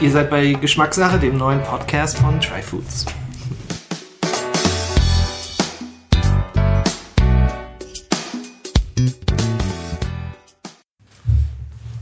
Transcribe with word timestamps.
Ihr 0.00 0.12
seid 0.12 0.30
bei 0.30 0.52
Geschmackssache, 0.52 1.18
dem 1.18 1.36
neuen 1.36 1.60
Podcast 1.60 2.18
von 2.18 2.40
Try 2.40 2.62
Foods. 2.62 3.04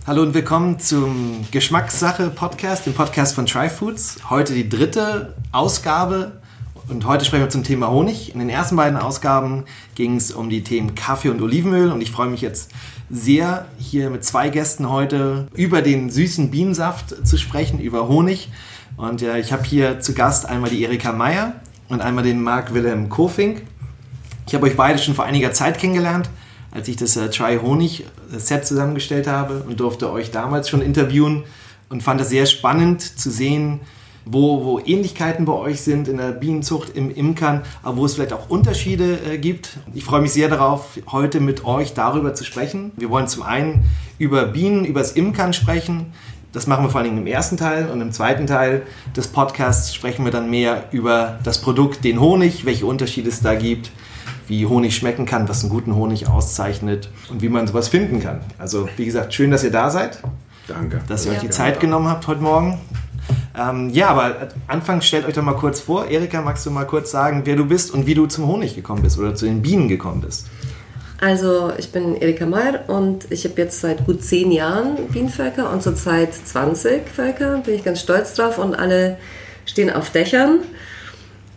Hallo 0.07 0.21
und 0.21 0.35
willkommen 0.35 0.79
zum 0.79 1.47
Geschmackssache 1.51 2.29
Podcast, 2.29 2.85
dem 2.85 2.93
Podcast 2.93 3.35
von 3.35 3.47
Try 3.47 3.71
Foods. 3.71 4.19
Heute 4.29 4.53
die 4.53 4.69
dritte 4.69 5.35
Ausgabe 5.53 6.43
und 6.89 7.05
heute 7.05 7.25
sprechen 7.25 7.43
wir 7.43 7.49
zum 7.49 7.65
Thema 7.65 7.91
Honig. 7.91 8.33
In 8.33 8.39
den 8.39 8.49
ersten 8.49 8.77
beiden 8.77 8.97
Ausgaben 8.97 9.65
ging 9.95 10.17
es 10.17 10.31
um 10.31 10.49
die 10.49 10.63
Themen 10.63 10.95
Kaffee 10.95 11.31
und 11.31 11.43
Olivenöl 11.43 11.91
und 11.91 12.01
ich 12.01 12.11
freue 12.11 12.29
mich 12.29 12.41
jetzt 12.41 12.71
sehr, 13.11 13.67
hier 13.79 14.11
mit 14.11 14.25
zwei 14.25 14.51
Gästen 14.51 14.89
heute 14.89 15.49
über 15.55 15.83
den 15.83 16.11
süßen 16.11 16.51
Bienensaft 16.51 17.27
zu 17.27 17.37
sprechen, 17.39 17.81
über 17.81 18.09
Honig. 18.09 18.51
Und 18.97 19.21
ja, 19.21 19.37
ich 19.37 19.53
habe 19.53 19.65
hier 19.65 20.01
zu 20.01 20.15
Gast 20.15 20.47
einmal 20.47 20.71
die 20.71 20.83
Erika 20.83 21.13
Meyer 21.13 21.55
und 21.89 22.01
einmal 22.01 22.25
den 22.25 22.43
Marc 22.43 22.73
Wilhelm 22.73 23.09
Kofink. 23.09 23.63
Ich 24.47 24.55
habe 24.55 24.67
euch 24.67 24.77
beide 24.77 24.99
schon 24.99 25.15
vor 25.15 25.25
einiger 25.25 25.53
Zeit 25.53 25.79
kennengelernt, 25.79 26.31
als 26.71 26.87
ich 26.89 26.97
das 26.97 27.17
äh, 27.17 27.31
Try 27.31 27.59
Honig 27.61 28.05
Set 28.31 28.65
zusammengestellt 28.65 29.27
habe 29.27 29.65
und 29.67 29.81
durfte 29.81 30.11
euch 30.11 30.31
damals 30.31 30.69
schon 30.69 30.83
interviewen 30.83 31.45
und 31.89 32.03
fand 32.03 32.21
es 32.21 32.29
sehr 32.29 32.47
spannend 32.47 33.03
zu 33.03 33.31
sehen, 33.31 33.81
wo, 34.29 34.65
wo 34.65 34.81
Ähnlichkeiten 34.81 35.45
bei 35.45 35.53
euch 35.53 35.81
sind 35.81 36.09
in 36.09 36.17
der 36.17 36.33
Bienenzucht, 36.33 36.91
im 36.95 37.15
Imkern, 37.15 37.63
aber 37.83 37.99
wo 37.99 38.05
es 38.05 38.15
vielleicht 38.15 38.33
auch 38.33 38.51
Unterschiede 38.51 39.19
äh, 39.31 39.39
gibt. 39.39 39.79
Ich 39.95 40.05
freue 40.05 40.21
mich 40.21 40.33
sehr 40.33 40.49
darauf, 40.49 40.99
heute 41.11 41.41
mit 41.41 41.65
euch 41.65 41.95
darüber 41.95 42.35
zu 42.35 42.45
sprechen. 42.45 42.91
Wir 42.97 43.09
wollen 43.09 43.29
zum 43.29 43.45
einen 43.45 43.85
über 44.19 44.45
Bienen, 44.47 44.85
über 44.85 45.01
das 45.01 45.13
Imkern 45.13 45.53
sprechen. 45.53 46.13
Das 46.53 46.67
machen 46.67 46.85
wir 46.85 46.91
vor 46.91 47.03
allem 47.03 47.17
im 47.17 47.27
ersten 47.27 47.57
Teil 47.57 47.89
und 47.89 48.01
im 48.01 48.11
zweiten 48.11 48.47
Teil 48.49 48.83
des 49.15 49.29
Podcasts 49.29 49.95
sprechen 49.95 50.25
wir 50.25 50.33
dann 50.33 50.51
mehr 50.51 50.85
über 50.91 51.39
das 51.45 51.61
Produkt, 51.61 52.03
den 52.03 52.21
Honig, 52.21 52.65
welche 52.65 52.87
Unterschiede 52.87 53.29
es 53.29 53.43
da 53.43 53.55
gibt, 53.55 53.93
wie 54.49 54.67
Honig 54.67 54.97
schmecken 54.97 55.27
kann, 55.27 55.49
was 55.49 55.63
einen 55.63 55.71
guten 55.71 55.95
Honig 55.95 56.29
auszeichnet 56.29 57.11
und 57.31 57.43
wie 57.43 57.49
man 57.49 57.67
sowas 57.69 57.89
finden 57.89 58.21
kann. 58.21 58.41
Also 58.59 58.89
wie 58.97 59.05
gesagt, 59.05 59.35
schön, 59.35 59.51
dass 59.51 59.63
ihr 59.63 59.71
da 59.71 59.91
seid. 59.91 60.19
Danke. 60.67 61.01
Dass 61.07 61.27
ihr 61.27 61.33
euch 61.33 61.41
die 61.41 61.51
Zeit 61.51 61.79
genommen 61.79 62.09
habt 62.09 62.27
heute 62.27 62.41
Morgen. 62.41 62.81
Ähm, 63.57 63.91
ja, 63.91 64.09
aber 64.09 64.49
anfangs 64.67 65.07
stellt 65.07 65.27
euch 65.27 65.35
doch 65.35 65.43
mal 65.43 65.55
kurz 65.55 65.81
vor. 65.81 66.07
Erika, 66.09 66.43
magst 66.43 66.67
du 66.67 66.71
mal 66.71 66.85
kurz 66.85 67.11
sagen, 67.11 67.43
wer 67.45 67.57
du 67.57 67.65
bist 67.65 67.93
und 67.93 68.07
wie 68.07 68.15
du 68.15 68.27
zum 68.27 68.47
Honig 68.47 68.75
gekommen 68.75 69.03
bist 69.03 69.19
oder 69.19 69.35
zu 69.35 69.47
den 69.47 69.63
Bienen 69.63 69.89
gekommen 69.89 70.21
bist? 70.21 70.47
Also 71.19 71.73
ich 71.79 71.93
bin 71.93 72.15
Erika 72.17 72.45
Meyer 72.45 72.81
und 72.89 73.31
ich 73.31 73.45
habe 73.45 73.55
jetzt 73.63 73.81
seit 73.81 74.05
gut 74.05 74.23
zehn 74.23 74.53
Jahren 74.53 74.97
Bienenvölker 75.09 75.73
und 75.73 75.83
zurzeit 75.83 76.35
20 76.35 77.09
Völker. 77.09 77.59
Bin 77.59 77.75
ich 77.75 77.85
ganz 77.85 78.01
stolz 78.01 78.35
drauf 78.35 78.59
und 78.59 78.75
alle 78.75 79.17
stehen 79.65 79.91
auf 79.91 80.11
Dächern. 80.11 80.59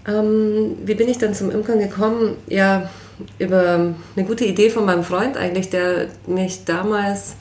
Ähm, 0.07 0.77
wie 0.85 0.95
bin 0.95 1.09
ich 1.09 1.17
dann 1.17 1.33
zum 1.33 1.51
Imkern 1.51 1.79
gekommen? 1.79 2.37
Ja, 2.47 2.89
über 3.37 3.93
eine 4.15 4.25
gute 4.25 4.45
Idee 4.45 4.69
von 4.69 4.85
meinem 4.85 5.03
Freund 5.03 5.35
eigentlich, 5.35 5.69
der 5.69 6.07
mich 6.25 6.63
damals 6.63 7.35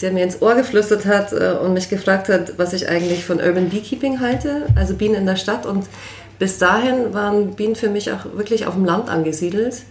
der 0.00 0.12
mir 0.12 0.24
ins 0.24 0.42
Ohr 0.42 0.54
geflüstert 0.54 1.06
hat 1.06 1.32
äh, 1.32 1.56
und 1.62 1.74
mich 1.74 1.88
gefragt 1.88 2.28
hat, 2.28 2.58
was 2.58 2.72
ich 2.72 2.88
eigentlich 2.88 3.24
von 3.24 3.38
Urban 3.38 3.68
Beekeeping 3.68 4.20
halte, 4.20 4.66
also 4.74 4.94
Bienen 4.94 5.14
in 5.16 5.26
der 5.26 5.36
Stadt. 5.36 5.66
Und 5.66 5.86
bis 6.38 6.58
dahin 6.58 7.14
waren 7.14 7.54
Bienen 7.54 7.76
für 7.76 7.88
mich 7.88 8.10
auch 8.10 8.24
wirklich 8.34 8.66
auf 8.66 8.74
dem 8.74 8.84
Land 8.84 9.08
angesiedelt. 9.08 9.82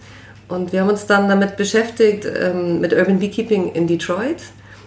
Und 0.48 0.72
wir 0.72 0.82
haben 0.82 0.90
uns 0.90 1.06
dann 1.06 1.28
damit 1.28 1.56
beschäftigt, 1.56 2.26
ähm, 2.26 2.80
mit 2.80 2.92
Urban 2.92 3.18
Beekeeping 3.18 3.72
in 3.72 3.86
Detroit 3.86 4.42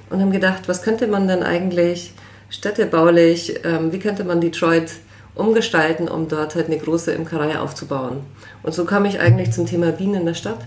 und 0.09 0.21
haben 0.21 0.31
gedacht, 0.31 0.63
was 0.67 0.83
könnte 0.83 1.07
man 1.07 1.27
denn 1.27 1.41
eigentlich 1.41 2.13
städtebaulich, 2.49 3.61
ähm, 3.63 3.91
wie 3.91 3.99
könnte 3.99 4.23
man 4.23 4.41
Detroit 4.41 4.91
umgestalten, 5.33 6.07
um 6.07 6.27
dort 6.27 6.55
halt 6.55 6.67
eine 6.67 6.77
große 6.77 7.11
Imkerei 7.11 7.59
aufzubauen. 7.59 8.21
Und 8.63 8.73
so 8.73 8.85
kam 8.85 9.05
ich 9.05 9.19
eigentlich 9.19 9.51
zum 9.51 9.65
Thema 9.65 9.91
Bienen 9.91 10.21
in 10.21 10.25
der 10.25 10.33
Stadt 10.33 10.59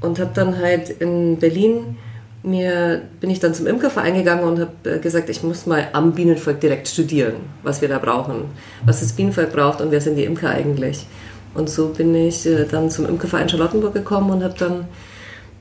und 0.00 0.18
habe 0.18 0.30
dann 0.34 0.58
halt 0.58 0.90
in 0.90 1.38
Berlin 1.38 1.98
mir 2.42 3.02
bin 3.20 3.30
ich 3.30 3.40
dann 3.40 3.54
zum 3.54 3.66
Imkerverein 3.66 4.14
gegangen 4.14 4.42
und 4.44 4.60
habe 4.60 4.96
äh, 4.96 4.98
gesagt, 4.98 5.28
ich 5.28 5.42
muss 5.42 5.66
mal 5.66 5.88
am 5.92 6.12
Bienenvolk 6.12 6.60
direkt 6.60 6.88
studieren, 6.88 7.34
was 7.62 7.80
wir 7.80 7.88
da 7.88 7.98
brauchen, 7.98 8.44
was 8.84 9.00
das 9.00 9.12
Bienenvolk 9.12 9.52
braucht 9.52 9.80
und 9.80 9.90
wer 9.90 10.00
sind 10.00 10.16
die 10.16 10.24
Imker 10.24 10.50
eigentlich. 10.50 11.06
Und 11.54 11.68
so 11.68 11.88
bin 11.88 12.14
ich 12.14 12.46
äh, 12.46 12.64
dann 12.64 12.90
zum 12.90 13.08
Imkerverein 13.08 13.48
Charlottenburg 13.48 13.94
gekommen 13.94 14.30
und 14.30 14.42
habe 14.42 14.54
dann 14.58 14.86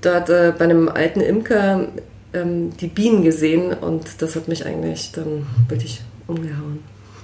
dort 0.01 0.29
äh, 0.29 0.53
bei 0.57 0.65
einem 0.65 0.89
alten 0.89 1.21
Imker 1.21 1.87
ähm, 2.33 2.75
die 2.77 2.87
Bienen 2.87 3.23
gesehen 3.23 3.73
und 3.73 4.21
das 4.21 4.35
hat 4.35 4.47
mich 4.47 4.65
eigentlich 4.65 5.11
dann 5.11 5.45
wirklich 5.67 6.01
umgehauen. 6.27 6.79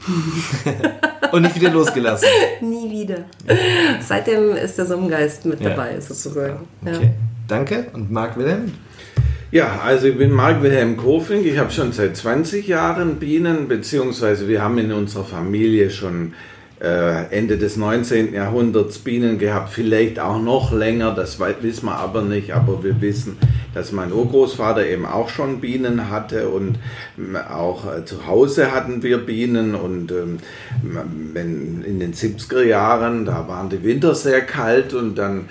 und 1.31 1.41
nicht 1.41 1.55
wieder 1.55 1.71
losgelassen. 1.71 2.27
Nie 2.61 2.89
wieder. 2.89 3.25
Seitdem 4.01 4.55
ist 4.55 4.77
der 4.77 4.85
Summengeist 4.85 5.45
mit 5.45 5.59
ja, 5.59 5.69
dabei, 5.69 5.99
sozusagen. 5.99 6.67
Okay. 6.85 7.03
Ja. 7.03 7.09
Danke. 7.47 7.87
Und 7.93 8.11
Marc 8.11 8.37
Wilhelm? 8.37 8.71
Ja, 9.49 9.79
also 9.81 10.07
ich 10.07 10.17
bin 10.17 10.31
Marc 10.31 10.61
Wilhelm 10.61 10.97
Kofink. 10.97 11.45
Ich 11.45 11.57
habe 11.57 11.71
schon 11.71 11.93
seit 11.93 12.17
20 12.17 12.67
Jahren 12.67 13.15
Bienen, 13.15 13.69
beziehungsweise 13.69 14.49
wir 14.49 14.61
haben 14.61 14.77
in 14.77 14.91
unserer 14.91 15.23
Familie 15.23 15.89
schon 15.89 16.33
äh, 16.81 17.25
Ende 17.31 17.57
des 17.57 17.77
19. 17.77 18.33
Jahrhunderts 18.33 18.99
Bienen 18.99 19.39
gehabt, 19.39 19.69
vielleicht 19.69 20.19
auch 20.19 20.41
noch 20.41 20.73
länger, 20.73 21.15
das 21.15 21.39
wissen 21.39 21.85
wir 21.85 21.95
aber 21.95 22.23
nicht, 22.23 22.53
aber 22.53 22.83
wir 22.83 23.01
wissen, 23.01 23.37
dass 23.73 23.91
mein 23.91 24.11
Urgroßvater 24.11 24.85
eben 24.85 25.05
auch 25.05 25.29
schon 25.29 25.61
Bienen 25.61 26.11
hatte 26.11 26.49
und 26.49 26.77
ähm, 27.17 27.35
auch 27.35 27.91
äh, 27.91 28.05
zu 28.05 28.27
Hause 28.27 28.73
hatten 28.73 29.01
wir 29.01 29.17
Bienen 29.17 29.75
und 29.75 30.11
ähm, 30.11 30.39
in 31.33 31.99
den 31.99 32.13
70er 32.13 32.63
Jahren, 32.63 33.25
da 33.25 33.47
waren 33.47 33.69
die 33.69 33.83
Winter 33.83 34.13
sehr 34.13 34.41
kalt 34.41 34.93
und 34.93 35.15
dann 35.15 35.49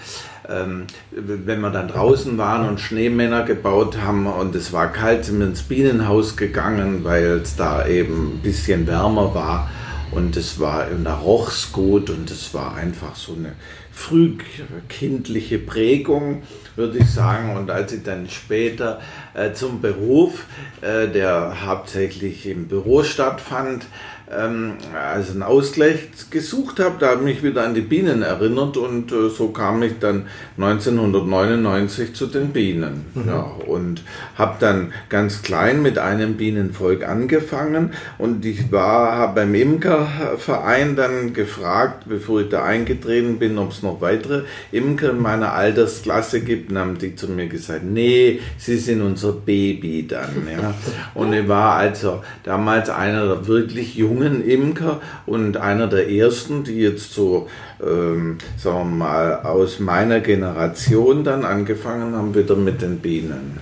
ähm, 0.48 0.86
wenn 1.10 1.60
wir 1.60 1.70
dann 1.70 1.88
draußen 1.88 2.38
waren 2.38 2.68
und 2.68 2.80
Schneemänner 2.80 3.42
gebaut 3.44 3.98
haben 3.98 4.26
und 4.26 4.54
es 4.54 4.72
war 4.72 4.92
kalt, 4.92 5.24
sind 5.24 5.38
wir 5.38 5.46
ins 5.46 5.62
Bienenhaus 5.62 6.36
gegangen, 6.36 7.04
weil 7.04 7.40
es 7.42 7.56
da 7.56 7.86
eben 7.86 8.36
ein 8.36 8.42
bisschen 8.42 8.86
wärmer 8.86 9.34
war. 9.34 9.70
Und 10.12 10.36
es 10.36 10.60
war, 10.60 10.88
und 10.90 11.04
da 11.04 11.16
roch 11.16 11.50
es 11.50 11.72
gut 11.72 12.10
und 12.10 12.30
es 12.30 12.54
war 12.54 12.76
einfach 12.76 13.16
so 13.16 13.34
eine 13.34 13.52
frühkindliche 13.96 15.58
Prägung, 15.58 16.42
würde 16.76 16.98
ich 16.98 17.10
sagen. 17.10 17.56
Und 17.56 17.70
als 17.70 17.92
ich 17.92 18.02
dann 18.02 18.28
später 18.28 19.00
äh, 19.34 19.52
zum 19.52 19.80
Beruf, 19.80 20.44
äh, 20.80 21.08
der 21.08 21.66
hauptsächlich 21.66 22.46
im 22.46 22.68
Büro 22.68 23.02
stattfand, 23.02 23.86
ähm, 24.30 24.74
also 24.94 25.32
einen 25.32 25.42
Ausgleich 25.42 26.08
gesucht 26.30 26.80
habe, 26.80 26.96
da 26.98 27.10
habe 27.10 27.20
ich 27.20 27.36
mich 27.36 27.42
wieder 27.42 27.64
an 27.64 27.74
die 27.74 27.80
Bienen 27.80 28.22
erinnert 28.22 28.76
und 28.76 29.12
äh, 29.12 29.28
so 29.28 29.48
kam 29.48 29.82
ich 29.82 29.98
dann 30.00 30.26
1999 30.58 32.14
zu 32.14 32.26
den 32.26 32.48
Bienen. 32.48 33.04
Mhm. 33.14 33.28
Ja, 33.28 33.40
und 33.66 34.02
habe 34.36 34.56
dann 34.58 34.92
ganz 35.08 35.42
klein 35.42 35.82
mit 35.82 35.98
einem 35.98 36.34
Bienenvolk 36.34 37.06
angefangen 37.06 37.92
und 38.18 38.44
ich 38.44 38.72
war 38.72 39.16
habe 39.16 39.42
beim 39.42 39.54
Imkerverein 39.54 40.96
dann 40.96 41.32
gefragt, 41.32 42.04
bevor 42.06 42.40
ich 42.40 42.48
da 42.48 42.64
eingetreten 42.64 43.38
bin, 43.38 43.58
ob 43.58 43.70
es 43.70 43.82
noch 43.82 44.00
weitere 44.00 44.42
Imker 44.72 45.10
in 45.10 45.20
meiner 45.20 45.52
Altersklasse 45.52 46.40
gibt. 46.40 46.70
Und 46.70 46.78
haben 46.78 46.98
die 46.98 47.14
zu 47.14 47.28
mir 47.28 47.46
gesagt, 47.46 47.84
nee, 47.84 48.40
sie 48.58 48.76
sind 48.76 49.02
unser 49.02 49.32
Baby 49.32 50.06
dann. 50.08 50.48
Ja. 50.50 50.74
Und 51.14 51.32
ich 51.32 51.46
war 51.46 51.76
also 51.76 52.22
damals 52.42 52.90
einer 52.90 53.26
der 53.26 53.46
wirklich 53.46 53.94
jungen 53.94 54.15
jungen 54.16 54.46
Imker 54.46 55.00
und 55.26 55.56
einer 55.56 55.86
der 55.86 56.10
ersten, 56.10 56.64
die 56.64 56.80
jetzt 56.80 57.12
so, 57.12 57.48
ähm, 57.84 58.38
sagen 58.56 58.90
wir 58.90 58.96
mal, 58.96 59.34
aus 59.42 59.80
meiner 59.80 60.20
Generation 60.20 61.24
dann 61.24 61.44
angefangen 61.44 62.14
haben, 62.14 62.34
wieder 62.34 62.56
mit 62.56 62.82
den 62.82 62.98
Bienen. 62.98 63.58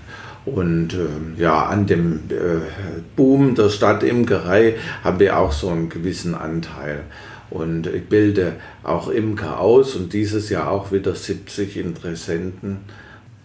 Und 0.46 0.92
äh, 0.92 1.40
ja, 1.40 1.66
an 1.66 1.86
dem 1.86 2.20
äh, 2.28 2.60
Boom 3.16 3.54
der 3.54 3.70
Stadtimkerei 3.70 4.74
habe 5.02 5.24
ich 5.24 5.30
auch 5.30 5.52
so 5.52 5.70
einen 5.70 5.88
gewissen 5.88 6.34
Anteil. 6.34 7.00
Und 7.50 7.86
ich 7.86 8.08
bilde 8.08 8.54
auch 8.82 9.08
Imker 9.08 9.60
aus 9.60 9.94
und 9.96 10.12
dieses 10.12 10.50
Jahr 10.50 10.70
auch 10.70 10.92
wieder 10.92 11.14
70 11.14 11.76
Interessenten. 11.76 12.78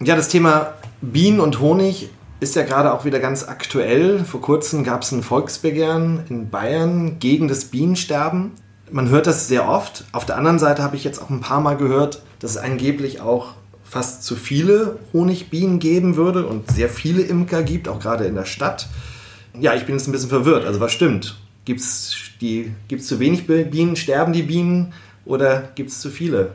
Ja, 0.00 0.16
das 0.16 0.28
Thema 0.28 0.74
Bienen 1.00 1.40
und 1.40 1.60
Honig 1.60 2.10
ist 2.40 2.56
ja 2.56 2.62
gerade 2.62 2.92
auch 2.92 3.04
wieder 3.04 3.20
ganz 3.20 3.46
aktuell. 3.46 4.24
Vor 4.24 4.40
kurzem 4.40 4.82
gab 4.82 5.02
es 5.02 5.12
ein 5.12 5.22
Volksbegehren 5.22 6.24
in 6.28 6.48
Bayern 6.48 7.18
gegen 7.18 7.48
das 7.48 7.66
Bienensterben. 7.66 8.52
Man 8.90 9.10
hört 9.10 9.26
das 9.26 9.46
sehr 9.46 9.68
oft. 9.68 10.04
Auf 10.12 10.24
der 10.24 10.36
anderen 10.36 10.58
Seite 10.58 10.82
habe 10.82 10.96
ich 10.96 11.04
jetzt 11.04 11.22
auch 11.22 11.30
ein 11.30 11.40
paar 11.40 11.60
Mal 11.60 11.76
gehört, 11.76 12.22
dass 12.40 12.52
es 12.52 12.56
angeblich 12.56 13.20
auch 13.20 13.54
fast 13.84 14.24
zu 14.24 14.36
viele 14.36 14.98
Honigbienen 15.12 15.78
geben 15.78 16.16
würde 16.16 16.46
und 16.46 16.70
sehr 16.70 16.88
viele 16.88 17.22
Imker 17.22 17.62
gibt, 17.62 17.88
auch 17.88 18.00
gerade 18.00 18.24
in 18.24 18.34
der 18.34 18.46
Stadt. 18.46 18.88
Ja, 19.58 19.74
ich 19.74 19.84
bin 19.84 19.96
jetzt 19.96 20.08
ein 20.08 20.12
bisschen 20.12 20.28
verwirrt. 20.30 20.64
Also 20.64 20.80
was 20.80 20.92
stimmt? 20.92 21.36
Gibt 21.64 21.80
es 21.80 22.16
zu 23.00 23.20
wenig 23.20 23.46
Bienen? 23.46 23.96
Sterben 23.96 24.32
die 24.32 24.42
Bienen 24.42 24.94
oder 25.24 25.68
gibt 25.74 25.90
es 25.90 26.00
zu 26.00 26.08
viele? 26.08 26.54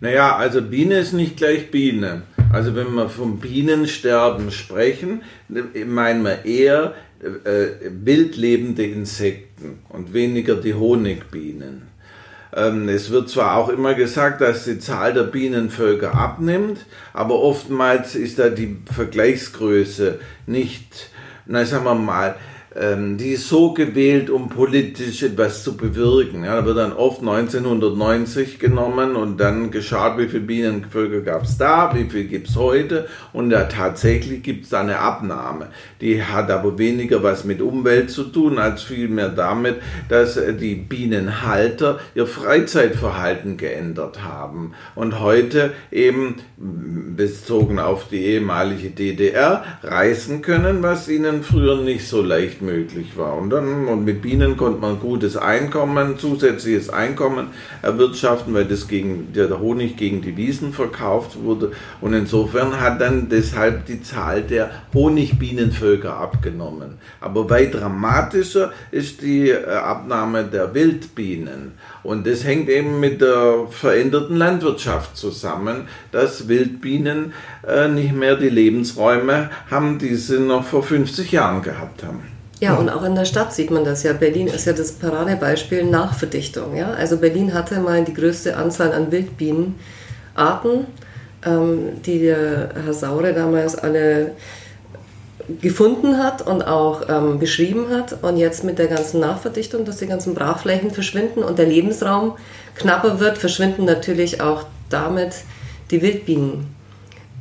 Naja, 0.00 0.36
also 0.36 0.62
Biene 0.62 0.98
ist 0.98 1.12
nicht 1.12 1.36
gleich 1.36 1.70
Biene. 1.70 2.22
Also 2.54 2.76
wenn 2.76 2.94
wir 2.94 3.08
vom 3.08 3.40
Bienensterben 3.40 4.52
sprechen, 4.52 5.22
meinen 5.48 6.22
wir 6.22 6.44
eher 6.44 6.94
äh, 7.20 7.90
wildlebende 7.90 8.84
Insekten 8.84 9.80
und 9.88 10.14
weniger 10.14 10.54
die 10.54 10.74
Honigbienen. 10.74 11.88
Ähm, 12.54 12.88
es 12.88 13.10
wird 13.10 13.28
zwar 13.28 13.56
auch 13.56 13.70
immer 13.70 13.94
gesagt, 13.94 14.40
dass 14.40 14.66
die 14.66 14.78
Zahl 14.78 15.14
der 15.14 15.24
Bienenvölker 15.24 16.14
abnimmt, 16.14 16.86
aber 17.12 17.40
oftmals 17.40 18.14
ist 18.14 18.38
da 18.38 18.50
die 18.50 18.76
Vergleichsgröße 18.92 20.20
nicht, 20.46 21.10
na 21.46 21.64
sagen 21.64 21.84
wir 21.84 21.96
mal, 21.96 22.36
ähm, 22.76 23.18
die 23.18 23.30
ist 23.30 23.48
so 23.48 23.72
gewählt, 23.72 24.30
um 24.30 24.48
politisch 24.48 25.22
etwas 25.22 25.62
zu 25.62 25.76
bewirken. 25.76 26.44
Ja, 26.44 26.56
da 26.56 26.66
wird 26.66 26.78
dann 26.78 26.92
oft 26.92 27.20
1990 27.20 28.58
genommen 28.58 29.14
und 29.14 29.38
dann 29.38 29.70
geschaut, 29.70 30.18
wie 30.18 30.26
viele 30.26 30.42
Bienenvölker 30.42 31.20
gab 31.20 31.44
es 31.44 31.56
da, 31.56 31.94
wie 31.94 32.10
viel 32.10 32.24
gibt 32.24 32.48
es 32.48 32.56
heute 32.56 33.06
und 33.32 33.50
ja, 33.50 33.64
tatsächlich 33.64 34.42
gibt 34.42 34.64
es 34.64 34.70
da 34.70 34.80
eine 34.80 34.98
Abnahme. 34.98 35.68
Die 36.00 36.22
hat 36.22 36.50
aber 36.50 36.78
weniger 36.78 37.22
was 37.22 37.44
mit 37.44 37.60
Umwelt 37.60 38.10
zu 38.10 38.24
tun, 38.24 38.58
als 38.58 38.82
vielmehr 38.82 39.28
damit, 39.28 39.76
dass 40.08 40.36
äh, 40.36 40.54
die 40.54 40.74
Bienenhalter 40.74 42.00
ihr 42.14 42.26
Freizeitverhalten 42.26 43.56
geändert 43.56 44.22
haben 44.24 44.72
und 44.96 45.20
heute 45.20 45.72
eben 45.92 46.36
bezogen 46.56 47.78
auf 47.78 48.08
die 48.08 48.24
ehemalige 48.24 48.90
DDR 48.90 49.64
reisen 49.82 50.42
können, 50.42 50.82
was 50.82 51.08
ihnen 51.08 51.42
früher 51.42 51.76
nicht 51.76 52.08
so 52.08 52.22
leicht 52.22 52.63
möglich 52.64 53.16
war. 53.16 53.36
Und 53.36 53.50
dann 53.50 53.86
und 53.86 54.04
mit 54.04 54.22
Bienen 54.22 54.56
konnte 54.56 54.80
man 54.80 55.00
gutes 55.00 55.36
Einkommen, 55.36 56.18
zusätzliches 56.18 56.90
Einkommen 56.90 57.48
erwirtschaften, 57.82 58.54
weil 58.54 58.64
das 58.64 58.88
gegen, 58.88 59.32
der 59.32 59.58
Honig 59.60 59.96
gegen 59.96 60.22
die 60.22 60.36
Wiesen 60.36 60.72
verkauft 60.72 61.42
wurde. 61.42 61.72
Und 62.00 62.14
insofern 62.14 62.80
hat 62.80 63.00
dann 63.00 63.28
deshalb 63.28 63.86
die 63.86 64.02
Zahl 64.02 64.42
der 64.42 64.70
Honigbienenvölker 64.92 66.16
abgenommen. 66.16 66.98
Aber 67.20 67.48
weit 67.50 67.74
dramatischer 67.74 68.72
ist 68.90 69.22
die 69.22 69.50
äh, 69.50 69.64
Abnahme 69.66 70.44
der 70.44 70.74
Wildbienen. 70.74 71.72
Und 72.02 72.26
das 72.26 72.44
hängt 72.44 72.68
eben 72.68 73.00
mit 73.00 73.20
der 73.20 73.66
veränderten 73.70 74.36
Landwirtschaft 74.36 75.16
zusammen, 75.16 75.88
dass 76.12 76.48
Wildbienen 76.48 77.32
äh, 77.66 77.88
nicht 77.88 78.14
mehr 78.14 78.36
die 78.36 78.48
Lebensräume 78.48 79.50
haben, 79.70 79.98
die 79.98 80.14
sie 80.14 80.40
noch 80.40 80.64
vor 80.64 80.82
50 80.82 81.32
Jahren 81.32 81.62
gehabt 81.62 82.02
haben. 82.02 82.33
Ja, 82.60 82.76
und 82.76 82.88
auch 82.88 83.02
in 83.02 83.14
der 83.14 83.24
Stadt 83.24 83.52
sieht 83.52 83.70
man 83.70 83.84
das 83.84 84.02
ja. 84.04 84.12
Berlin 84.12 84.46
ist 84.46 84.66
ja 84.66 84.72
das 84.72 84.92
Paradebeispiel 84.92 85.84
nach 85.84 86.14
Verdichtung. 86.14 86.76
Ja? 86.76 86.92
Also 86.92 87.16
Berlin 87.16 87.52
hatte 87.52 87.80
mal 87.80 88.04
die 88.04 88.14
größte 88.14 88.56
Anzahl 88.56 88.92
an 88.92 89.10
Wildbienenarten, 89.10 90.86
ähm, 91.44 92.02
die 92.06 92.20
der 92.20 92.70
Herr 92.84 92.94
Saure 92.94 93.32
damals 93.34 93.76
alle 93.76 94.32
gefunden 95.60 96.18
hat 96.18 96.46
und 96.46 96.62
auch 96.62 97.02
ähm, 97.08 97.38
beschrieben 97.38 97.90
hat. 97.90 98.22
Und 98.22 98.36
jetzt 98.36 98.64
mit 98.64 98.78
der 98.78 98.86
ganzen 98.86 99.20
Nachverdichtung, 99.20 99.84
dass 99.84 99.98
die 99.98 100.06
ganzen 100.06 100.34
Brachflächen 100.34 100.90
verschwinden 100.90 101.42
und 101.42 101.58
der 101.58 101.66
Lebensraum 101.66 102.36
knapper 102.76 103.20
wird, 103.20 103.36
verschwinden 103.36 103.84
natürlich 103.84 104.40
auch 104.40 104.64
damit 104.88 105.34
die 105.90 106.00
Wildbienen. 106.00 106.73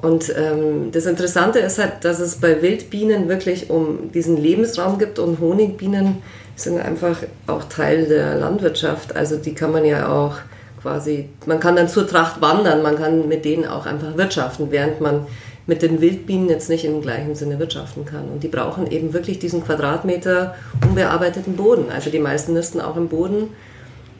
Und 0.03 0.33
ähm, 0.37 0.91
das 0.91 1.05
Interessante 1.05 1.59
ist 1.59 1.79
halt, 1.79 2.03
dass 2.03 2.19
es 2.19 2.35
bei 2.35 2.61
Wildbienen 2.61 3.29
wirklich 3.29 3.69
um 3.69 4.11
diesen 4.11 4.35
Lebensraum 4.35 4.99
gibt 4.99 5.17
und 5.17 5.39
Honigbienen 5.39 6.21
sind 6.57 6.77
einfach 6.77 7.19
auch 7.47 7.63
Teil 7.63 8.05
der 8.07 8.35
Landwirtschaft. 8.35 9.15
Also 9.15 9.37
die 9.37 9.53
kann 9.53 9.71
man 9.71 9.85
ja 9.85 10.09
auch 10.09 10.35
quasi, 10.81 11.29
man 11.45 11.61
kann 11.61 11.77
dann 11.77 11.87
zur 11.87 12.05
Tracht 12.05 12.41
wandern, 12.41 12.81
man 12.81 12.97
kann 12.97 13.29
mit 13.29 13.45
denen 13.45 13.65
auch 13.65 13.85
einfach 13.85 14.17
wirtschaften, 14.17 14.71
während 14.71 14.99
man 14.99 15.25
mit 15.67 15.81
den 15.81 16.01
Wildbienen 16.01 16.49
jetzt 16.49 16.69
nicht 16.69 16.83
im 16.83 17.01
gleichen 17.01 17.35
Sinne 17.35 17.57
wirtschaften 17.57 18.03
kann. 18.03 18.27
Und 18.27 18.43
die 18.43 18.49
brauchen 18.49 18.91
eben 18.91 19.13
wirklich 19.13 19.39
diesen 19.39 19.63
Quadratmeter 19.63 20.53
unbearbeiteten 20.85 21.55
Boden. 21.55 21.85
Also 21.89 22.09
die 22.09 22.19
meisten 22.19 22.51
nisten 22.51 22.81
auch 22.81 22.97
im 22.97 23.07
Boden. 23.07 23.51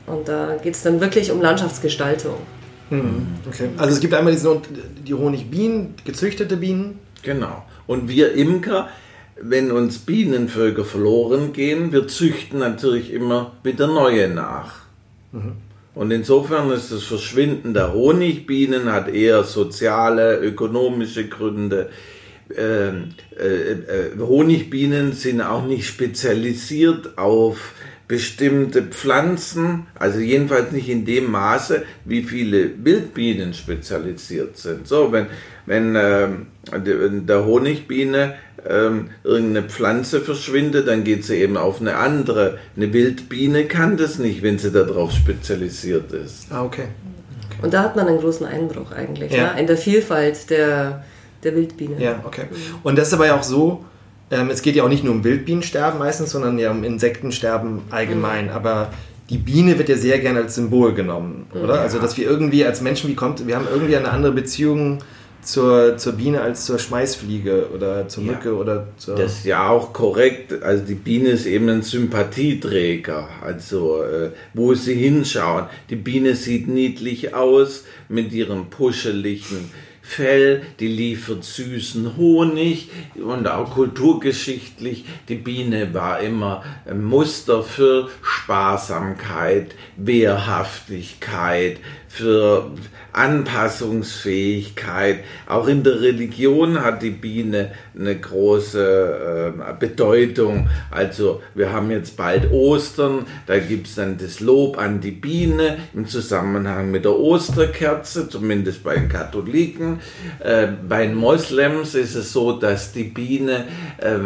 Und 0.08 0.30
da 0.30 0.56
geht 0.64 0.76
es 0.76 0.84
dann 0.84 1.02
wirklich 1.02 1.30
um 1.30 1.42
Landschaftsgestaltung. 1.42 2.36
Mhm. 2.94 3.28
Okay. 3.48 3.70
Also 3.78 3.96
es 3.96 4.00
gibt 4.00 4.14
einmal 4.14 4.34
diese, 4.34 4.62
die 5.06 5.14
Honigbienen, 5.14 5.96
gezüchtete 6.06 6.58
Bienen. 6.58 7.00
Genau. 7.24 7.64
Und 7.88 8.08
wir 8.08 8.34
Imker, 8.34 8.90
wenn 9.42 9.72
uns 9.72 10.00
Bienenvölker 10.00 10.86
verloren 10.86 11.54
gehen, 11.54 11.92
wir 11.92 12.08
züchten 12.08 12.60
natürlich 12.60 13.12
immer 13.12 13.54
wieder 13.64 13.88
neue 13.88 14.30
nach. 14.30 14.82
Mhm. 15.32 15.54
Und 15.96 16.12
insofern 16.12 16.72
ist 16.72 16.92
das 16.92 17.04
Verschwinden 17.04 17.74
der 17.74 17.94
Honigbienen 17.94 18.92
hat 18.92 19.10
eher 19.10 19.44
soziale, 19.44 20.40
ökonomische 20.40 21.28
Gründe. 21.28 21.90
Äh, 22.50 22.90
äh, 22.90 23.72
äh, 23.72 24.20
Honigbienen 24.20 25.14
sind 25.14 25.42
auch 25.42 25.66
nicht 25.66 25.88
spezialisiert 25.88 27.18
auf 27.18 27.74
bestimmte 28.08 28.84
Pflanzen, 28.84 29.88
also 29.98 30.20
jedenfalls 30.20 30.72
nicht 30.72 30.90
in 30.90 31.06
dem 31.06 31.32
Maße, 31.32 31.84
wie 32.06 32.24
viele 32.24 32.72
Wildbienen 32.84 33.54
spezialisiert 33.54 34.58
sind. 34.58 34.88
So, 34.88 35.12
wenn, 35.12 35.28
wenn 35.66 35.96
äh, 35.96 36.28
der 36.72 37.46
Honigbiene 37.46 38.36
ähm, 38.68 39.10
irgendeine 39.24 39.68
Pflanze 39.68 40.22
verschwindet, 40.22 40.88
dann 40.88 41.04
geht 41.04 41.26
sie 41.26 41.38
eben 41.38 41.58
auf 41.58 41.80
eine 41.80 41.96
andere. 41.96 42.60
Eine 42.76 42.92
Wildbiene 42.94 43.66
kann 43.66 43.98
das 43.98 44.20
nicht, 44.20 44.42
wenn 44.42 44.58
sie 44.60 44.72
darauf 44.72 45.12
spezialisiert 45.12 46.12
ist. 46.12 46.48
Ah, 46.50 46.64
okay. 46.64 46.88
okay. 47.50 47.60
Und 47.62 47.74
da 47.74 47.84
hat 47.84 47.96
man 47.96 48.08
einen 48.08 48.20
großen 48.20 48.46
Einbruch 48.46 48.92
eigentlich, 48.92 49.32
ja. 49.32 49.38
ja 49.38 49.52
in 49.52 49.68
der 49.68 49.78
Vielfalt 49.78 50.50
der, 50.50 51.04
der 51.44 51.56
Wildbiene. 51.56 52.02
Ja, 52.02 52.22
okay. 52.26 52.46
Und 52.84 52.98
das 52.98 53.08
ist 53.08 53.14
aber 53.14 53.28
ja 53.28 53.38
auch 53.38 53.44
so, 53.44 53.86
ähm, 54.34 54.50
es 54.50 54.62
geht 54.62 54.76
ja 54.76 54.84
auch 54.84 54.90
nicht 54.90 55.04
nur 55.04 55.14
um 55.14 55.24
Wildbienensterben 55.24 56.00
meistens, 56.00 56.32
sondern 56.32 56.58
ja 56.60 56.72
um 56.72 56.84
Insektensterben 56.84 57.82
allgemein. 57.90 58.46
Mhm. 58.46 58.52
Aber 58.52 58.90
die 59.30 59.38
Biene 59.38 59.78
wird 59.78 59.90
ja 59.90 59.96
sehr 59.96 60.20
gerne 60.20 60.40
als 60.40 60.56
Symbol 60.56 60.94
genommen, 60.94 61.48
oder? 61.54 61.76
Ja. 61.76 61.82
Also, 61.82 62.00
dass 62.00 62.18
wir 62.18 62.26
irgendwie 62.26 62.66
als 62.66 62.82
Menschen, 62.82 63.10
wie 63.10 63.16
kommt, 63.16 63.48
wir 63.48 63.56
haben 63.56 63.68
irgendwie 63.72 63.96
eine 63.96 64.10
andere 64.10 64.34
Beziehung 64.34 65.00
zur, 65.44 65.98
zur 65.98 66.14
Biene 66.14 66.42
als 66.42 66.66
zur 66.66 66.80
Schmeißfliege 66.80 67.68
oder 67.74 68.08
zur 68.08 68.24
Mücke 68.24 68.50
ja, 68.50 68.56
oder 68.56 68.88
zur. 68.98 69.16
Das 69.16 69.40
ist 69.40 69.46
ja 69.46 69.68
auch 69.68 69.94
korrekt. 69.94 70.64
Also 70.64 70.84
die 70.86 70.96
Biene 70.96 71.30
ist 71.30 71.46
eben 71.46 71.70
ein 71.70 71.82
Sympathieträger. 71.82 73.28
Also 73.42 74.04
äh, 74.04 74.30
wo 74.54 74.74
sie 74.74 74.96
hinschauen. 74.96 75.66
Die 75.90 75.96
Biene 75.96 76.36
sieht 76.36 76.68
niedlich 76.68 77.34
aus 77.36 77.84
mit 78.10 78.32
ihrem 78.32 78.70
puscheligen 78.70 79.70
Fell, 80.06 80.64
die 80.82 80.90
liefert 80.90 81.46
süßen 81.46 82.18
Honig 82.18 82.90
und 83.16 83.48
auch 83.48 83.72
kulturgeschichtlich. 83.72 85.06
Die 85.30 85.36
Biene 85.36 85.94
war 85.94 86.20
immer 86.20 86.62
ein 86.86 87.04
Muster 87.04 87.64
für 87.64 88.10
Sparsamkeit, 88.22 89.74
Wehrhaftigkeit, 89.96 91.80
für 92.14 92.72
Anpassungsfähigkeit. 93.12 95.24
Auch 95.48 95.68
in 95.68 95.84
der 95.84 96.00
Religion 96.02 96.84
hat 96.84 97.02
die 97.02 97.10
Biene 97.10 97.72
eine 97.98 98.16
große 98.16 99.56
äh, 99.58 99.74
Bedeutung. 99.80 100.70
Also 100.92 101.42
wir 101.56 101.74
haben 101.74 101.90
jetzt 101.90 102.16
bald 102.18 102.52
Ostern, 102.52 103.26
da 103.48 103.58
gibt 103.58 103.88
es 103.88 103.96
dann 103.96 104.20
das 104.20 104.42
Lob 104.42 104.78
an 104.78 105.02
die 105.02 105.10
Biene 105.10 105.80
im 105.96 106.06
Zusammenhang 106.08 106.92
mit 106.92 107.06
der 107.06 107.18
Osterkerze, 107.18 108.30
zumindest 108.30 108.84
bei 108.84 108.94
den 108.94 109.10
Katholiken. 109.10 110.00
Äh, 110.40 110.68
bei 110.88 111.08
den 111.08 111.16
Moslems 111.16 111.96
ist 111.96 112.14
es 112.14 112.32
so, 112.32 112.52
dass 112.54 112.92
die 112.92 113.06
Biene 113.06 113.66
äh, 113.98 114.20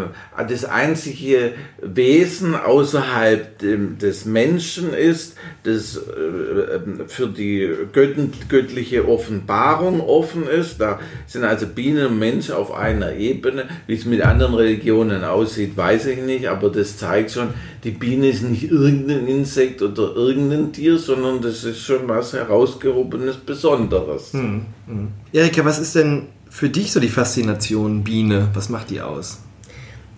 das 0.43 0.65
einzige 0.65 1.53
Wesen 1.81 2.53
außerhalb 2.53 3.59
des 3.59 4.25
Menschen 4.25 4.93
ist, 4.93 5.37
das 5.63 5.95
äh, 5.97 7.07
für 7.07 7.27
die 7.27 7.76
göttliche 7.91 9.07
Offenbarung 9.07 10.01
offen 10.01 10.47
ist. 10.47 10.79
Da 10.79 10.99
sind 11.25 11.43
also 11.43 11.67
Bienen 11.67 12.07
und 12.07 12.19
Mensch 12.19 12.49
auf 12.49 12.73
einer 12.73 13.13
Ebene. 13.13 13.65
Wie 13.87 13.95
es 13.95 14.05
mit 14.05 14.21
anderen 14.21 14.53
Religionen 14.53 15.23
aussieht, 15.23 15.75
weiß 15.77 16.07
ich 16.07 16.19
nicht, 16.19 16.47
aber 16.47 16.69
das 16.69 16.97
zeigt 16.97 17.31
schon, 17.31 17.49
die 17.83 17.91
Biene 17.91 18.29
ist 18.29 18.43
nicht 18.43 18.71
irgendein 18.71 19.27
Insekt 19.27 19.81
oder 19.81 20.15
irgendein 20.15 20.73
Tier, 20.73 20.97
sondern 20.97 21.41
das 21.41 21.63
ist 21.63 21.79
schon 21.79 22.07
was 22.07 22.33
herausgehobenes 22.33 23.37
Besonderes. 23.37 24.33
Hm, 24.33 24.65
hm. 24.87 25.07
Erika, 25.31 25.63
was 25.63 25.79
ist 25.79 25.95
denn 25.95 26.23
für 26.49 26.69
dich 26.69 26.91
so 26.91 26.99
die 26.99 27.09
Faszination 27.09 28.03
Biene? 28.03 28.49
Was 28.53 28.69
macht 28.69 28.89
die 28.89 29.01
aus? 29.01 29.39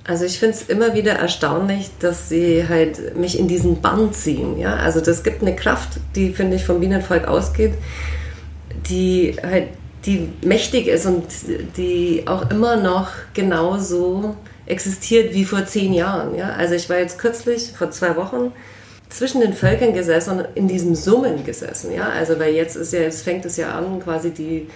Also 0.09 0.25
ich 0.25 0.39
finde 0.39 0.55
es 0.55 0.63
immer 0.63 0.95
wieder 0.95 1.11
erstaunlich, 1.11 1.91
dass 1.99 2.29
sie 2.29 2.67
halt 2.67 3.15
mich 3.15 3.37
in 3.37 3.47
diesen 3.47 3.79
Bann 3.79 4.11
ziehen. 4.11 4.57
Ja? 4.57 4.75
Also 4.77 5.01
das 5.01 5.21
gibt 5.21 5.43
eine 5.43 5.55
Kraft, 5.55 5.99
die, 6.15 6.33
finde 6.33 6.55
ich, 6.55 6.65
vom 6.65 6.79
Bienenvolk 6.79 7.27
ausgeht, 7.27 7.75
die 8.89 9.35
halt 9.43 9.67
die 10.05 10.29
mächtig 10.43 10.87
ist 10.87 11.05
und 11.05 11.25
die 11.77 12.23
auch 12.25 12.49
immer 12.49 12.77
noch 12.77 13.09
genauso 13.35 14.35
existiert 14.65 15.35
wie 15.35 15.45
vor 15.45 15.67
zehn 15.67 15.93
Jahren. 15.93 16.35
Ja? 16.35 16.53
Also 16.53 16.73
ich 16.73 16.89
war 16.89 16.97
jetzt 16.97 17.19
kürzlich, 17.19 17.71
vor 17.77 17.91
zwei 17.91 18.15
Wochen, 18.15 18.51
zwischen 19.09 19.41
den 19.41 19.53
Völkern 19.53 19.93
gesessen 19.93 20.39
und 20.39 20.47
in 20.55 20.67
diesem 20.67 20.95
Summen 20.95 21.45
gesessen. 21.45 21.93
Ja? 21.93 22.09
Also 22.09 22.39
weil 22.39 22.55
jetzt 22.55 22.75
ist 22.75 22.93
ja, 22.93 23.01
jetzt 23.01 23.21
fängt 23.21 23.45
es 23.45 23.57
ja 23.57 23.77
an, 23.77 23.99
quasi 23.99 24.31
die 24.31 24.69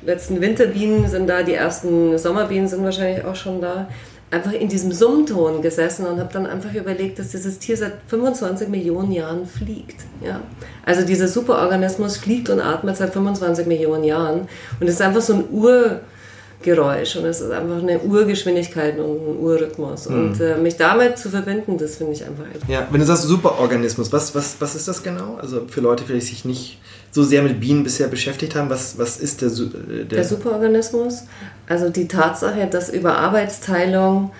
letzten 0.00 0.40
Winterbienen 0.40 1.10
sind 1.10 1.26
da, 1.26 1.42
die 1.42 1.54
ersten 1.54 2.16
Sommerbienen 2.16 2.68
sind 2.68 2.82
wahrscheinlich 2.84 3.22
auch 3.26 3.36
schon 3.36 3.60
da 3.60 3.86
einfach 4.30 4.52
in 4.52 4.68
diesem 4.68 4.92
Summton 4.92 5.62
gesessen 5.62 6.06
und 6.06 6.18
habe 6.18 6.32
dann 6.32 6.46
einfach 6.46 6.72
überlegt, 6.74 7.18
dass 7.18 7.30
dieses 7.30 7.58
Tier 7.58 7.76
seit 7.76 7.94
25 8.08 8.68
Millionen 8.68 9.12
Jahren 9.12 9.46
fliegt. 9.46 10.02
Ja? 10.22 10.40
Also 10.84 11.06
dieser 11.06 11.28
Superorganismus 11.28 12.18
fliegt 12.18 12.50
und 12.50 12.60
atmet 12.60 12.96
seit 12.96 13.12
25 13.12 13.66
Millionen 13.66 14.04
Jahren 14.04 14.48
und 14.80 14.86
es 14.86 14.94
ist 14.94 15.02
einfach 15.02 15.22
so 15.22 15.34
ein 15.34 15.44
Urgeräusch 15.50 17.16
und 17.16 17.24
es 17.24 17.40
ist 17.40 17.50
einfach 17.50 17.82
eine 17.82 18.00
Urgeschwindigkeit 18.00 18.98
und 18.98 19.06
ein 19.06 19.38
Urrhythmus. 19.38 20.08
Mhm. 20.10 20.16
Und 20.16 20.40
äh, 20.40 20.58
mich 20.58 20.76
damit 20.76 21.16
zu 21.16 21.30
verbinden, 21.30 21.78
das 21.78 21.96
finde 21.96 22.12
ich 22.12 22.24
einfach. 22.24 22.44
Ja, 22.68 22.86
wenn 22.90 23.00
du 23.00 23.06
sagst 23.06 23.22
Superorganismus, 23.22 24.12
was, 24.12 24.34
was, 24.34 24.56
was 24.60 24.74
ist 24.74 24.88
das 24.88 25.02
genau? 25.02 25.38
Also 25.40 25.62
für 25.68 25.80
Leute, 25.80 26.04
die 26.04 26.20
sich 26.20 26.44
nicht 26.44 26.78
so 27.10 27.22
sehr 27.22 27.42
mit 27.42 27.60
Bienen 27.60 27.84
bisher 27.84 28.08
beschäftigt 28.08 28.54
haben, 28.54 28.70
was, 28.70 28.98
was 28.98 29.18
ist 29.18 29.40
der, 29.40 29.50
der, 29.50 30.04
der 30.04 30.24
Superorganismus? 30.24 31.24
Also 31.68 31.88
die 31.88 32.06
Tatsache, 32.08 32.66
dass 32.66 32.90
über 32.90 33.16
Arbeitsteilung 33.18 34.30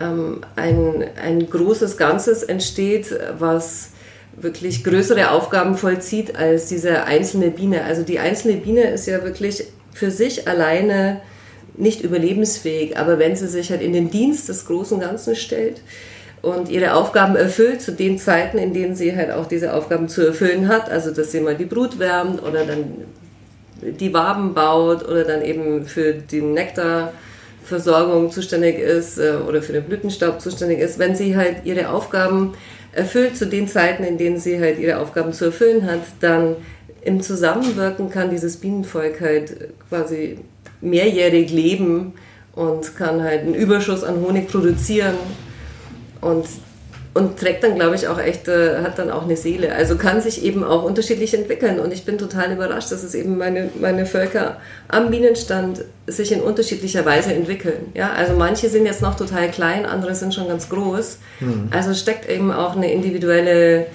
ähm, 0.00 0.40
ein, 0.56 1.04
ein 1.22 1.48
großes 1.48 1.96
Ganzes 1.96 2.42
entsteht, 2.42 3.14
was 3.38 3.90
wirklich 4.36 4.84
größere 4.84 5.30
Aufgaben 5.30 5.76
vollzieht 5.76 6.36
als 6.36 6.66
diese 6.66 7.04
einzelne 7.04 7.50
Biene. 7.50 7.84
Also 7.84 8.02
die 8.02 8.18
einzelne 8.18 8.58
Biene 8.58 8.82
ist 8.90 9.06
ja 9.06 9.24
wirklich 9.24 9.64
für 9.92 10.10
sich 10.10 10.46
alleine 10.46 11.20
nicht 11.76 12.02
überlebensfähig, 12.02 12.96
aber 12.96 13.18
wenn 13.18 13.36
sie 13.36 13.48
sich 13.48 13.70
halt 13.70 13.82
in 13.82 13.92
den 13.92 14.10
Dienst 14.10 14.48
des 14.48 14.66
großen 14.66 15.00
Ganzen 15.00 15.36
stellt, 15.36 15.80
und 16.42 16.68
ihre 16.68 16.94
Aufgaben 16.94 17.36
erfüllt 17.36 17.82
zu 17.82 17.92
den 17.92 18.18
Zeiten, 18.18 18.58
in 18.58 18.72
denen 18.72 18.94
sie 18.94 19.16
halt 19.16 19.30
auch 19.30 19.46
diese 19.46 19.74
Aufgaben 19.74 20.08
zu 20.08 20.26
erfüllen 20.26 20.68
hat. 20.68 20.90
Also, 20.90 21.10
dass 21.10 21.32
sie 21.32 21.40
mal 21.40 21.56
die 21.56 21.64
Brut 21.64 21.98
wärmt 21.98 22.42
oder 22.42 22.64
dann 22.64 23.04
die 23.82 24.12
Waben 24.12 24.54
baut 24.54 25.08
oder 25.08 25.24
dann 25.24 25.42
eben 25.42 25.84
für 25.86 26.12
die 26.12 26.40
Nektarversorgung 26.40 28.30
zuständig 28.30 28.78
ist 28.78 29.18
äh, 29.18 29.34
oder 29.46 29.62
für 29.62 29.72
den 29.72 29.84
Blütenstaub 29.84 30.40
zuständig 30.40 30.80
ist. 30.80 30.98
Wenn 30.98 31.14
sie 31.14 31.36
halt 31.36 31.64
ihre 31.64 31.90
Aufgaben 31.90 32.54
erfüllt 32.92 33.36
zu 33.36 33.46
den 33.46 33.68
Zeiten, 33.68 34.02
in 34.04 34.18
denen 34.18 34.38
sie 34.38 34.60
halt 34.60 34.78
ihre 34.78 34.98
Aufgaben 34.98 35.32
zu 35.32 35.46
erfüllen 35.46 35.86
hat, 35.86 36.00
dann 36.20 36.56
im 37.02 37.20
Zusammenwirken 37.20 38.10
kann 38.10 38.30
dieses 38.30 38.56
Bienenvolk 38.56 39.20
halt 39.20 39.68
quasi 39.88 40.38
mehrjährig 40.80 41.50
leben 41.50 42.14
und 42.54 42.96
kann 42.96 43.22
halt 43.22 43.42
einen 43.42 43.54
Überschuss 43.54 44.02
an 44.02 44.20
Honig 44.20 44.48
produzieren 44.48 45.14
und, 46.20 46.46
und 47.14 47.38
trägt 47.38 47.64
dann, 47.64 47.74
glaube 47.74 47.94
ich, 47.94 48.08
auch 48.08 48.18
echt, 48.18 48.48
äh, 48.48 48.78
hat 48.82 48.98
dann 48.98 49.10
auch 49.10 49.24
eine 49.24 49.36
Seele. 49.36 49.74
Also 49.74 49.96
kann 49.96 50.20
sich 50.20 50.44
eben 50.44 50.64
auch 50.64 50.84
unterschiedlich 50.84 51.34
entwickeln. 51.34 51.80
Und 51.80 51.92
ich 51.92 52.04
bin 52.04 52.18
total 52.18 52.52
überrascht, 52.52 52.92
dass 52.92 53.02
es 53.02 53.14
eben 53.14 53.38
meine, 53.38 53.70
meine 53.80 54.06
Völker 54.06 54.58
am 54.88 55.10
Bienenstand 55.10 55.84
sich 56.06 56.32
in 56.32 56.40
unterschiedlicher 56.40 57.04
Weise 57.04 57.32
entwickeln. 57.32 57.92
Ja, 57.94 58.12
also 58.12 58.34
manche 58.34 58.68
sind 58.68 58.86
jetzt 58.86 59.02
noch 59.02 59.16
total 59.16 59.50
klein, 59.50 59.86
andere 59.86 60.14
sind 60.14 60.34
schon 60.34 60.48
ganz 60.48 60.68
groß. 60.68 61.18
Mhm. 61.40 61.68
Also 61.70 61.94
steckt 61.94 62.28
eben 62.28 62.52
auch 62.52 62.76
eine 62.76 62.92
individuelle 62.92 63.86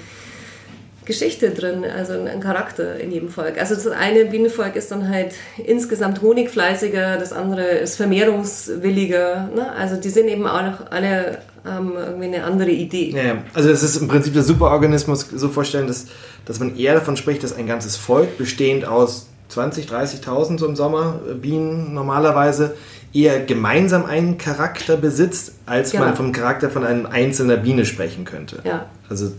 Geschichte 1.06 1.50
drin, 1.52 1.84
also 1.86 2.14
ein 2.14 2.40
Charakter 2.40 3.00
in 3.00 3.12
jedem 3.12 3.30
Volk. 3.30 3.60
Also 3.60 3.76
das 3.76 3.88
eine 3.88 4.26
Bienenvolk 4.26 4.76
ist 4.76 4.92
dann 4.92 5.10
halt 5.10 5.34
insgesamt 5.58 6.22
honigfleißiger, 6.22 7.18
das 7.18 7.34
andere 7.34 7.64
ist 7.64 7.96
vermehrungswilliger. 7.96 9.50
Ne? 9.54 9.72
Also 9.74 9.96
die 9.98 10.10
sind 10.10 10.28
eben 10.28 10.48
auch 10.48 10.92
alle 10.92 11.40
haben 11.64 11.94
irgendwie 11.96 12.26
eine 12.26 12.44
andere 12.44 12.72
Idee. 12.72 13.12
Ja, 13.12 13.44
also 13.54 13.70
es 13.70 13.84
ist 13.84 13.98
im 13.98 14.08
Prinzip 14.08 14.34
der 14.34 14.44
Superorganismus 14.44 15.28
so 15.34 15.50
vorstellen, 15.50 15.88
dass, 15.88 16.08
dass 16.46 16.60
man 16.60 16.78
eher 16.78 16.94
davon 16.94 17.16
spricht, 17.16 17.44
dass 17.44 17.54
ein 17.54 17.68
ganzes 17.68 17.96
Volk 17.96 18.38
bestehend 18.38 18.86
aus 18.86 19.28
20, 19.50 19.88
30.000 19.88 20.60
so 20.60 20.66
im 20.66 20.76
Sommer 20.76 21.20
äh, 21.30 21.34
Bienen 21.36 21.94
normalerweise 21.94 22.76
eher 23.14 23.40
gemeinsam 23.46 24.06
einen 24.06 24.38
Charakter 24.38 24.98
besitzt, 24.98 25.54
als 25.66 25.92
genau. 25.92 26.06
man 26.06 26.16
vom 26.16 26.32
Charakter 26.32 26.70
von 26.70 26.84
einer 26.84 27.10
einzelnen 27.12 27.62
Biene 27.62 27.86
sprechen 27.86 28.26
könnte. 28.26 28.60
Ja. 28.64 28.88
Also 29.08 29.32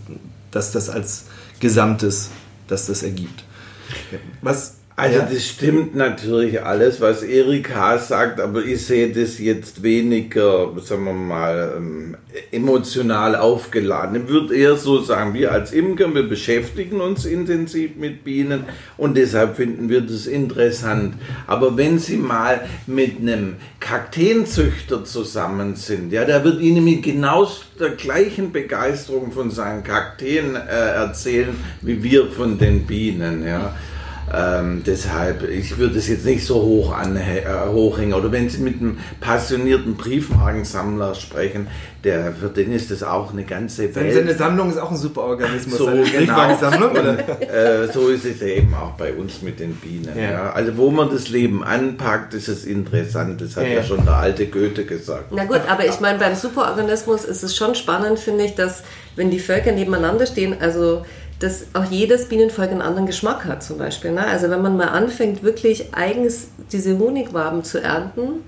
dass 0.53 0.71
das 0.71 0.89
als 0.89 1.25
Gesamtes, 1.59 2.31
dass 2.69 2.87
das 2.87 3.03
ergibt. 3.03 3.45
Was 4.43 4.77
also 4.97 5.19
ja. 5.19 5.29
das 5.29 5.45
stimmt 5.45 5.97
natürlich 5.97 6.63
alles, 6.63 7.01
was 7.01 7.25
Erika 7.25 7.99
sagt, 7.99 8.41
aber 8.41 8.65
ich 8.65 8.87
sehe 8.87 9.13
das 9.13 9.41
jetzt 9.41 9.83
weniger, 9.83 10.71
sagen 10.81 11.05
wir 11.07 11.13
mal, 11.13 11.75
ähm, 11.77 12.17
emotional 12.53 13.35
aufgeladen. 13.35 14.23
Ich 14.23 14.29
würde 14.29 14.55
eher 14.55 14.77
so 14.77 15.01
sagen, 15.03 15.35
wir 15.35 15.51
als 15.51 15.73
Imker, 15.73 16.15
wir 16.15 16.29
beschäftigen 16.29 17.01
uns 17.01 17.25
intensiv 17.25 17.97
mit 17.97 18.23
Bienen 18.23 18.67
und 18.97 19.17
deshalb 19.17 19.57
finden 19.57 19.89
wir 19.89 20.01
das 20.01 20.29
interessant. 20.29 21.15
Aber 21.49 21.77
wenn 21.77 21.99
Sie 21.99 22.17
mal 22.17 22.61
mit 22.87 23.19
einem 23.19 23.57
Kakteenzüchter 23.81 25.05
zusammen 25.05 25.75
sind, 25.75 26.13
ja, 26.13 26.25
der 26.25 26.45
wird 26.45 26.61
Ihnen 26.61 26.85
mit 26.85 27.03
genau 27.03 27.51
der 27.81 27.91
gleichen 27.91 28.53
Begeisterung 28.53 29.33
von 29.33 29.51
seinen 29.51 29.83
Kakteen 29.83 30.55
äh, 30.55 30.95
erzählen, 30.95 31.57
wie 31.81 32.01
wir 32.01 32.31
von 32.31 32.59
den 32.59 32.87
Bienen, 32.87 33.45
ja. 33.45 33.75
Ähm, 34.33 34.83
deshalb, 34.87 35.49
ich 35.49 35.77
würde 35.77 35.99
es 35.99 36.09
jetzt 36.09 36.25
nicht 36.25 36.47
so 36.47 36.57
hoch 36.57 36.95
äh, 36.99 37.69
hochhängen. 37.69 38.15
Oder 38.15 38.33
wenn 38.33 38.49
Sie 38.49 38.59
mit 38.59 38.81
einem 38.81 38.99
passionierten 39.21 39.97
Briefmarkensammler 39.97 41.15
sprechen, 41.15 41.67
der, 42.05 42.33
für 42.33 42.49
den 42.49 42.73
ist 42.73 42.91
das 42.91 43.03
auch 43.03 43.33
eine 43.33 43.45
ganze 43.45 43.95
Welt. 43.95 44.15
Seine 44.15 44.35
Sammlung 44.35 44.71
ist 44.71 44.79
auch 44.79 44.91
ein 44.91 44.97
super 44.97 45.23
Organismus. 45.23 45.79
So, 45.79 45.87
genau. 45.87 46.51
äh, 47.41 47.87
so 47.93 48.09
ist 48.09 48.25
es 48.25 48.43
eben 48.43 48.75
auch 48.75 48.93
bei 48.93 49.13
uns 49.13 49.43
mit 49.43 49.61
den 49.61 49.75
Bienen. 49.77 50.17
Ja. 50.17 50.23
ja. 50.23 50.53
Also 50.53 50.77
wo 50.77 50.91
man 50.91 51.11
das 51.11 51.29
Leben 51.29 51.65
anpackt, 51.65 52.35
ist 52.35 52.49
es 52.49 52.65
interessant. 52.65 53.41
Das 53.41 53.57
hat 53.57 53.65
ja, 53.65 53.75
ja 53.75 53.83
schon 53.83 54.05
der 54.05 54.17
alte 54.17 54.47
Goethe 54.47 54.85
gesagt. 54.85 55.33
Na 55.33 55.45
gut, 55.45 55.63
aber 55.69 55.87
ich 55.87 55.99
meine, 56.01 56.19
beim 56.19 56.35
Superorganismus 56.35 57.25
ist 57.25 57.43
es 57.43 57.57
schon 57.57 57.75
spannend, 57.75 58.19
finde 58.19 58.45
ich, 58.45 58.55
dass 58.55 58.83
wenn 59.17 59.31
die 59.31 59.39
Völker 59.39 59.73
nebeneinander 59.73 60.27
stehen, 60.27 60.57
also 60.61 61.05
dass 61.41 61.67
auch 61.75 61.85
jedes 61.85 62.29
Bienenvolk 62.29 62.71
einen 62.71 62.83
anderen 62.83 63.07
Geschmack 63.07 63.45
hat 63.45 63.63
zum 63.63 63.79
Beispiel. 63.79 64.13
Ne? 64.13 64.27
Also 64.27 64.51
wenn 64.51 64.63
man 64.63 64.77
mal 64.77 64.89
anfängt, 64.89 65.43
wirklich 65.43 65.95
eigens 65.95 66.49
diese 66.73 66.99
Honigwaben 66.99 67.65
zu 67.65 67.83
ernten, 67.83 68.43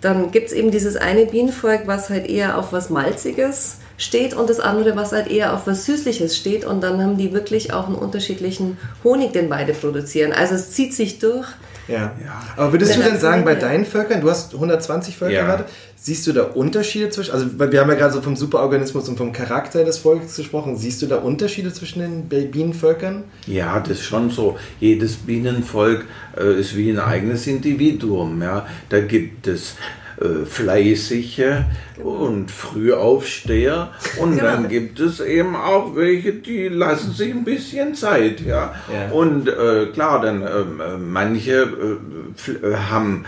dann 0.00 0.30
gibt 0.30 0.48
es 0.48 0.52
eben 0.52 0.70
dieses 0.70 0.96
eine 0.96 1.26
Bienenvolk, 1.26 1.86
was 1.86 2.10
halt 2.10 2.28
eher 2.28 2.58
auf 2.58 2.72
was 2.72 2.90
Malziges 2.90 3.78
steht 3.96 4.34
und 4.34 4.50
das 4.50 4.60
andere, 4.60 4.94
was 4.96 5.12
halt 5.12 5.30
eher 5.30 5.54
auf 5.54 5.66
was 5.66 5.86
Süßliches 5.86 6.36
steht. 6.36 6.64
Und 6.64 6.82
dann 6.82 7.02
haben 7.02 7.16
die 7.16 7.32
wirklich 7.32 7.72
auch 7.72 7.86
einen 7.86 7.96
unterschiedlichen 7.96 8.76
Honig, 9.04 9.32
den 9.32 9.48
beide 9.48 9.72
produzieren. 9.72 10.32
Also 10.32 10.54
es 10.54 10.72
zieht 10.72 10.94
sich 10.94 11.18
durch. 11.18 11.46
Ja. 11.88 12.12
ja. 12.24 12.42
Aber 12.56 12.72
würdest 12.72 12.96
du 12.96 13.02
denn 13.02 13.18
sagen, 13.18 13.44
bei 13.44 13.54
deinen 13.54 13.84
Völkern, 13.84 14.20
du 14.20 14.30
hast 14.30 14.54
120 14.54 15.16
Völker 15.16 15.34
ja. 15.34 15.44
gerade, 15.44 15.64
siehst 15.96 16.26
du 16.26 16.32
da 16.32 16.42
Unterschiede 16.42 17.10
zwischen, 17.10 17.32
also 17.32 17.46
wir 17.58 17.80
haben 17.80 17.88
ja 17.90 17.96
gerade 17.96 18.12
so 18.12 18.22
vom 18.22 18.36
Superorganismus 18.36 19.08
und 19.08 19.16
vom 19.16 19.32
Charakter 19.32 19.84
des 19.84 19.98
Volkes 19.98 20.36
gesprochen, 20.36 20.76
siehst 20.76 21.02
du 21.02 21.06
da 21.06 21.16
Unterschiede 21.16 21.72
zwischen 21.72 22.28
den 22.28 22.50
Bienenvölkern? 22.50 23.24
Ja, 23.46 23.80
das 23.80 23.98
ist 23.98 24.04
schon 24.04 24.30
so. 24.30 24.56
Jedes 24.80 25.16
Bienenvolk 25.16 26.04
äh, 26.36 26.60
ist 26.60 26.76
wie 26.76 26.90
ein 26.90 26.98
eigenes 26.98 27.46
Individuum. 27.46 28.42
Ja. 28.42 28.66
Da 28.88 29.00
gibt 29.00 29.46
es 29.46 29.74
äh, 30.20 30.46
fleißige 30.46 31.64
und 32.02 32.50
Frühaufsteher 32.50 33.90
und 34.18 34.38
genau. 34.38 34.44
dann 34.44 34.68
gibt 34.68 34.98
es 35.00 35.20
eben 35.20 35.56
auch 35.56 35.94
welche, 35.96 36.32
die 36.32 36.68
lassen 36.68 37.12
sich 37.12 37.32
ein 37.32 37.44
bisschen 37.44 37.94
Zeit, 37.94 38.40
ja. 38.40 38.74
ja. 38.92 39.10
Und 39.12 39.48
äh, 39.48 39.86
klar, 39.92 40.20
dann 40.20 40.42
ähm, 40.42 40.80
äh, 40.80 40.96
manche 40.98 41.62
äh, 41.62 42.76
haben 42.90 43.24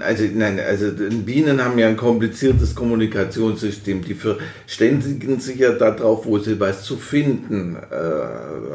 also, 0.00 0.24
nein, 0.34 0.60
also 0.60 0.90
Bienen 1.24 1.62
haben 1.64 1.78
ja 1.78 1.88
ein 1.88 1.96
kompliziertes 1.96 2.74
Kommunikationssystem. 2.74 4.02
Die 4.04 4.14
verständigen 4.14 5.40
sich 5.40 5.58
ja 5.58 5.72
darauf, 5.72 6.26
wo 6.26 6.38
sie 6.38 6.60
was 6.60 6.82
zu 6.82 6.96
finden, 6.96 7.76
äh, 7.76 7.94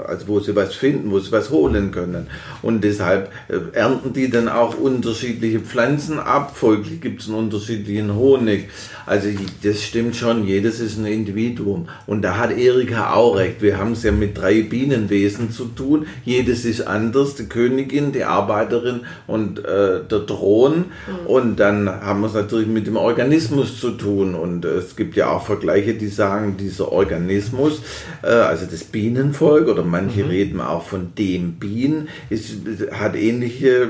also 0.07 0.27
wo 0.27 0.39
sie 0.39 0.55
was 0.55 0.74
finden, 0.74 1.12
wo 1.12 1.19
sie 1.19 1.31
was 1.31 1.50
holen 1.50 1.91
können. 1.91 2.27
Und 2.62 2.83
deshalb 2.83 3.31
äh, 3.47 3.77
ernten 3.77 4.13
die 4.13 4.29
dann 4.29 4.50
auch 4.50 4.77
unterschiedliche 4.77 5.59
Pflanzen 5.59 6.19
ab. 6.19 6.55
Folglich 6.55 7.01
gibt 7.01 7.21
es 7.21 7.27
einen 7.27 7.38
unterschiedlichen 7.38 8.15
Honig. 8.15 8.69
Also 9.05 9.29
das 9.63 9.83
stimmt 9.83 10.15
schon, 10.15 10.45
jedes 10.45 10.79
ist 10.79 10.97
ein 10.97 11.05
Individuum. 11.05 11.88
Und 12.07 12.21
da 12.21 12.38
hat 12.38 12.57
Erika 12.57 13.13
auch 13.13 13.35
recht. 13.35 13.62
Wir 13.62 13.77
haben 13.77 13.93
es 13.93 14.03
ja 14.03 14.12
mit 14.12 14.38
drei 14.38 14.62
Bienenwesen 14.62 15.51
zu 15.51 15.65
tun. 15.65 16.07
Jedes 16.24 16.65
ist 16.65 16.81
anders. 16.88 17.35
Die 17.35 17.45
Königin, 17.45 18.12
die 18.12 18.24
Arbeiterin 18.24 19.01
und 19.27 19.59
äh, 19.59 20.01
der 20.09 20.25
Thron 20.25 20.85
Mhm. 21.07 21.27
Und 21.27 21.59
dann 21.59 21.89
haben 21.89 22.21
wir 22.21 22.27
es 22.27 22.33
natürlich 22.33 22.67
mit 22.67 22.88
dem 22.88 22.97
Organismus 22.97 23.79
zu 23.79 23.91
tun. 23.91 24.35
Und 24.35 24.65
es 24.65 24.95
gibt 24.95 25.15
ja 25.15 25.29
auch 25.29 25.45
Vergleiche, 25.45 25.93
die 25.93 26.07
sagen, 26.07 26.57
dieser 26.57 26.91
Organismus, 26.91 27.81
äh, 28.24 28.27
also 28.27 28.65
das 28.69 28.83
Bienenvolk 28.83 29.67
oder 29.67 29.83
manche 29.83 30.24
mhm. 30.24 30.29
reden 30.29 30.62
auch 30.62 30.83
von 30.83 31.13
dem 31.17 31.53
Bienen, 31.53 32.09
ist, 32.29 32.55
hat 32.91 33.15
ähnliche 33.15 33.88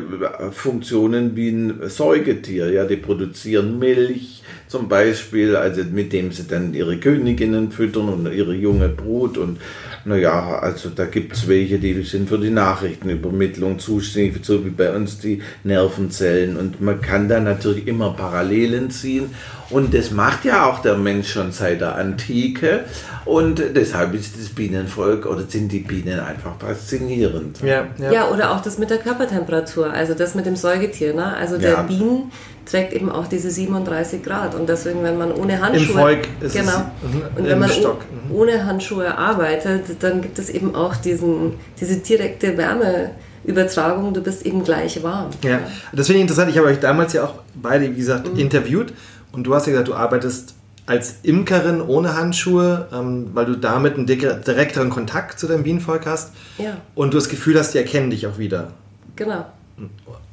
Funktionen 0.51 1.35
wie 1.35 1.49
ein 1.49 1.89
Säugetier. 1.89 2.71
Ja, 2.71 2.85
die 2.85 2.97
produzieren 2.97 3.79
Milch 3.79 4.43
zum 4.67 4.87
Beispiel, 4.87 5.55
also 5.55 5.83
mit 5.83 6.13
dem 6.13 6.31
sie 6.31 6.47
dann 6.47 6.73
ihre 6.73 6.97
Königinnen 6.97 7.71
füttern 7.71 8.09
und 8.09 8.31
ihre 8.31 8.53
junge 8.53 8.89
Brut 8.89 9.37
und 9.37 9.59
naja, 10.05 10.59
also 10.59 10.89
da 10.89 11.05
gibt 11.05 11.33
es 11.33 11.47
welche, 11.47 11.79
die 11.79 12.03
sind 12.03 12.29
für 12.29 12.37
die 12.37 12.51
Nachrichtenübermittlung 12.51 13.79
zuständig, 13.79 14.45
so 14.45 14.63
wie 14.63 14.69
bei 14.69 14.95
uns 14.95 15.17
die 15.17 15.41
Nervenzellen. 15.63 16.57
Und 16.57 16.79
man 16.79 17.01
kann 17.01 17.27
da 17.27 17.39
natürlich 17.39 17.87
immer 17.87 18.11
Parallelen 18.11 18.91
ziehen. 18.91 19.31
Und 19.69 19.93
das 19.93 20.11
macht 20.11 20.45
ja 20.45 20.65
auch 20.65 20.79
der 20.79 20.95
Mensch 20.95 21.31
schon 21.31 21.51
seit 21.51 21.81
der 21.81 21.95
Antike. 21.95 22.81
Und 23.25 23.61
deshalb 23.75 24.13
ist 24.13 24.39
das 24.39 24.49
Bienenvolk 24.49 25.25
oder 25.25 25.43
sind 25.47 25.71
die 25.71 25.79
Bienen 25.79 26.19
einfach 26.19 26.57
faszinierend. 26.59 27.61
Ja, 27.61 27.87
ja. 27.97 28.11
ja 28.11 28.29
oder 28.29 28.51
auch 28.51 28.61
das 28.61 28.77
mit 28.77 28.91
der 28.91 28.99
Körpertemperatur, 28.99 29.91
also 29.91 30.13
das 30.13 30.35
mit 30.35 30.45
dem 30.45 30.55
Säugetier. 30.55 31.15
Ne? 31.15 31.35
Also 31.35 31.57
der 31.57 31.71
ja. 31.71 31.81
Bienen 31.81 32.31
trägt 32.65 32.93
eben 32.93 33.09
auch 33.09 33.27
diese 33.27 33.49
37 33.49 34.23
Grad. 34.23 34.53
Und 34.53 34.69
deswegen, 34.69 35.03
wenn 35.03 35.17
man 35.17 35.31
ohne 35.31 35.59
Handschuhe. 35.59 35.87
Im 35.87 35.93
Volk 35.93 36.27
ist 36.41 36.55
genau, 36.55 36.71
es 36.71 37.39
und 37.39 37.47
wenn 37.47 37.59
man 37.59 37.69
Stock. 37.69 37.99
Ohne 38.31 38.65
Handschuhe 38.65 39.17
arbeitet, 39.17 39.83
dann 39.99 40.21
gibt 40.21 40.37
es 40.37 40.49
eben 40.49 40.75
auch 40.75 40.95
diesen, 40.95 41.53
diese 41.79 41.97
direkte 41.97 42.57
Wärmeübertragung, 42.57 44.13
du 44.13 44.21
bist 44.21 44.45
eben 44.45 44.63
gleich 44.63 45.01
warm. 45.03 45.29
Ja, 45.43 45.59
das 45.93 46.07
finde 46.07 46.17
ich 46.17 46.21
interessant. 46.21 46.51
Ich 46.51 46.57
habe 46.57 46.67
euch 46.67 46.79
damals 46.79 47.13
ja 47.13 47.25
auch 47.25 47.33
beide, 47.55 47.89
wie 47.89 47.97
gesagt, 47.97 48.31
mhm. 48.31 48.39
interviewt 48.39 48.93
und 49.35 49.43
du 49.43 49.53
hast 49.53 49.67
ja 49.67 49.71
gesagt, 49.71 49.87
du 49.89 49.93
arbeitest 49.93 50.55
als 50.85 51.15
Imkerin 51.23 51.81
ohne 51.81 52.15
Handschuhe, 52.15 52.87
ähm, 52.93 53.31
weil 53.33 53.45
du 53.45 53.55
damit 53.55 53.95
einen 53.95 54.05
direkteren 54.05 54.89
Kontakt 54.89 55.39
zu 55.39 55.47
deinem 55.47 55.63
Bienenvolk 55.63 56.05
hast. 56.05 56.33
Ja. 56.57 56.77
Und 56.93 57.13
du 57.13 57.17
das 57.17 57.29
Gefühl 57.29 57.57
hast, 57.57 57.73
die 57.73 57.79
erkennen 57.79 58.11
dich 58.11 58.27
auch 58.27 58.37
wieder. 58.37 58.71
Genau. 59.15 59.45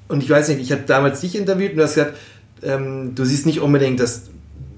Und 0.08 0.22
ich 0.22 0.28
weiß 0.28 0.48
nicht, 0.48 0.60
ich 0.60 0.72
habe 0.72 0.82
damals 0.86 1.20
dich 1.20 1.36
interviewt 1.36 1.70
und 1.70 1.78
du 1.78 1.84
hast 1.84 1.94
gesagt, 1.94 2.16
ähm, 2.62 3.14
du 3.14 3.24
siehst 3.24 3.46
nicht 3.46 3.60
unbedingt 3.60 3.98
das 3.98 4.22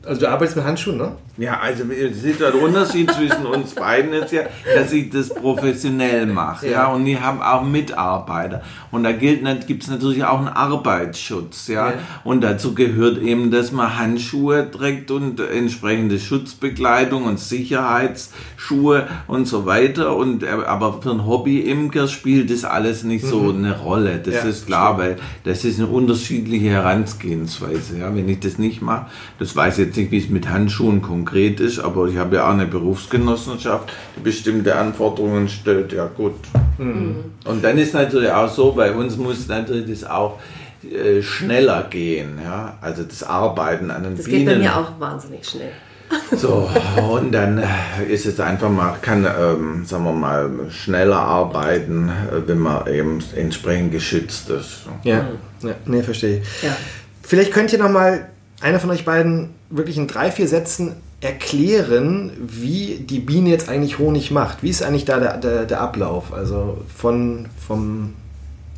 also 0.07 0.21
du 0.21 0.29
arbeitest 0.29 0.57
mit 0.57 0.65
Handschuhen, 0.65 0.99
ne? 0.99 1.13
Ja, 1.37 1.59
also 1.59 1.85
der 1.85 2.55
Unterschied 2.55 3.11
zwischen 3.11 3.45
uns 3.47 3.75
beiden 3.75 4.13
ist 4.13 4.31
ja, 4.31 4.43
dass 4.73 4.93
ich 4.93 5.11
das 5.11 5.35
professionell 5.35 6.27
mache, 6.27 6.67
ja. 6.67 6.73
ja, 6.73 6.87
und 6.87 7.05
die 7.05 7.19
haben 7.19 7.43
auch 7.43 7.65
Mitarbeiter. 7.65 8.63
Und 8.93 9.03
da 9.03 9.11
gilt, 9.11 9.43
gibt 9.67 9.83
es 9.83 9.91
natürlich 9.91 10.23
auch 10.23 10.39
einen 10.39 10.49
Arbeitsschutz, 10.49 11.67
ja? 11.67 11.91
ja. 11.91 11.95
Und 12.23 12.43
dazu 12.43 12.75
gehört 12.75 13.19
eben, 13.19 13.51
dass 13.51 13.73
man 13.73 13.99
Handschuhe 13.99 14.71
trägt 14.71 15.11
und 15.11 15.41
entsprechende 15.41 16.21
Schutzbekleidung 16.21 17.25
und 17.25 17.41
Sicherheitsschuhe 17.41 19.09
und 19.27 19.47
so 19.47 19.67
weiter. 19.67 20.15
Und 20.15 20.45
äh, 20.45 20.47
aber 20.47 21.03
für 21.03 21.11
einen 21.11 21.27
Hobby-Imker 21.27 22.07
spielt 22.07 22.51
das 22.51 22.65
alles 22.65 23.03
nicht 23.03 23.25
mhm. 23.25 23.29
so 23.29 23.51
eine 23.51 23.77
Rolle. 23.77 24.21
Das 24.25 24.35
ja, 24.35 24.43
ist 24.43 24.67
klar, 24.67 24.95
stimmt. 24.95 25.01
weil 25.01 25.17
das 25.43 25.65
ist 25.65 25.81
eine 25.81 25.89
unterschiedliche 25.89 26.69
Herangehensweise. 26.69 27.99
Ja, 27.99 28.15
wenn 28.15 28.29
ich 28.29 28.39
das 28.39 28.59
nicht 28.59 28.81
mache, 28.81 29.07
das 29.41 29.57
weiß 29.57 29.79
ich 29.79 29.87
jetzt 29.87 29.97
nicht, 29.97 30.13
wie 30.13 30.19
es 30.19 30.29
mit 30.29 30.49
Handschuhen 30.49 31.03
konkret 31.25 31.59
ist, 31.61 31.79
aber 31.79 32.07
ich 32.07 32.17
habe 32.19 32.37
ja 32.37 32.47
auch 32.47 32.53
eine 32.53 32.67
Berufsgenossenschaft, 32.67 33.91
die 34.17 34.21
bestimmte 34.21 34.77
Anforderungen 34.77 35.49
stellt. 35.49 35.93
Ja, 35.93 36.07
gut. 36.07 36.35
Mhm. 36.77 37.17
Und 37.45 37.65
dann 37.65 37.79
ist 37.79 37.95
natürlich 37.95 38.31
auch 38.31 38.49
so, 38.49 38.73
bei 38.73 38.93
uns 38.93 39.17
muss 39.17 39.49
natürlich 39.49 39.89
das 39.89 40.09
auch 40.09 40.39
äh, 40.83 41.23
schneller 41.23 41.87
gehen. 41.89 42.39
Ja? 42.43 42.77
Also 42.81 43.05
das 43.05 43.23
Arbeiten 43.23 43.91
an 43.91 44.03
den 44.03 44.17
das 44.17 44.27
Bienen. 44.27 44.45
Das 44.45 44.55
geht 44.55 44.63
bei 44.63 44.69
mir 44.69 44.77
auch 44.77 45.01
wahnsinnig 45.01 45.47
schnell. 45.47 45.73
So, 46.37 46.71
und 47.11 47.33
dann 47.33 47.65
ist 48.09 48.27
es 48.27 48.39
einfach 48.39 48.69
mal, 48.69 48.95
kann, 49.01 49.25
ähm, 49.25 49.85
sagen 49.87 50.05
wir 50.05 50.13
mal, 50.13 50.51
schneller 50.69 51.17
arbeiten, 51.17 52.09
äh, 52.09 52.47
wenn 52.47 52.59
man 52.59 52.87
eben 52.87 53.25
entsprechend 53.35 53.91
geschützt 53.91 54.51
ist. 54.51 54.83
Ja, 55.03 55.23
mhm. 55.23 55.69
ja 55.69 55.75
nee, 55.87 56.03
verstehe 56.03 56.39
ich. 56.41 56.63
Ja. 56.63 56.77
Vielleicht 57.23 57.53
könnt 57.53 57.73
ihr 57.73 57.79
noch 57.79 57.91
mal 57.91 58.29
einer 58.61 58.79
von 58.79 58.91
euch 58.91 59.05
beiden 59.05 59.51
wirklich 59.71 59.97
in 59.97 60.07
drei, 60.07 60.31
vier 60.31 60.47
Sätzen 60.47 60.97
erklären, 61.25 62.33
wie 62.39 62.99
die 63.01 63.19
Biene 63.19 63.51
jetzt 63.51 63.69
eigentlich 63.69 63.99
Honig 63.99 64.31
macht. 64.31 64.63
Wie 64.63 64.71
ist 64.71 64.83
eigentlich 64.83 65.05
da 65.05 65.19
der, 65.19 65.39
der, 65.39 65.65
der 65.65 65.81
Ablauf? 65.81 66.33
Also 66.33 66.79
von 66.95 67.47
vom 67.67 68.15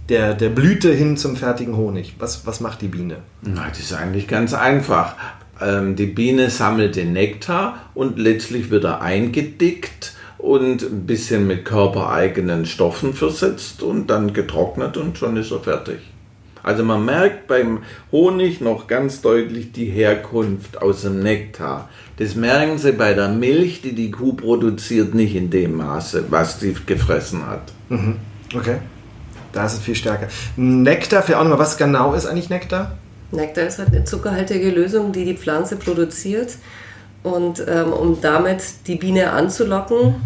der, 0.09 0.35
der 0.35 0.51
Blüte 0.51 0.93
hin 0.93 1.17
zum 1.17 1.37
fertigen 1.37 1.77
Honig. 1.77 2.15
Was, 2.19 2.47
was 2.47 2.61
macht 2.61 2.81
die 2.83 2.89
Biene? 2.89 3.17
Na, 3.43 3.69
das 3.69 3.81
ist 3.81 3.93
eigentlich 3.93 4.29
ganz 4.29 4.55
einfach. 4.55 5.17
Ähm, 5.61 5.97
die 5.97 6.07
Biene 6.07 6.51
sammelt 6.51 6.97
den 6.97 7.13
Nektar 7.13 7.81
und 7.95 8.19
letztlich 8.19 8.71
wird 8.71 8.85
er 8.85 9.01
eingedickt 9.01 10.15
und 10.39 10.83
ein 10.83 11.07
bisschen 11.07 11.47
mit 11.47 11.65
körpereigenen 11.65 12.67
Stoffen 12.67 13.15
versetzt 13.15 13.83
und 13.83 14.09
dann 14.09 14.33
getrocknet 14.33 14.97
und 14.97 15.19
schon 15.19 15.37
ist 15.37 15.51
er 15.51 15.61
fertig. 15.61 15.99
Also 16.67 16.83
man 16.83 17.05
merkt 17.05 17.47
beim 17.47 17.85
Honig 18.11 18.61
noch 18.61 18.89
ganz 18.89 19.21
deutlich 19.23 19.71
die 19.71 19.85
Herkunft 19.85 20.83
aus 20.83 21.03
dem 21.03 21.21
Nektar. 21.21 21.89
Das 22.17 22.35
merken 22.35 22.77
Sie 22.77 22.91
bei 22.91 23.15
der 23.15 23.29
Milch, 23.29 23.83
die 23.83 23.95
die 23.95 24.11
Kuh 24.11 24.33
produziert, 24.33 25.15
nicht 25.15 25.37
in 25.37 25.49
dem 25.49 25.77
Maße, 25.77 26.25
was 26.29 26.59
sie 26.59 26.75
gefressen 26.85 27.47
hat. 27.47 27.73
Mhm. 27.89 28.17
Okay. 28.53 28.79
Da 29.53 29.67
ist 29.67 29.75
es 29.75 29.79
viel 29.79 29.95
stärker. 29.95 30.27
Nektar, 30.57 31.23
vielleicht 31.23 31.39
auch 31.39 31.45
nochmal, 31.45 31.61
was 31.61 31.77
genau 31.77 32.15
ist 32.15 32.27
eigentlich 32.27 32.51
Nektar? 32.51 32.99
Nektar 33.31 33.69
ist 33.69 33.79
halt 33.79 33.91
eine 33.91 34.05
zuckerhaltige 34.05 34.71
Lösung, 34.71 35.13
die 35.13 35.25
die 35.25 35.37
Pflanze 35.37 35.77
produziert. 35.77 36.57
Und 37.23 37.65
ähm, 37.69 37.93
um 37.93 38.21
damit 38.21 38.65
die 38.89 38.97
Biene 38.97 39.31
anzulocken, 39.31 40.17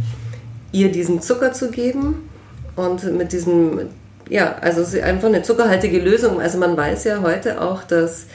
ihr 0.72 0.90
diesen 0.90 1.20
Zucker 1.20 1.53
zu 1.53 1.70
geben 1.70 2.31
und 2.76 3.14
mit 3.18 3.35
diesem 3.35 3.90
ja, 4.31 4.57
also 4.61 4.81
es 4.83 4.95
ist 4.95 5.03
einfach 5.03 5.29
eine 5.29 5.43
zuckerhaltige 5.43 5.99
Lösung. 5.99 6.40
Also 6.40 6.57
man 6.57 6.77
weiß 6.77 7.05
ja 7.05 7.21
heute 7.21 7.61
auch, 7.61 7.83
dass 7.83 8.27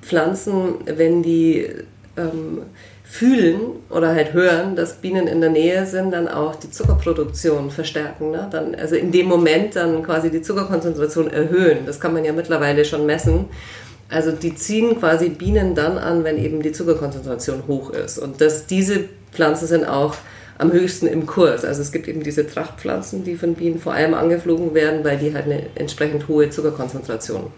Pflanzen, 0.00 0.76
wenn 0.86 1.22
die 1.22 1.68
ähm, 2.16 2.62
fühlen 3.04 3.60
oder 3.90 4.14
halt 4.14 4.32
hören, 4.32 4.74
dass 4.74 4.94
Bienen 4.94 5.26
in 5.26 5.42
der 5.42 5.50
Nähe 5.50 5.84
sind, 5.84 6.12
dann 6.12 6.26
auch 6.26 6.56
die 6.56 6.70
Zuckerproduktion 6.70 7.70
verstärken. 7.70 8.30
Ne? 8.30 8.48
Dann, 8.50 8.74
also 8.74 8.96
in 8.96 9.12
dem 9.12 9.26
Moment 9.26 9.76
dann 9.76 10.02
quasi 10.02 10.30
die 10.30 10.40
Zuckerkonzentration 10.40 11.30
erhöhen. 11.30 11.84
Das 11.84 12.00
kann 12.00 12.14
man 12.14 12.24
ja 12.24 12.32
mittlerweile 12.32 12.86
schon 12.86 13.04
messen. 13.04 13.50
Also 14.08 14.32
die 14.32 14.54
ziehen 14.54 14.98
quasi 14.98 15.28
Bienen 15.28 15.74
dann 15.74 15.98
an, 15.98 16.24
wenn 16.24 16.42
eben 16.42 16.62
die 16.62 16.72
Zuckerkonzentration 16.72 17.64
hoch 17.68 17.90
ist. 17.90 18.18
Und 18.18 18.40
dass 18.40 18.66
diese 18.66 19.04
Pflanzen 19.30 19.66
sind 19.66 19.84
auch 19.84 20.14
am 20.58 20.72
höchsten 20.72 21.06
im 21.06 21.26
Kurs. 21.26 21.64
Also 21.64 21.82
es 21.82 21.92
gibt 21.92 22.08
eben 22.08 22.22
diese 22.22 22.46
Trachtpflanzen, 22.46 23.24
die 23.24 23.36
von 23.36 23.54
Bienen 23.54 23.78
vor 23.78 23.94
allem 23.94 24.14
angeflogen 24.14 24.74
werden, 24.74 25.04
weil 25.04 25.18
die 25.18 25.34
halt 25.34 25.46
eine 25.46 25.62
entsprechend 25.74 26.28
hohe 26.28 26.50
Zuckerkonzentration, 26.50 27.50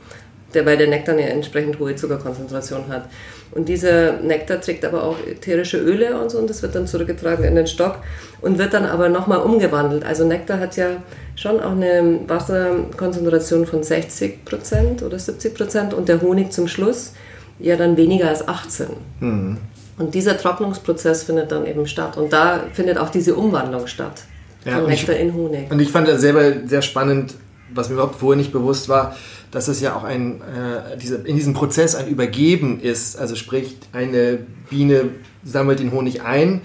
der, 0.55 0.67
weil 0.67 0.77
der 0.77 0.89
Nektar 0.89 1.15
eine 1.15 1.29
entsprechend 1.29 1.79
hohe 1.79 1.97
Zuckerkonzentration 1.97 2.89
hat. 2.89 3.09
Und 3.53 3.69
dieser 3.69 4.15
Nektar 4.15 4.61
trägt 4.61 4.85
aber 4.85 5.05
auch 5.05 5.17
ätherische 5.27 5.79
Öle 5.79 6.21
und 6.21 6.31
so 6.31 6.39
und 6.39 6.51
das 6.51 6.63
wird 6.63 6.75
dann 6.75 6.89
zurückgetragen 6.89 7.45
in 7.45 7.55
den 7.55 7.69
Stock 7.69 7.99
und 8.41 8.59
wird 8.59 8.75
dann 8.75 8.85
aber 8.85 9.09
nochmal 9.09 9.39
umgewandelt. 9.39 10.05
Also 10.05 10.27
Nektar 10.27 10.59
hat 10.59 10.77
ja 10.77 11.03
schon 11.37 11.61
auch 11.61 11.73
eine 11.73 12.21
Wasserkonzentration 12.27 13.67
von 13.67 13.83
60% 13.83 15.05
oder 15.05 15.17
70% 15.17 15.95
und 15.95 16.09
der 16.09 16.21
Honig 16.21 16.53
zum 16.53 16.67
Schluss 16.67 17.13
ja 17.61 17.77
dann 17.77 17.97
weniger 17.97 18.29
als 18.29 18.47
18. 18.47 18.87
Mhm. 19.21 19.59
Und 19.97 20.15
dieser 20.15 20.37
Trocknungsprozess 20.37 21.23
findet 21.23 21.53
dann 21.53 21.67
eben 21.67 21.87
statt. 21.87 22.17
Und 22.17 22.33
da 22.33 22.65
findet 22.73 22.99
auch 22.99 23.11
diese 23.11 23.35
Umwandlung 23.35 23.87
statt. 23.87 24.25
Ja, 24.65 24.79
von 24.79 24.87
Nektar 24.89 25.17
in 25.17 25.35
Honig. 25.35 25.71
Und 25.71 25.79
ich 25.81 25.91
fand 25.91 26.09
das 26.09 26.21
selber 26.21 26.67
sehr 26.67 26.83
spannend, 26.83 27.35
was 27.73 27.89
mir 27.89 27.95
überhaupt 27.95 28.17
vorher 28.17 28.37
nicht 28.37 28.53
bewusst 28.53 28.89
war, 28.89 29.17
dass 29.51 29.69
es 29.69 29.81
ja 29.81 29.95
auch 29.95 30.05
ein, 30.05 30.41
äh, 30.41 30.97
diese, 30.97 31.17
in 31.17 31.37
diesem 31.37 31.55
Prozess 31.55 31.95
ein 31.95 32.09
Übergeben 32.09 32.81
ist. 32.81 33.17
Also 33.17 33.37
sprich, 33.37 33.77
eine 33.93 34.39
Biene 34.71 35.11
sammelt 35.45 35.81
den 35.81 35.93
Honig 35.93 36.23
ein, 36.23 36.63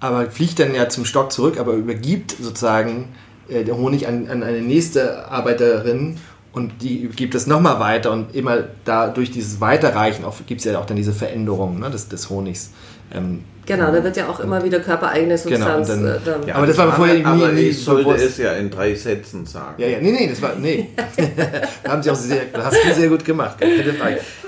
aber 0.00 0.30
fliegt 0.30 0.58
dann 0.58 0.74
ja 0.74 0.88
zum 0.88 1.04
Stock 1.04 1.32
zurück, 1.32 1.58
aber 1.58 1.72
übergibt 1.72 2.36
sozusagen 2.40 3.08
äh, 3.48 3.64
den 3.64 3.76
Honig 3.76 4.06
an, 4.06 4.28
an 4.28 4.42
eine 4.42 4.60
nächste 4.60 5.28
Arbeiterin 5.28 6.18
und 6.56 6.72
die 6.80 7.06
gibt 7.14 7.34
es 7.34 7.46
nochmal 7.46 7.78
weiter 7.80 8.10
und 8.10 8.34
immer 8.34 8.64
da 8.86 9.08
durch 9.08 9.30
dieses 9.30 9.60
Weiterreichen 9.60 10.24
gibt 10.46 10.62
es 10.62 10.64
ja 10.64 10.78
auch 10.78 10.86
dann 10.86 10.96
diese 10.96 11.12
Veränderung 11.12 11.78
ne, 11.78 11.90
des, 11.90 12.08
des 12.08 12.30
Honigs. 12.30 12.72
Ähm, 13.14 13.44
genau, 13.66 13.92
da 13.92 14.02
wird 14.02 14.16
ja 14.16 14.26
auch 14.26 14.40
immer 14.40 14.64
wieder 14.64 14.80
körpereigene 14.80 15.36
genau, 15.36 15.56
Substanz. 15.56 15.88
Genau, 15.88 16.16
dann, 16.24 16.42
äh, 16.44 16.48
ja, 16.48 16.54
aber 16.54 16.66
das 16.66 16.78
war 16.78 16.92
vorher 16.94 17.16
nie, 17.16 17.24
aber 17.24 17.52
nie 17.52 17.60
ich 17.60 17.84
sollte 17.84 18.04
bewusst. 18.04 18.24
es 18.24 18.38
ja 18.38 18.52
in 18.54 18.70
drei 18.70 18.94
Sätzen 18.94 19.44
sagen. 19.44 19.74
Ja, 19.76 19.86
ja, 19.86 19.98
nee, 20.00 20.12
nee, 20.12 20.28
das 20.28 20.40
war, 20.40 20.54
nee. 20.56 20.88
haben 21.86 22.02
sie 22.02 22.10
auch 22.10 22.16
sehr, 22.16 22.40
hast 22.54 22.78
du 22.82 22.94
sehr 22.94 23.10
gut 23.10 23.22
gemacht. 23.22 23.58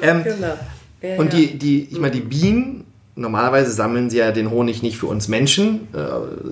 Ähm, 0.00 0.24
genau. 0.24 0.54
Ja, 1.02 1.16
und 1.18 1.34
die, 1.34 1.58
die, 1.58 1.88
ich 1.90 2.00
meine, 2.00 2.12
die 2.12 2.22
Bienen, 2.22 2.84
normalerweise 3.16 3.70
sammeln 3.70 4.08
sie 4.08 4.16
ja 4.16 4.32
den 4.32 4.50
Honig 4.50 4.82
nicht 4.82 4.96
für 4.96 5.08
uns 5.08 5.28
Menschen, 5.28 5.88
äh, 5.92 5.98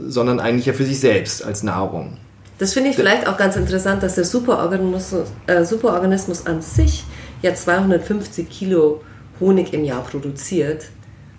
sondern 0.07 0.39
eigentlich 0.39 0.67
ja 0.67 0.75
für 0.75 0.85
sich 0.85 1.01
selbst 1.01 1.43
als 1.43 1.63
Nahrung. 1.63 2.19
Das 2.59 2.73
finde 2.73 2.91
ich 2.91 2.97
vielleicht 2.97 3.29
auch 3.29 3.37
ganz 3.37 3.57
interessant, 3.57 4.03
dass 4.03 4.15
der 4.15 4.25
Superorganismus, 4.25 5.29
äh, 5.47 5.65
Superorganismus 5.65 6.47
an 6.47 6.63
sich 6.63 7.05
ja 7.43 7.55
250 7.55 8.49
Kilo 8.49 9.03
Honig 9.41 9.75
im 9.75 9.85
Jahr 9.85 10.03
produziert 10.03 10.87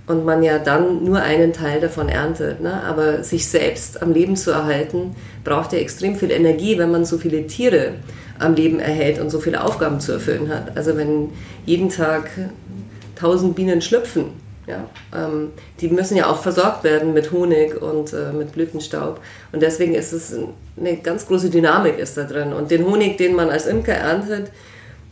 und 0.05 0.23
man 0.25 0.43
ja 0.43 0.59
dann 0.59 1.03
nur 1.03 1.21
einen 1.21 1.53
Teil 1.53 1.81
davon 1.81 2.07
erntet. 2.07 2.61
Ne? 2.61 2.83
Aber 2.83 3.23
sich 3.23 3.47
selbst 3.47 4.01
am 4.01 4.13
Leben 4.13 4.35
zu 4.35 4.51
erhalten, 4.51 5.15
braucht 5.43 5.73
ja 5.73 5.79
extrem 5.79 6.15
viel 6.15 6.29
Energie, 6.29 6.77
wenn 6.77 6.91
man 6.91 7.03
so 7.03 7.17
viele 7.17 7.47
Tiere 7.47 7.93
am 8.37 8.53
Leben 8.53 8.79
erhält 8.79 9.19
und 9.19 9.31
so 9.31 9.39
viele 9.39 9.63
Aufgaben 9.63 9.99
zu 9.99 10.11
erfüllen 10.11 10.49
hat. 10.49 10.77
Also 10.77 10.95
wenn 10.95 11.31
jeden 11.65 11.89
Tag 11.89 12.29
tausend 13.15 13.55
Bienen 13.55 13.81
schlüpfen, 13.81 14.25
ja, 14.67 14.89
ähm, 15.15 15.51
die 15.79 15.87
müssen 15.87 16.17
ja 16.17 16.29
auch 16.29 16.41
versorgt 16.41 16.83
werden 16.83 17.13
mit 17.13 17.31
Honig 17.31 17.81
und 17.81 18.13
äh, 18.13 18.33
mit 18.33 18.51
Blütenstaub. 18.51 19.21
Und 19.53 19.61
deswegen 19.61 19.95
ist 19.95 20.11
es 20.11 20.35
eine 20.77 20.97
ganz 20.97 21.25
große 21.25 21.49
Dynamik 21.49 21.97
ist 21.97 22.17
da 22.17 22.25
drin. 22.25 22.53
Und 22.53 22.69
den 22.69 22.85
Honig, 22.85 23.17
den 23.17 23.33
man 23.33 23.49
als 23.49 23.65
Imker 23.65 23.93
erntet, 23.93 24.51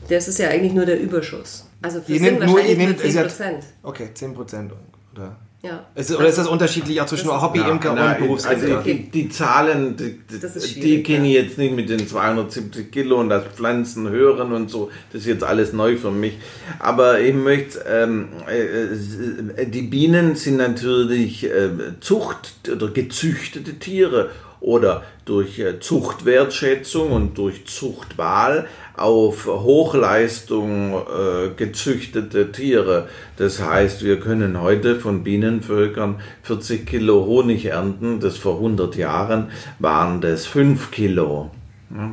das 0.10 0.28
ist 0.28 0.40
ja 0.40 0.50
eigentlich 0.50 0.74
nur 0.74 0.86
der 0.86 1.00
Überschuss. 1.00 1.68
Also 1.82 2.02
für 2.02 2.12
ihr 2.12 2.22
nehmt 2.22 2.46
nur, 2.46 2.60
ihr 2.62 2.76
nehmt 2.76 3.00
10 3.00 3.16
Prozent. 3.16 3.64
Okay, 3.82 4.10
10 4.14 4.34
Prozent, 4.34 4.74
oder? 5.14 5.38
Ja. 5.66 5.86
Ist, 5.96 6.16
oder 6.16 6.28
ist 6.28 6.38
das 6.38 6.48
unterschiedlich 6.48 7.02
auch 7.02 7.08
zwischen 7.08 7.30
Hobby-Imker 7.30 7.96
ja, 7.96 8.12
und 8.12 8.20
Berufsimker? 8.20 8.78
Also 8.78 8.82
die, 8.84 9.10
die 9.10 9.30
Zahlen, 9.30 9.96
die, 9.98 10.20
die, 10.30 10.80
die 10.80 11.04
kenne 11.04 11.28
ich 11.28 11.34
jetzt 11.34 11.58
nicht 11.58 11.76
mit 11.76 11.90
den 11.90 12.08
270 12.08 12.92
Kilo 12.92 13.20
und 13.20 13.30
das 13.30 13.46
Pflanzen 13.56 14.10
hören 14.10 14.52
und 14.54 14.70
so. 14.70 14.92
Das 15.12 15.22
ist 15.22 15.28
jetzt 15.28 15.44
alles 15.44 15.74
neu 15.74 15.98
für 15.98 16.12
mich. 16.12 16.38
Aber 16.78 17.20
ich 17.20 17.34
möchte, 17.34 17.80
ähm, 17.90 18.28
äh, 18.48 19.66
die 19.66 19.82
Bienen 19.82 20.36
sind 20.36 20.58
natürlich 20.58 21.46
äh, 21.46 21.70
Zucht- 22.00 22.70
oder 22.72 22.90
gezüchtete 22.90 23.80
Tiere 23.80 24.30
oder 24.60 25.04
durch 25.26 25.60
äh, 25.60 25.80
Zuchtwertschätzung 25.80 27.12
und 27.12 27.38
durch 27.38 27.66
Zuchtwahl 27.66 28.68
auf 28.98 29.46
Hochleistung 29.48 30.94
äh, 30.94 31.50
gezüchtete 31.56 32.52
Tiere. 32.52 33.08
Das 33.38 33.62
heißt, 33.62 34.04
wir 34.04 34.20
können 34.20 34.62
heute 34.62 35.00
von 35.00 35.24
Bienenvölkern 35.24 36.16
40 36.44 36.86
Kilo 36.86 37.26
Honig 37.26 37.66
ernten. 37.66 38.20
Das 38.20 38.38
vor 38.38 38.56
100 38.56 38.96
Jahren 38.96 39.48
waren 39.80 40.22
das 40.22 40.46
5 40.46 40.92
Kilo. 40.92 41.52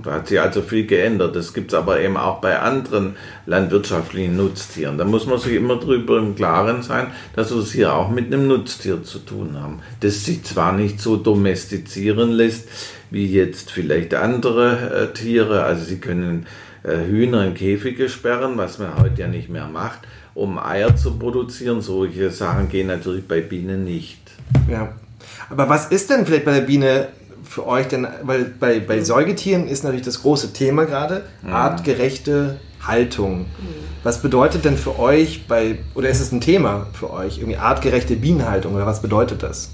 Da 0.05 0.13
hat 0.13 0.29
sich 0.29 0.39
also 0.39 0.61
viel 0.61 0.87
geändert. 0.87 1.35
Das 1.35 1.55
gibt 1.55 1.73
es 1.73 1.79
aber 1.79 1.99
eben 2.01 2.19
auch 2.19 2.41
bei 2.41 2.61
anderen 2.61 3.17
landwirtschaftlichen 3.47 4.37
Nutztieren. 4.37 4.99
Da 4.99 5.05
muss 5.05 5.27
man 5.27 5.39
sich 5.39 5.55
immer 5.55 5.77
drüber 5.77 6.19
im 6.19 6.37
Klaren 6.37 6.83
sein, 6.83 7.07
dass 7.35 7.51
wir 7.51 7.63
es 7.63 7.73
hier 7.73 7.95
auch 7.95 8.11
mit 8.11 8.27
einem 8.27 8.47
Nutztier 8.47 9.03
zu 9.03 9.19
tun 9.19 9.57
haben. 9.59 9.81
Das 10.01 10.27
sich 10.27 10.45
zwar 10.45 10.73
nicht 10.73 11.01
so 11.01 11.17
domestizieren 11.17 12.33
lässt 12.33 12.69
wie 13.11 13.27
jetzt 13.27 13.71
vielleicht 13.71 14.15
andere 14.15 15.09
äh, 15.11 15.13
Tiere. 15.15 15.63
Also 15.65 15.85
sie 15.85 15.99
können 15.99 16.47
Hühner 16.91 17.47
in 17.47 17.55
Käfige 17.55 18.09
sperren, 18.09 18.57
was 18.57 18.79
man 18.79 18.99
heute 18.99 19.23
ja 19.23 19.29
nicht 19.29 19.49
mehr 19.49 19.67
macht, 19.67 20.01
um 20.35 20.59
Eier 20.59 20.97
zu 20.97 21.19
produzieren. 21.19 21.81
Solche 21.81 22.31
Sachen 22.31 22.69
gehen 22.69 22.89
natürlich 22.89 23.27
bei 23.27 23.41
Bienen 23.41 23.85
nicht. 23.85 24.19
Ja. 24.69 24.93
Aber 25.51 25.69
was 25.69 25.87
ist 25.87 26.11
denn 26.11 26.27
vielleicht 26.27 26.45
bei 26.45 26.55
der 26.55 26.67
Biene 26.67 27.09
für 27.45 27.67
euch 27.67 27.87
denn, 27.89 28.07
weil 28.23 28.45
bei, 28.45 28.81
bei 28.81 29.03
Säugetieren 29.03 29.69
ist 29.69 29.85
natürlich 29.85 30.05
das 30.05 30.23
große 30.23 30.53
Thema 30.53 30.85
gerade, 30.87 31.25
mhm. 31.43 31.53
artgerechte 31.53 32.59
Haltung. 32.81 33.41
Mhm. 33.41 33.47
Was 34.03 34.23
bedeutet 34.23 34.65
denn 34.65 34.77
für 34.77 34.99
euch 34.99 35.47
bei, 35.47 35.79
oder 35.95 36.09
ist 36.09 36.21
es 36.21 36.33
ein 36.33 36.41
Thema 36.41 36.87
für 36.93 37.13
euch, 37.13 37.39
irgendwie 37.39 37.59
artgerechte 37.59 38.17
Bienenhaltung 38.17 38.75
oder 38.75 38.87
was 38.87 39.03
bedeutet 39.03 39.43
das? 39.43 39.71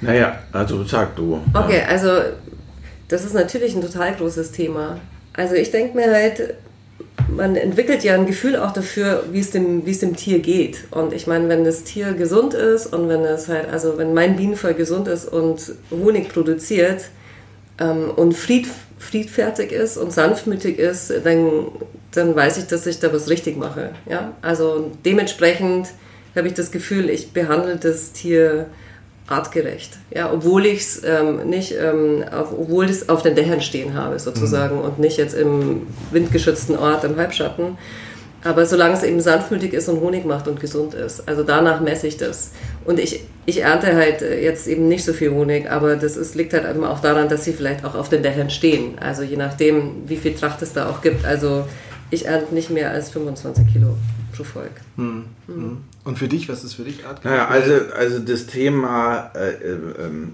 Naja, 0.00 0.38
also 0.52 0.84
sag 0.84 1.14
du. 1.16 1.40
Okay, 1.52 1.82
also 1.88 2.08
das 3.08 3.24
ist 3.24 3.34
natürlich 3.34 3.74
ein 3.74 3.82
total 3.82 4.14
großes 4.14 4.50
Thema. 4.52 4.98
Also 5.34 5.54
ich 5.54 5.70
denke 5.70 5.96
mir 5.96 6.12
halt, 6.12 6.54
man 7.28 7.56
entwickelt 7.56 8.04
ja 8.04 8.14
ein 8.14 8.26
Gefühl 8.26 8.56
auch 8.56 8.72
dafür, 8.72 9.24
wie 9.32 9.40
es 9.40 9.50
dem, 9.50 9.84
wie 9.86 9.90
es 9.90 9.98
dem 9.98 10.16
Tier 10.16 10.38
geht. 10.38 10.84
Und 10.90 11.12
ich 11.12 11.26
meine, 11.26 11.48
wenn 11.48 11.64
das 11.64 11.84
Tier 11.84 12.12
gesund 12.12 12.54
ist 12.54 12.86
und 12.86 13.08
wenn 13.08 13.22
es 13.22 13.48
halt, 13.48 13.68
also 13.68 13.98
wenn 13.98 14.14
mein 14.14 14.36
Bienenvolk 14.36 14.76
gesund 14.76 15.08
ist 15.08 15.26
und 15.26 15.74
Honig 15.90 16.28
produziert 16.28 17.06
ähm, 17.78 18.10
und 18.14 18.34
fried, 18.34 18.68
friedfertig 18.98 19.72
ist 19.72 19.96
und 19.96 20.12
sanftmütig 20.12 20.78
ist, 20.78 21.12
dann, 21.24 21.66
dann 22.12 22.34
weiß 22.36 22.58
ich, 22.58 22.66
dass 22.66 22.86
ich 22.86 23.00
da 23.00 23.12
was 23.12 23.28
richtig 23.28 23.56
mache. 23.56 23.90
Ja? 24.08 24.34
Also 24.42 24.92
dementsprechend 25.04 25.88
habe 26.36 26.48
ich 26.48 26.54
das 26.54 26.70
Gefühl, 26.70 27.10
ich 27.10 27.32
behandle 27.32 27.76
das 27.76 28.12
Tier 28.12 28.66
artgerecht. 29.26 29.98
Ja, 30.14 30.32
obwohl 30.32 30.66
ich 30.66 30.80
es 30.80 31.02
ähm, 31.04 31.48
nicht, 31.48 31.74
ähm, 31.80 32.24
auf, 32.30 32.52
obwohl 32.52 32.84
es 32.86 33.08
auf 33.08 33.22
den 33.22 33.34
Dächern 33.34 33.60
stehen 33.60 33.94
habe 33.94 34.18
sozusagen 34.18 34.76
mhm. 34.76 34.82
und 34.82 34.98
nicht 34.98 35.16
jetzt 35.16 35.34
im 35.34 35.86
windgeschützten 36.10 36.76
Ort 36.76 37.04
im 37.04 37.16
Halbschatten. 37.16 37.78
Aber 38.44 38.66
solange 38.66 38.92
es 38.92 39.02
eben 39.02 39.20
sanftmütig 39.20 39.72
ist 39.72 39.88
und 39.88 40.00
Honig 40.00 40.26
macht 40.26 40.46
und 40.48 40.60
gesund 40.60 40.92
ist, 40.92 41.26
also 41.26 41.42
danach 41.42 41.80
messe 41.80 42.06
ich 42.06 42.18
das. 42.18 42.50
Und 42.84 43.00
ich, 43.00 43.24
ich 43.46 43.62
ernte 43.62 43.96
halt 43.96 44.20
jetzt 44.20 44.66
eben 44.66 44.86
nicht 44.86 45.02
so 45.02 45.14
viel 45.14 45.30
Honig, 45.30 45.70
aber 45.70 45.96
das 45.96 46.18
ist, 46.18 46.34
liegt 46.34 46.52
halt 46.52 46.68
eben 46.68 46.84
auch 46.84 47.00
daran, 47.00 47.30
dass 47.30 47.44
sie 47.44 47.54
vielleicht 47.54 47.86
auch 47.86 47.94
auf 47.94 48.10
den 48.10 48.22
Dächern 48.22 48.50
stehen. 48.50 48.98
Also 49.00 49.22
je 49.22 49.38
nachdem, 49.38 50.02
wie 50.06 50.16
viel 50.16 50.34
Tracht 50.34 50.60
es 50.60 50.74
da 50.74 50.90
auch 50.90 51.00
gibt. 51.00 51.24
Also 51.24 51.64
ich 52.10 52.26
ernte 52.26 52.54
nicht 52.54 52.68
mehr 52.68 52.90
als 52.90 53.08
25 53.08 53.72
Kilo 53.72 53.96
pro 54.34 54.44
Volk. 54.44 54.72
Mhm. 54.96 55.24
Mhm. 55.46 55.78
Und 56.04 56.18
für 56.18 56.28
dich, 56.28 56.48
was 56.48 56.64
ist 56.64 56.74
für 56.74 56.84
dich 56.84 57.06
Artgerecht? 57.06 57.24
Naja, 57.24 57.48
also, 57.48 57.72
also 57.96 58.18
das 58.18 58.46
Thema 58.46 59.30
äh, 59.34 59.50
äh, 59.50 59.78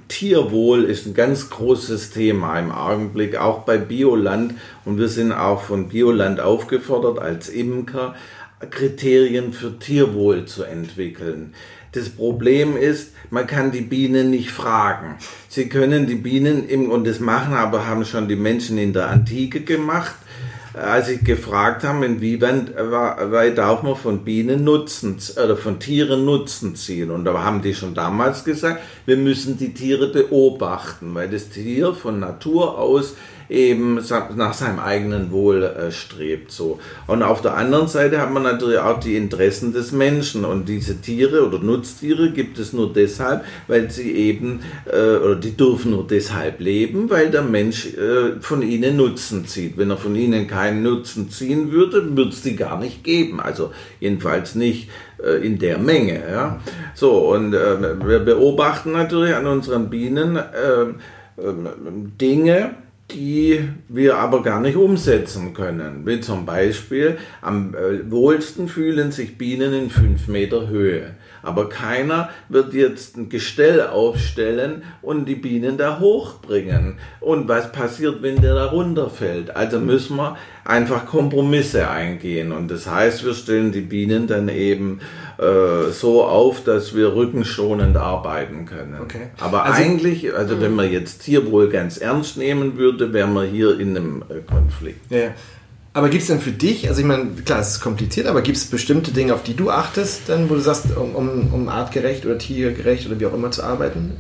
Tierwohl 0.09 0.85
ist 0.85 1.07
ein 1.07 1.15
ganz 1.15 1.51
großes 1.51 2.11
Thema 2.11 2.59
im 2.59 2.73
Augenblick, 2.73 3.37
auch 3.37 3.61
bei 3.61 3.79
Bioland. 3.79 4.55
Und 4.85 4.99
wir 4.99 5.09
sind 5.09 5.33
auch 5.33 5.63
von 5.63 5.89
Bioland 5.89 6.41
aufgefordert, 6.41 7.19
als 7.19 7.49
Imker 7.49 8.15
Kriterien 8.69 9.53
für 9.53 9.79
Tierwohl 9.79 10.45
zu 10.45 10.65
entwickeln. 10.65 11.55
Das 11.93 12.09
Problem 12.11 12.77
ist, 12.77 13.15
man 13.31 13.47
kann 13.47 13.73
die 13.73 13.81
Bienen 13.81 14.31
nicht 14.31 14.51
fragen. 14.51 15.17
Sie 15.49 15.69
können 15.69 16.07
die 16.07 16.15
Bienen, 16.15 16.69
im, 16.69 16.91
und 16.91 17.07
das 17.07 17.21
machen 17.21 17.55
aber 17.55 17.87
haben 17.87 18.05
schon 18.05 18.29
die 18.29 18.37
Menschen 18.37 18.79
in 18.79 18.93
der 18.93 19.09
Antike 19.09 19.63
gemacht, 19.63 20.15
als 20.75 21.09
ich 21.09 21.25
gefragt 21.25 21.83
habe, 21.85 22.07
inwieweit 22.07 23.59
darf 23.59 23.83
man 23.83 23.97
von 23.97 24.25
Bienen 24.25 24.65
Nutzen 24.65 25.17
oder 25.43 25.57
von 25.57 25.81
Tieren 25.81 26.25
Nutzen 26.25 26.77
ziehen. 26.77 27.11
Und 27.11 27.25
da 27.25 27.43
haben 27.43 27.63
die 27.63 27.75
schon 27.75 27.95
damals 27.95 28.45
gesagt, 28.45 28.81
wir 29.07 29.17
müssen 29.17 29.59
die 29.59 29.75
Tiere 29.75 30.09
beobachten, 30.09 31.15
weil 31.15 31.29
das 31.29 31.49
Tier 31.49 31.95
von 31.95 32.21
Natur 32.21 32.79
aus 32.79 33.15
eben 33.51 34.01
nach 34.37 34.55
seinem 34.55 34.79
eigenen 34.79 35.33
Wohl 35.33 35.63
äh, 35.63 35.91
strebt. 35.91 36.53
So. 36.53 36.79
Und 37.07 37.23
auf 37.23 37.43
der 37.43 37.57
anderen 37.57 37.89
Seite 37.89 38.21
hat 38.21 38.33
man 38.33 38.45
natürlich 38.45 38.79
auch 38.79 39.01
die 39.01 39.17
Interessen 39.17 39.73
des 39.73 39.93
Menschen. 39.93 40.45
Und 40.45 40.69
diese 40.69 41.01
Tiere 41.01 41.47
oder 41.47 41.59
Nutztiere 41.59 42.31
gibt 42.31 42.59
es 42.59 42.73
nur 42.73 42.93
deshalb, 42.93 43.45
weil 43.67 43.91
sie 43.91 44.13
eben, 44.13 44.61
äh, 44.87 45.17
oder 45.17 45.37
die 45.37 45.57
dürfen 45.57 45.91
nur 45.91 46.07
deshalb 46.07 46.61
leben, 46.61 47.11
weil 47.11 47.31
der 47.31 47.43
Mensch 47.43 47.95
äh, 47.95 48.41
von 48.41 48.63
ihnen 48.63 48.97
Nutzen 48.97 49.47
zieht. 49.47 49.77
Wenn 49.77 49.91
er 49.91 49.97
von 49.97 50.15
ihnen 50.15 50.47
keinen 50.47 50.83
Nutzen 50.83 51.29
ziehen 51.31 51.73
würde, 51.73 52.17
würde 52.17 52.31
es 52.31 52.43
die 52.43 52.55
gar 52.55 52.79
nicht 52.79 53.03
geben. 53.03 53.41
Also 53.41 53.73
jedenfalls 53.99 54.55
nicht 54.55 54.89
äh, 55.23 55.45
in 55.45 55.59
der 55.59 55.79
Menge. 55.79 56.23
Ja? 56.31 56.61
So, 56.95 57.33
und 57.33 57.53
äh, 57.53 58.07
wir 58.07 58.21
beobachten 58.21 58.93
natürlich 58.93 59.35
an 59.35 59.47
unseren 59.47 59.91
Bienen 59.91 60.37
äh, 60.37 60.87
Dinge, 62.21 62.75
die 63.13 63.69
wir 63.89 64.17
aber 64.17 64.43
gar 64.43 64.61
nicht 64.61 64.77
umsetzen 64.77 65.55
können. 65.55 66.07
Wie 66.07 66.21
zum 66.21 66.47
Beispiel, 66.47 67.19
am 67.43 67.75
äh, 67.75 68.11
wohlsten 68.11 68.69
fühlen 68.69 69.13
sich 69.13 69.39
Bienen 69.39 69.73
in 69.75 69.91
5 69.91 70.29
Meter 70.29 70.69
Höhe. 70.69 71.15
Aber 71.43 71.69
keiner 71.69 72.31
wird 72.49 72.75
jetzt 72.75 73.17
ein 73.17 73.29
Gestell 73.29 73.81
aufstellen 73.81 74.83
und 75.01 75.25
die 75.27 75.37
Bienen 75.37 75.79
da 75.79 75.99
hochbringen. 75.99 76.99
Und 77.21 77.49
was 77.49 77.73
passiert, 77.73 78.23
wenn 78.23 78.41
der 78.41 78.55
da 78.55 78.67
runterfällt? 78.67 79.57
Also 79.57 79.81
müssen 79.81 80.17
wir 80.17 80.37
einfach 80.65 81.07
Kompromisse 81.07 81.89
eingehen. 81.89 82.53
Und 82.53 82.71
das 82.71 82.87
heißt, 82.87 83.25
wir 83.25 83.35
stellen 83.35 83.73
die 83.73 83.81
Bienen 83.81 84.27
dann 84.27 84.49
eben 84.49 85.01
äh, 85.41 85.91
so 85.91 86.25
auf, 86.25 86.65
dass 86.65 86.95
wir 86.95 87.15
rückenschonend 87.15 87.97
arbeiten 87.97 88.67
können. 88.67 88.99
Okay. 89.03 89.29
Aber 89.41 89.65
also, 89.65 89.83
eigentlich, 89.83 90.35
also 90.35 90.61
wenn 90.61 90.75
man 90.75 90.93
jetzt 90.93 91.23
Tierwohl 91.23 91.71
ganz 91.71 91.97
ernst 91.97 92.37
nehmen 92.37 92.77
würde, 92.77 93.15
wären 93.15 93.33
wir 93.33 93.45
hier 93.45 93.81
in 93.81 93.97
einem 93.97 94.23
äh, 94.29 94.41
Konflikt. 94.41 95.11
Ja. 95.11 95.31
Aber 95.95 96.11
gibt 96.11 96.23
es 96.23 96.29
denn 96.29 96.41
für 96.41 96.53
dich, 96.53 96.89
also 96.89 97.01
ich 97.01 97.07
meine, 97.07 97.31
klar, 97.45 97.61
es 97.61 97.71
ist 97.71 97.81
kompliziert, 97.81 98.27
aber 98.27 98.43
gibt 98.43 98.59
es 98.59 98.67
bestimmte 98.67 99.13
Dinge, 99.13 99.33
auf 99.35 99.43
die 99.43 99.55
du 99.55 99.71
achtest, 99.71 100.29
dann, 100.29 100.51
wo 100.51 100.55
du 100.55 100.61
sagst, 100.61 100.95
um, 100.95 101.17
um, 101.17 101.53
um 101.53 101.69
artgerecht 101.69 102.27
oder 102.27 102.37
tiergerecht 102.37 103.07
oder 103.07 103.19
wie 103.19 103.27
auch 103.27 103.35
immer 103.35 103.51
zu 103.51 103.63
arbeiten? 103.63 104.19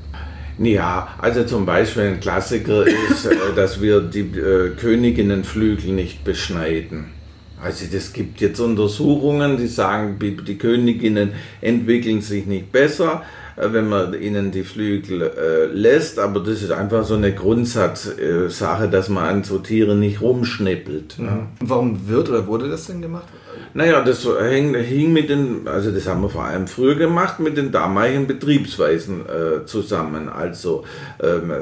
Ja, 0.59 1.09
also 1.19 1.45
zum 1.45 1.67
Beispiel 1.67 2.05
ein 2.05 2.21
Klassiker 2.21 2.87
ist, 2.87 3.27
äh, 3.27 3.35
dass 3.55 3.83
wir 3.83 4.01
die 4.01 4.21
äh, 4.21 4.71
Königinnenflügel 4.71 5.93
nicht 5.93 6.25
beschneiden. 6.25 7.20
Also 7.62 7.85
es 7.94 8.12
gibt 8.12 8.40
jetzt 8.40 8.59
Untersuchungen, 8.61 9.57
die 9.57 9.66
sagen, 9.66 10.18
die 10.18 10.59
Königinnen 10.59 11.33
entwickeln 11.61 12.23
sich 12.23 12.46
nicht 12.46 12.73
besser, 12.73 13.23
äh, 13.57 13.73
wenn 13.73 13.88
man 13.88 14.20
ihnen 14.20 14.51
die 14.51 14.62
Flügel 14.62 15.23
äh, 15.23 15.66
lässt. 15.66 16.18
Aber 16.18 16.40
das 16.40 16.62
ist 16.62 16.70
einfach 16.70 17.05
so 17.05 17.14
eine 17.14 17.35
Grundsatzsache, 17.35 18.88
dass 18.88 19.09
man 19.09 19.25
an 19.25 19.44
so 19.44 19.59
Tieren 19.59 20.01
nicht 20.01 20.20
rumschnippelt. 20.20 21.18
Mhm. 21.18 21.27
Ja. 21.27 21.46
Warum 21.61 22.09
wird 22.09 22.31
oder 22.31 22.46
wurde 22.46 22.68
das 22.68 22.87
denn 22.87 23.03
gemacht? 23.03 23.29
Naja, 23.73 24.03
das 24.03 24.27
hing, 24.51 24.75
hing 24.75 25.12
mit 25.12 25.29
den, 25.29 25.68
also 25.68 25.92
das 25.92 26.09
haben 26.09 26.23
wir 26.23 26.29
vor 26.29 26.44
allem 26.44 26.66
früher 26.66 26.96
gemacht, 26.96 27.38
mit 27.38 27.57
den 27.57 27.70
damaligen 27.70 28.27
Betriebsweisen 28.27 29.20
äh, 29.27 29.64
zusammen. 29.66 30.29
Also 30.29 30.85
ähm, 31.23 31.53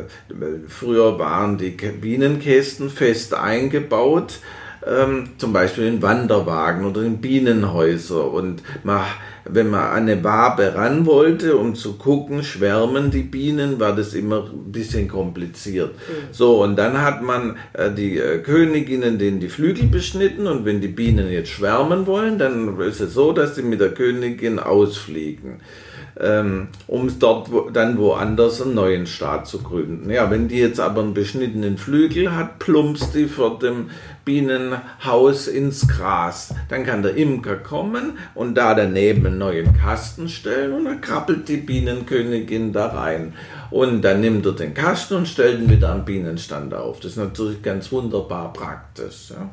früher 0.68 1.18
waren 1.18 1.58
die 1.58 1.70
Bienenkästen 1.70 2.88
fest 2.88 3.34
eingebaut 3.34 4.38
ähm, 4.86 5.30
zum 5.38 5.52
Beispiel 5.52 5.86
in 5.86 6.02
Wanderwagen 6.02 6.84
oder 6.84 7.02
in 7.02 7.18
Bienenhäuser. 7.18 8.30
Und 8.30 8.62
man, 8.84 9.02
wenn 9.44 9.70
man 9.70 9.80
an 9.80 10.02
eine 10.02 10.22
Wabe 10.24 10.74
ran 10.74 11.06
wollte, 11.06 11.56
um 11.56 11.74
zu 11.74 11.94
gucken, 11.94 12.42
schwärmen 12.42 13.10
die 13.10 13.22
Bienen, 13.22 13.80
war 13.80 13.94
das 13.94 14.14
immer 14.14 14.44
ein 14.44 14.72
bisschen 14.72 15.08
kompliziert. 15.08 15.94
Mhm. 15.94 16.32
So, 16.32 16.62
und 16.62 16.76
dann 16.76 17.02
hat 17.02 17.22
man 17.22 17.56
äh, 17.72 17.90
die 17.90 18.18
äh, 18.18 18.38
Königinnen 18.38 19.18
denen 19.18 19.40
die 19.40 19.48
Flügel 19.48 19.88
beschnitten 19.88 20.46
und 20.46 20.64
wenn 20.64 20.80
die 20.80 20.88
Bienen 20.88 21.30
jetzt 21.30 21.50
schwärmen 21.50 22.06
wollen, 22.06 22.38
dann 22.38 22.78
ist 22.80 23.00
es 23.00 23.14
so, 23.14 23.32
dass 23.32 23.56
sie 23.56 23.62
mit 23.62 23.80
der 23.80 23.90
Königin 23.90 24.58
ausfliegen 24.58 25.60
ähm, 26.20 26.68
um 26.86 27.08
dort 27.18 27.52
wo, 27.52 27.70
dann 27.70 27.98
woanders 27.98 28.60
einen 28.60 28.74
neuen 28.74 29.06
Staat 29.06 29.46
zu 29.46 29.62
gründen. 29.62 30.10
Ja, 30.10 30.30
wenn 30.30 30.48
die 30.48 30.58
jetzt 30.58 30.80
aber 30.80 31.02
einen 31.02 31.14
beschnittenen 31.14 31.78
Flügel 31.78 32.34
hat, 32.34 32.58
plumpst 32.58 33.14
die 33.14 33.26
vor 33.26 33.58
dem 33.58 33.90
Bienenhaus 34.28 35.46
ins 35.46 35.88
Gras. 35.88 36.54
Dann 36.68 36.84
kann 36.84 37.00
der 37.00 37.16
Imker 37.16 37.56
kommen 37.56 38.18
und 38.34 38.56
da 38.56 38.74
daneben 38.74 39.24
einen 39.24 39.38
neuen 39.38 39.74
Kasten 39.74 40.28
stellen 40.28 40.74
und 40.74 40.84
dann 40.84 41.00
krabbelt 41.00 41.48
die 41.48 41.56
Bienenkönigin 41.56 42.74
da 42.74 42.88
rein. 42.88 43.32
Und 43.70 44.02
dann 44.02 44.20
nimmt 44.20 44.44
er 44.44 44.52
den 44.52 44.74
Kasten 44.74 45.14
und 45.14 45.28
stellt 45.28 45.62
ihn 45.62 45.70
wieder 45.70 45.88
am 45.88 46.04
Bienenstand 46.04 46.74
auf. 46.74 47.00
Das 47.00 47.12
ist 47.12 47.16
natürlich 47.16 47.62
ganz 47.62 47.90
wunderbar 47.90 48.52
praktisch. 48.52 49.30
Ja 49.30 49.50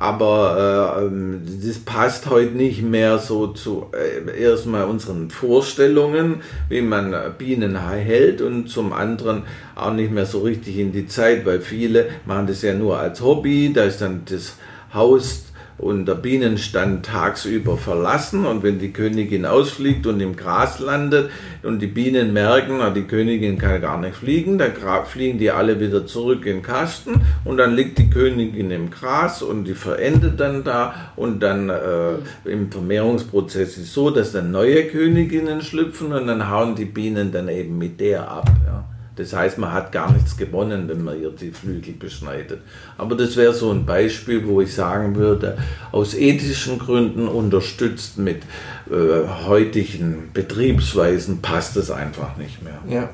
aber 0.00 1.00
äh, 1.10 1.66
das 1.66 1.80
passt 1.80 2.30
heute 2.30 2.52
nicht 2.52 2.82
mehr 2.82 3.18
so 3.18 3.48
zu 3.48 3.86
äh, 3.92 4.40
erstmal 4.40 4.84
unseren 4.84 5.28
Vorstellungen, 5.30 6.42
wie 6.68 6.82
man 6.82 7.14
Bienen 7.36 7.76
hält 7.90 8.40
und 8.40 8.68
zum 8.68 8.92
anderen 8.92 9.42
auch 9.78 9.92
nicht 9.92 10.12
mehr 10.12 10.26
so 10.26 10.40
richtig 10.40 10.78
in 10.78 10.92
die 10.92 11.06
Zeit, 11.06 11.46
weil 11.46 11.60
viele 11.60 12.06
machen 12.26 12.46
das 12.46 12.62
ja 12.62 12.74
nur 12.74 12.98
als 12.98 13.20
Hobby, 13.20 13.72
da 13.72 13.84
ist 13.84 14.00
dann 14.00 14.22
das 14.26 14.56
Haus 14.92 15.48
und 15.78 16.06
der 16.06 16.16
Bienenstand 16.16 17.06
tagsüber 17.06 17.76
verlassen 17.76 18.46
und 18.46 18.64
wenn 18.64 18.80
die 18.80 18.92
Königin 18.92 19.46
ausfliegt 19.46 20.06
und 20.08 20.20
im 20.20 20.34
Gras 20.34 20.80
landet 20.80 21.30
und 21.62 21.80
die 21.80 21.86
Bienen 21.86 22.32
merken, 22.32 22.80
die 22.94 23.04
Königin 23.04 23.58
kann 23.58 23.80
gar 23.80 23.98
nicht 23.98 24.16
fliegen, 24.16 24.58
dann 24.58 24.72
fliegen 25.06 25.38
die 25.38 25.52
alle 25.52 25.78
wieder 25.78 26.04
zurück 26.04 26.46
in 26.46 26.56
den 26.56 26.62
Kasten 26.62 27.20
und 27.44 27.58
dann 27.58 27.76
liegt 27.76 27.98
die 27.98 28.10
Königin 28.10 28.72
im 28.72 28.90
Gras 28.90 29.40
und 29.40 29.64
die 29.64 29.74
verendet 29.74 30.40
dann 30.40 30.64
da 30.64 31.12
und 31.14 31.40
dann 31.40 31.70
äh, 31.70 32.14
im 32.44 32.72
Vermehrungsprozess 32.72 33.78
ist 33.78 33.94
so, 33.94 34.10
dass 34.10 34.32
dann 34.32 34.50
neue 34.50 34.84
Königinnen 34.86 35.62
schlüpfen 35.62 36.12
und 36.12 36.26
dann 36.26 36.50
hauen 36.50 36.74
die 36.74 36.86
Bienen 36.86 37.30
dann 37.30 37.48
eben 37.48 37.78
mit 37.78 38.00
der 38.00 38.28
ab. 38.28 38.50
Ja. 38.66 38.84
Das 39.18 39.32
heißt, 39.32 39.58
man 39.58 39.72
hat 39.72 39.90
gar 39.90 40.12
nichts 40.12 40.36
gewonnen, 40.36 40.88
wenn 40.88 41.02
man 41.02 41.20
ihr 41.20 41.30
die 41.30 41.50
Flügel 41.50 41.94
beschneidet. 41.94 42.60
Aber 42.96 43.16
das 43.16 43.36
wäre 43.36 43.52
so 43.52 43.72
ein 43.72 43.84
Beispiel, 43.84 44.46
wo 44.46 44.60
ich 44.60 44.72
sagen 44.72 45.16
würde, 45.16 45.58
aus 45.90 46.14
ethischen 46.14 46.78
Gründen 46.78 47.26
unterstützt 47.26 48.16
mit 48.18 48.42
äh, 48.88 49.26
heutigen 49.44 50.30
Betriebsweisen 50.32 51.42
passt 51.42 51.76
es 51.76 51.90
einfach 51.90 52.36
nicht 52.36 52.62
mehr. 52.62 52.78
Ja. 52.88 53.08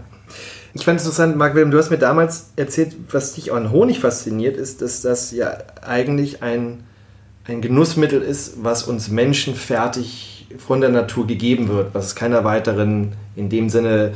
Ich 0.75 0.85
fand 0.85 1.01
es 1.01 1.07
interessant, 1.07 1.39
Marc 1.39 1.55
Wilhelm, 1.55 1.71
du 1.71 1.79
hast 1.79 1.91
mir 1.91 1.99
damals 1.99 2.51
erzählt, 2.57 2.95
was 3.11 3.33
dich 3.33 3.51
an 3.51 3.71
Honig 3.71 4.01
fasziniert, 4.01 4.59
ist, 4.59 4.83
dass 4.83 5.01
das 5.01 5.31
ja 5.31 5.57
eigentlich 5.81 6.43
ein, 6.43 6.83
ein 7.47 7.63
Genussmittel 7.63 8.21
ist, 8.21 8.63
was 8.63 8.83
uns 8.83 9.09
Menschen 9.09 9.55
fertig 9.55 10.49
von 10.59 10.83
der 10.83 10.91
Natur 10.91 11.27
gegeben 11.27 11.69
wird, 11.69 11.95
was 11.95 12.15
keiner 12.15 12.45
weiteren 12.45 13.13
in 13.37 13.49
dem 13.49 13.71
Sinne 13.71 14.13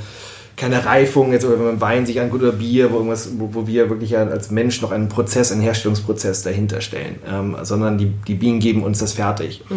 keine 0.59 0.85
Reifung, 0.85 1.33
jetzt 1.33 1.45
oder 1.45 1.59
wenn 1.59 1.67
man 1.67 1.81
Wein 1.81 2.05
sich 2.05 2.21
anguckt 2.21 2.43
oder 2.43 2.53
Bier, 2.53 2.91
wo, 2.91 2.97
irgendwas, 2.97 3.31
wo, 3.39 3.55
wo 3.55 3.67
wir 3.67 3.89
wirklich 3.89 4.17
als 4.19 4.51
Mensch 4.51 4.83
noch 4.83 4.91
einen 4.91 5.09
Prozess, 5.09 5.53
einen 5.53 5.61
Herstellungsprozess 5.61 6.43
dahinter 6.43 6.81
stellen, 6.81 7.21
ähm, 7.27 7.57
sondern 7.63 7.97
die, 7.97 8.13
die 8.27 8.35
Bienen 8.35 8.59
geben 8.59 8.83
uns 8.83 8.99
das 8.99 9.13
fertig. 9.13 9.65
Mhm. 9.71 9.77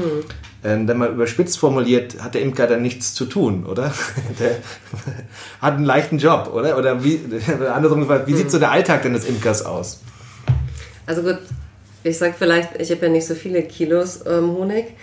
Ähm, 0.63 0.87
wenn 0.87 0.97
man 0.97 1.13
überspitzt 1.13 1.57
formuliert, 1.59 2.21
hat 2.21 2.33
der 2.33 2.41
Imker 2.41 2.67
dann 2.67 2.81
nichts 2.81 3.13
zu 3.13 3.25
tun, 3.25 3.65
oder? 3.65 3.93
der 4.39 4.57
hat 5.61 5.75
einen 5.75 5.85
leichten 5.85 6.17
Job, 6.17 6.51
oder? 6.53 6.77
Oder 6.77 7.03
wie, 7.03 7.19
andersrum 7.73 8.01
gefragt, 8.01 8.27
wie 8.27 8.33
mhm. 8.33 8.37
sieht 8.37 8.51
so 8.51 8.59
der 8.59 8.71
Alltag 8.71 9.03
denn 9.03 9.13
des 9.13 9.25
Imkers 9.25 9.63
aus? 9.63 10.01
Also 11.05 11.21
gut, 11.21 11.39
ich 12.03 12.17
sag 12.17 12.35
vielleicht, 12.37 12.81
ich 12.81 12.91
habe 12.91 13.05
ja 13.05 13.11
nicht 13.11 13.27
so 13.27 13.35
viele 13.35 13.63
Kilos 13.63 14.21
ähm, 14.25 14.51
Honig. 14.51 14.93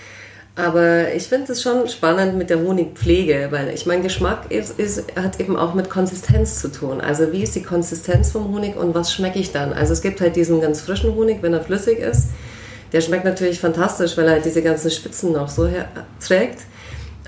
Aber 0.59 1.13
ich 1.15 1.29
finde 1.29 1.53
es 1.53 1.63
schon 1.63 1.87
spannend 1.87 2.37
mit 2.37 2.51
der 2.51 2.59
Honigpflege, 2.59 3.47
weil 3.51 3.69
ich 3.69 3.87
mein 3.87 4.03
Geschmack 4.03 4.51
ist, 4.51 4.77
ist, 4.77 5.05
hat 5.15 5.39
eben 5.39 5.57
auch 5.57 5.73
mit 5.73 5.89
Konsistenz 5.89 6.61
zu 6.61 6.67
tun. 6.73 7.01
Also 7.01 7.31
wie 7.33 7.45
ist 7.45 7.55
die 7.55 7.63
Konsistenz 7.63 8.33
vom 8.33 8.53
Honig 8.53 8.75
und 8.75 8.93
was 8.93 9.13
schmecke 9.13 9.39
ich 9.39 9.53
dann? 9.53 9.73
Also 9.73 9.93
es 9.93 10.03
gibt 10.03 10.21
halt 10.21 10.35
diesen 10.35 10.61
ganz 10.61 10.81
frischen 10.81 11.15
Honig, 11.15 11.39
wenn 11.43 11.55
er 11.55 11.61
flüssig 11.61 12.01
ist. 12.01 12.31
Der 12.93 13.03
schmeckt 13.03 13.25
natürlich 13.25 13.61
fantastisch, 13.61 14.17
weil 14.17 14.25
er 14.25 14.33
halt 14.33 14.47
diese 14.47 14.61
ganzen 14.61 14.91
Spitzen 14.91 15.31
noch 15.31 15.49
so 15.49 15.71
trägt. 16.21 16.59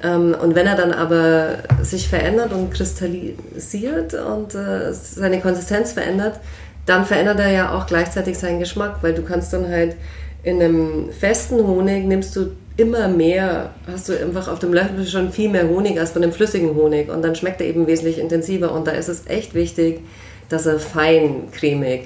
Ähm, 0.03 0.35
und 0.43 0.57
wenn 0.57 0.67
er 0.67 0.75
dann 0.75 0.93
aber 0.93 1.59
sich 1.83 2.09
verändert 2.09 2.53
und 2.53 2.73
kristallisiert 2.73 4.13
und 4.13 4.57
äh, 4.57 4.93
seine 4.93 5.41
Konsistenz 5.41 5.93
verändert, 5.93 6.41
dann 6.85 7.05
verändert 7.05 7.39
er 7.39 7.53
ja 7.53 7.79
auch 7.79 7.87
gleichzeitig 7.87 8.37
seinen 8.37 8.59
Geschmack, 8.59 8.97
weil 9.03 9.15
du 9.15 9.23
kannst 9.23 9.53
dann 9.53 9.69
halt 9.69 9.95
in 10.43 10.61
einem 10.61 11.13
festen 11.13 11.65
Honig 11.67 12.07
nimmst 12.07 12.35
du 12.35 12.53
immer 12.81 13.09
mehr, 13.09 13.71
hast 13.87 14.09
du 14.09 14.19
einfach 14.19 14.49
auf 14.49 14.59
dem 14.59 14.73
Löffel 14.73 15.07
schon 15.07 15.31
viel 15.31 15.49
mehr 15.49 15.69
Honig 15.69 15.99
als 15.99 16.13
bei 16.13 16.21
einem 16.21 16.33
flüssigen 16.33 16.75
Honig 16.75 17.11
und 17.11 17.23
dann 17.23 17.35
schmeckt 17.35 17.61
er 17.61 17.67
eben 17.67 17.87
wesentlich 17.87 18.19
intensiver 18.19 18.73
und 18.73 18.87
da 18.87 18.93
ist 18.93 19.09
es 19.09 19.27
echt 19.27 19.55
wichtig, 19.55 20.01
dass 20.49 20.67
er 20.67 20.81
fein 20.81 21.45
cremig 21.53 22.05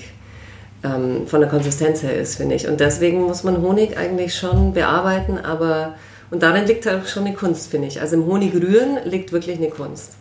ähm, 0.83 1.27
von 1.27 1.41
der 1.41 1.49
Konsistenz 1.49 2.03
her 2.03 2.17
ist, 2.17 2.37
finde 2.37 2.57
ich. 2.57 2.69
Und 2.69 2.81
deswegen 2.81 3.23
muss 3.23 3.45
man 3.45 3.63
Honig 3.63 3.97
eigentlich 3.97 4.35
schon 4.35 4.75
bearbeiten, 4.75 5.39
aber 5.39 5.95
und 6.31 6.43
darin 6.43 6.67
liegt 6.67 6.87
halt 6.87 7.09
schon 7.09 7.25
eine 7.25 7.35
Kunst, 7.35 7.71
finde 7.71 7.87
ich. 7.87 8.01
Also 8.01 8.17
im 8.17 8.27
Honig 8.27 8.55
rühren 8.55 8.99
liegt 9.05 9.33
wirklich 9.33 9.57
eine 9.57 9.69
Kunst 9.69 10.15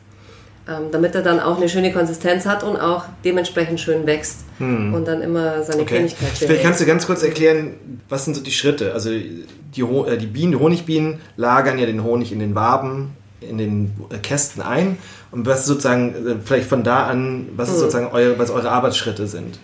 ähm, 0.67 0.91
damit 0.91 1.13
er 1.13 1.21
dann 1.21 1.39
auch 1.39 1.58
eine 1.58 1.67
schöne 1.67 1.91
Konsistenz 1.91 2.45
hat 2.45 2.63
und 2.63 2.78
auch 2.78 3.06
dementsprechend 3.26 3.80
schön 3.80 4.06
wächst 4.06 4.45
hm. 4.60 4.93
und 4.93 5.08
dann 5.08 5.21
immer 5.21 5.62
seine 5.63 5.82
okay. 5.82 5.95
Cremigkeit 5.95 6.30
Vielleicht 6.30 6.63
kannst 6.63 6.80
du 6.80 6.86
ganz 6.86 7.06
kurz 7.06 7.21
erklären, 7.21 7.76
was 8.08 8.26
sind 8.26 8.36
so 8.36 8.41
die 8.41 8.52
Schritte? 8.52 8.93
Also 8.93 9.10
die, 9.10 9.82
äh, 9.82 10.17
die 10.17 10.28
Bienen, 10.28 10.54
die 10.54 10.58
Honigbienen 10.58 11.19
lagern 11.36 11.78
ja 11.78 11.86
den 11.86 12.04
Honig 12.04 12.32
in 12.32 12.39
den 12.39 12.56
Waben, 12.56 13.12
in 13.41 13.58
den 13.58 13.93
äh, 14.10 14.17
Kästen 14.19 14.62
ein 14.62 14.97
und 15.32 15.45
was 15.45 15.65
sozusagen, 15.65 16.15
äh, 16.15 16.36
vielleicht 16.43 16.69
von 16.69 16.84
da 16.84 17.08
an, 17.08 17.49
was 17.58 17.69
hm. 17.69 17.76
sozusagen 17.76 18.08
eure, 18.08 18.39
was 18.39 18.49
eure 18.49 18.71
Arbeitsschritte 18.71 19.28
sind? 19.28 19.60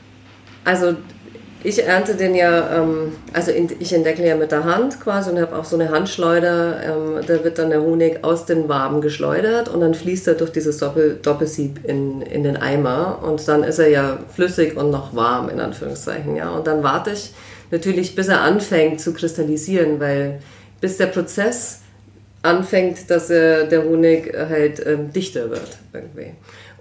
Also 0.66 0.98
ich 1.64 1.84
ernte 1.84 2.16
den 2.16 2.36
ja, 2.36 2.78
ähm, 2.78 3.14
also 3.34 3.52
in, 3.52 3.70
ich 3.80 3.92
entdecke 3.92 4.26
ja 4.26 4.36
mit 4.36 4.52
der 4.52 4.64
Hand 4.64 5.02
quasi 5.02 5.30
und 5.30 5.40
habe 5.40 5.58
auch 5.58 5.66
so 5.66 5.76
eine 5.76 5.90
Handschleuder. 5.90 6.82
Ähm, 6.84 7.26
da 7.26 7.44
wird 7.44 7.58
dann 7.60 7.70
der 7.70 7.82
Honig 7.82 8.24
aus 8.24 8.46
den 8.46 8.70
Waben 8.70 9.02
geschleudert 9.02 9.68
und 9.68 9.82
dann 9.82 9.94
fließt 9.94 10.28
er 10.28 10.36
durch 10.36 10.52
dieses 10.52 10.78
Doppel, 10.78 11.20
Doppelsieb 11.22 11.84
in, 11.84 12.22
in 12.22 12.44
den 12.44 12.56
Eimer 12.56 13.20
und 13.22 13.46
dann 13.48 13.64
ist 13.64 13.80
er 13.80 13.90
ja 13.90 14.20
flüssig 14.34 14.78
und 14.78 14.90
noch 14.90 15.16
warm 15.16 15.50
in 15.50 15.60
Anführungszeichen. 15.60 16.38
Ja. 16.38 16.50
Und 16.52 16.66
dann 16.66 16.82
warte 16.82 17.12
ich 17.12 17.34
natürlich, 17.72 18.16
bis 18.16 18.30
er 18.30 18.42
anfängt 18.42 19.02
zu 19.02 19.14
kristallisieren, 19.14 20.00
weil 20.00 20.40
bis 20.80 20.96
der 20.96 21.08
Prozess 21.08 21.82
anfängt, 22.42 23.10
dass 23.10 23.30
äh, 23.30 23.68
der 23.68 23.84
Honig 23.84 24.34
halt 24.34 24.86
ähm, 24.86 25.12
dichter 25.12 25.50
wird 25.50 25.78
irgendwie. 25.92 26.32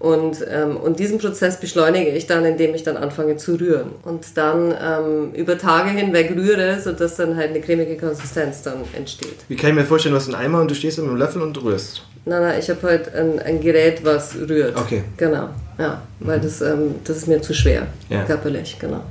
Und, 0.00 0.46
ähm, 0.48 0.76
und 0.76 1.00
diesen 1.00 1.18
Prozess 1.18 1.58
beschleunige 1.58 2.10
ich 2.10 2.26
dann, 2.26 2.44
indem 2.44 2.74
ich 2.74 2.84
dann 2.84 2.96
anfange 2.96 3.36
zu 3.36 3.56
rühren 3.56 3.90
und 4.04 4.36
dann 4.36 4.72
ähm, 4.80 5.34
über 5.34 5.58
Tage 5.58 5.90
hinweg 5.90 6.32
rühre, 6.36 6.78
sodass 6.80 7.16
dann 7.16 7.36
halt 7.36 7.50
eine 7.50 7.60
cremige 7.60 7.96
Konsistenz 7.96 8.62
dann 8.62 8.84
entsteht. 8.96 9.38
Wie 9.48 9.56
kann 9.56 9.70
ich 9.70 9.76
mir 9.76 9.84
vorstellen, 9.84 10.14
du 10.14 10.20
hast 10.20 10.26
einen 10.26 10.36
Eimer 10.36 10.60
und 10.60 10.70
du 10.70 10.76
stehst 10.76 10.98
mit 10.98 11.08
einem 11.08 11.16
Löffel 11.16 11.42
und 11.42 11.60
rührst? 11.62 12.02
Nein, 12.24 12.42
nein, 12.42 12.60
ich 12.60 12.70
habe 12.70 12.82
halt 12.82 13.12
ein, 13.12 13.40
ein, 13.40 13.60
Gerät, 13.60 14.04
was 14.04 14.36
rührt. 14.36 14.76
Okay. 14.76 15.02
Genau, 15.16 15.48
ja, 15.78 16.02
weil 16.20 16.38
mhm. 16.38 16.42
das, 16.42 16.60
ähm, 16.60 16.94
das 17.02 17.16
ist 17.16 17.26
mir 17.26 17.42
zu 17.42 17.54
schwer, 17.54 17.88
ja. 18.08 18.22
körperlich, 18.24 18.76
genau. 18.78 19.02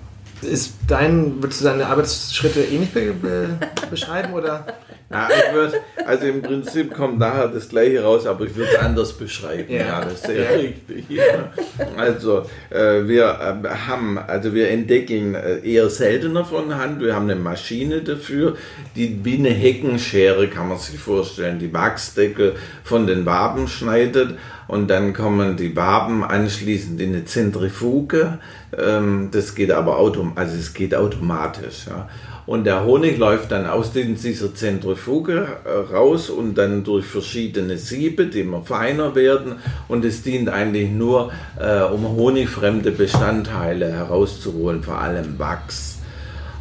Ist 0.42 0.74
dein, 0.88 1.42
würdest 1.42 1.62
du 1.62 1.66
deine 1.66 1.88
Arbeitsschritte 1.88 2.62
ähnlich 2.62 2.92
be 2.92 3.14
be 3.14 3.58
beschreiben 3.90 4.34
oder? 4.34 4.66
Ja, 5.10 5.30
ich 5.30 5.54
würd, 5.54 5.74
also 6.06 6.26
im 6.26 6.42
Prinzip 6.42 6.94
kommt 6.94 7.18
nachher 7.18 7.48
das 7.48 7.70
Gleiche 7.70 8.04
raus, 8.04 8.26
aber 8.26 8.44
ich 8.44 8.54
würde 8.56 8.72
es 8.74 8.80
anders 8.80 9.14
beschreiben. 9.14 9.72
Ja, 9.72 9.78
ja 9.78 10.02
das 10.04 10.16
ist 10.16 10.26
sehr 10.26 10.44
ja. 10.44 10.50
richtig. 10.50 11.06
Ja. 11.10 11.52
Also 11.96 12.46
äh, 12.70 13.08
wir 13.08 13.62
äh, 13.64 13.70
haben, 13.88 14.18
also 14.18 14.54
wir 14.54 14.70
entdecken 14.70 15.34
äh, 15.36 15.60
eher 15.60 15.90
seltener 15.90 16.44
von 16.44 16.76
Hand. 16.76 17.00
Wir 17.00 17.16
haben 17.16 17.30
eine 17.30 17.40
Maschine 17.40 18.02
dafür, 18.02 18.58
die 18.98 19.24
wie 19.24 19.38
eine 19.38 19.52
Heckenschere 19.52 20.50
kann 20.50 20.68
man 20.68 20.78
sich 20.78 21.00
vorstellen, 21.00 21.60
die 21.60 21.72
Wachsdeckel 21.72 22.58
von 22.84 23.08
den 23.08 23.26
Waben 23.26 23.70
schneidet 23.70 24.38
und 24.68 24.90
dann 24.90 25.14
kommen 25.14 25.58
die 25.58 25.76
Waben 25.76 26.24
anschließend 26.24 27.00
in 27.00 27.14
eine 27.14 27.26
Zentrifuge. 27.26 28.40
Ähm, 28.78 29.30
das 29.32 29.56
geht 29.56 29.72
aber 29.72 29.98
autom 29.98 30.34
also 30.36 30.56
es 30.56 30.74
geht 30.74 30.94
automatisch. 30.96 31.86
Ja. 31.88 32.08
Und 32.48 32.64
der 32.64 32.86
Honig 32.86 33.18
läuft 33.18 33.52
dann 33.52 33.66
aus 33.66 33.92
dieser 33.92 34.56
Zentrifuge 34.56 35.48
äh, 35.66 35.94
raus 35.94 36.30
und 36.30 36.58
dann 36.58 36.86
durch 36.86 37.06
verschiedene 37.06 37.78
Siebe, 37.78 38.28
die 38.28 38.40
immer 38.40 38.62
feiner 38.62 39.16
werden. 39.16 39.58
Und 39.90 40.06
es 40.06 40.24
dient 40.24 40.48
eigentlich 40.48 40.90
nur, 40.90 41.32
äh, 41.60 41.82
um 41.82 42.08
honigfremde 42.08 42.92
Bestandteile 42.92 43.92
herauszuholen, 43.92 44.82
vor 44.82 44.98
allem 45.00 45.38
Wachs. 45.38 45.97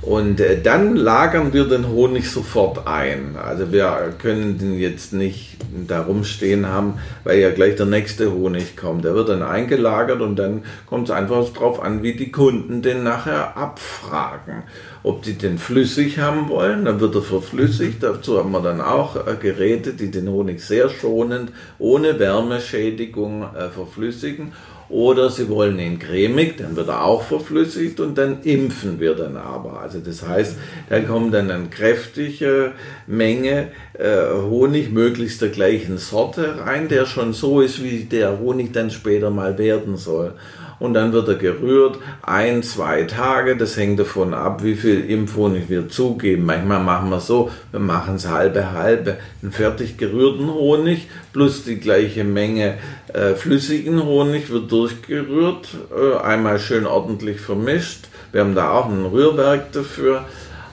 Und 0.02 0.40
äh, 0.40 0.60
dann 0.62 0.94
lagern 0.94 1.52
wir 1.52 1.64
den 1.64 1.88
Honig 1.88 2.30
sofort 2.30 2.86
ein. 2.86 3.36
Also 3.36 3.72
wir 3.72 4.14
können 4.18 4.58
den 4.58 4.78
jetzt 4.78 5.12
nicht 5.12 5.56
da 5.86 6.02
rumstehen 6.02 6.66
haben, 6.66 6.94
weil 7.24 7.40
ja 7.40 7.50
gleich 7.50 7.76
der 7.76 7.86
nächste 7.86 8.32
Honig 8.32 8.76
kommt. 8.76 9.04
Der 9.04 9.14
wird 9.14 9.28
dann 9.28 9.42
eingelagert 9.42 10.20
und 10.20 10.36
dann 10.36 10.62
kommt 10.86 11.08
es 11.08 11.14
einfach 11.14 11.48
darauf 11.52 11.82
an, 11.82 12.02
wie 12.02 12.14
die 12.14 12.30
Kunden 12.30 12.82
den 12.82 13.02
nachher 13.02 13.56
abfragen. 13.56 14.62
Ob 15.02 15.22
die 15.22 15.34
den 15.34 15.58
flüssig 15.58 16.18
haben 16.18 16.48
wollen, 16.48 16.84
dann 16.84 17.00
wird 17.00 17.14
er 17.14 17.22
verflüssigt. 17.22 18.02
Dazu 18.02 18.38
haben 18.38 18.52
wir 18.52 18.60
dann 18.60 18.80
auch 18.80 19.16
äh, 19.16 19.36
Geräte, 19.40 19.94
die 19.94 20.10
den 20.10 20.28
Honig 20.28 20.60
sehr 20.60 20.88
schonend, 20.88 21.52
ohne 21.78 22.18
Wärmeschädigung 22.18 23.42
äh, 23.42 23.70
verflüssigen. 23.70 24.52
Oder 24.88 25.30
sie 25.30 25.48
wollen 25.48 25.78
ihn 25.78 25.98
cremig, 25.98 26.58
dann 26.58 26.76
wird 26.76 26.88
er 26.88 27.04
auch 27.04 27.22
verflüssigt 27.22 27.98
und 27.98 28.16
dann 28.16 28.42
impfen 28.42 29.00
wir 29.00 29.14
dann 29.14 29.36
aber. 29.36 29.80
Also 29.80 29.98
das 29.98 30.26
heißt, 30.26 30.56
dann 30.88 31.08
kommt 31.08 31.34
dann 31.34 31.50
eine 31.50 31.66
kräftige 31.66 32.72
Menge 33.06 33.68
äh, 33.94 34.32
Honig, 34.48 34.92
möglichst 34.92 35.42
der 35.42 35.48
gleichen 35.48 35.98
Sorte 35.98 36.60
rein, 36.60 36.88
der 36.88 37.06
schon 37.06 37.32
so 37.32 37.60
ist, 37.60 37.82
wie 37.82 38.04
der 38.04 38.38
Honig 38.38 38.72
dann 38.72 38.90
später 38.90 39.30
mal 39.30 39.58
werden 39.58 39.96
soll 39.96 40.34
und 40.78 40.94
dann 40.94 41.12
wird 41.12 41.28
er 41.28 41.36
gerührt, 41.36 41.98
ein, 42.22 42.62
zwei 42.62 43.04
Tage, 43.04 43.56
das 43.56 43.76
hängt 43.76 43.98
davon 43.98 44.34
ab, 44.34 44.62
wie 44.62 44.74
viel 44.74 45.08
Impfhonig 45.08 45.68
wir 45.68 45.88
zugeben. 45.88 46.44
Manchmal 46.44 46.82
machen 46.82 47.10
wir 47.10 47.20
so, 47.20 47.50
wir 47.70 47.80
machen 47.80 48.16
es 48.16 48.28
halbe 48.28 48.72
halbe, 48.72 49.16
einen 49.42 49.52
fertig 49.52 49.96
gerührten 49.96 50.52
Honig 50.52 51.08
plus 51.32 51.64
die 51.64 51.80
gleiche 51.80 52.24
Menge 52.24 52.74
äh, 53.12 53.34
flüssigen 53.34 54.04
Honig 54.04 54.50
wird 54.50 54.70
durchgerührt, 54.70 55.68
äh, 55.96 56.18
einmal 56.18 56.58
schön 56.58 56.86
ordentlich 56.86 57.40
vermischt. 57.40 58.08
Wir 58.32 58.42
haben 58.42 58.54
da 58.54 58.72
auch 58.72 58.86
ein 58.86 59.06
Rührwerk 59.06 59.72
dafür. 59.72 60.24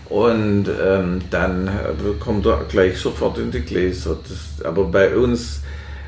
Und 0.10 0.66
ähm, 0.86 1.22
dann 1.32 1.68
äh, 1.68 1.72
kommt 2.20 2.46
er 2.46 2.66
gleich 2.70 2.98
sofort 2.98 3.38
in 3.38 3.52
die 3.52 3.62
Gläser. 3.62 4.18
Das, 4.22 4.66
aber 4.66 4.84
bei 4.84 5.16
uns 5.16 5.63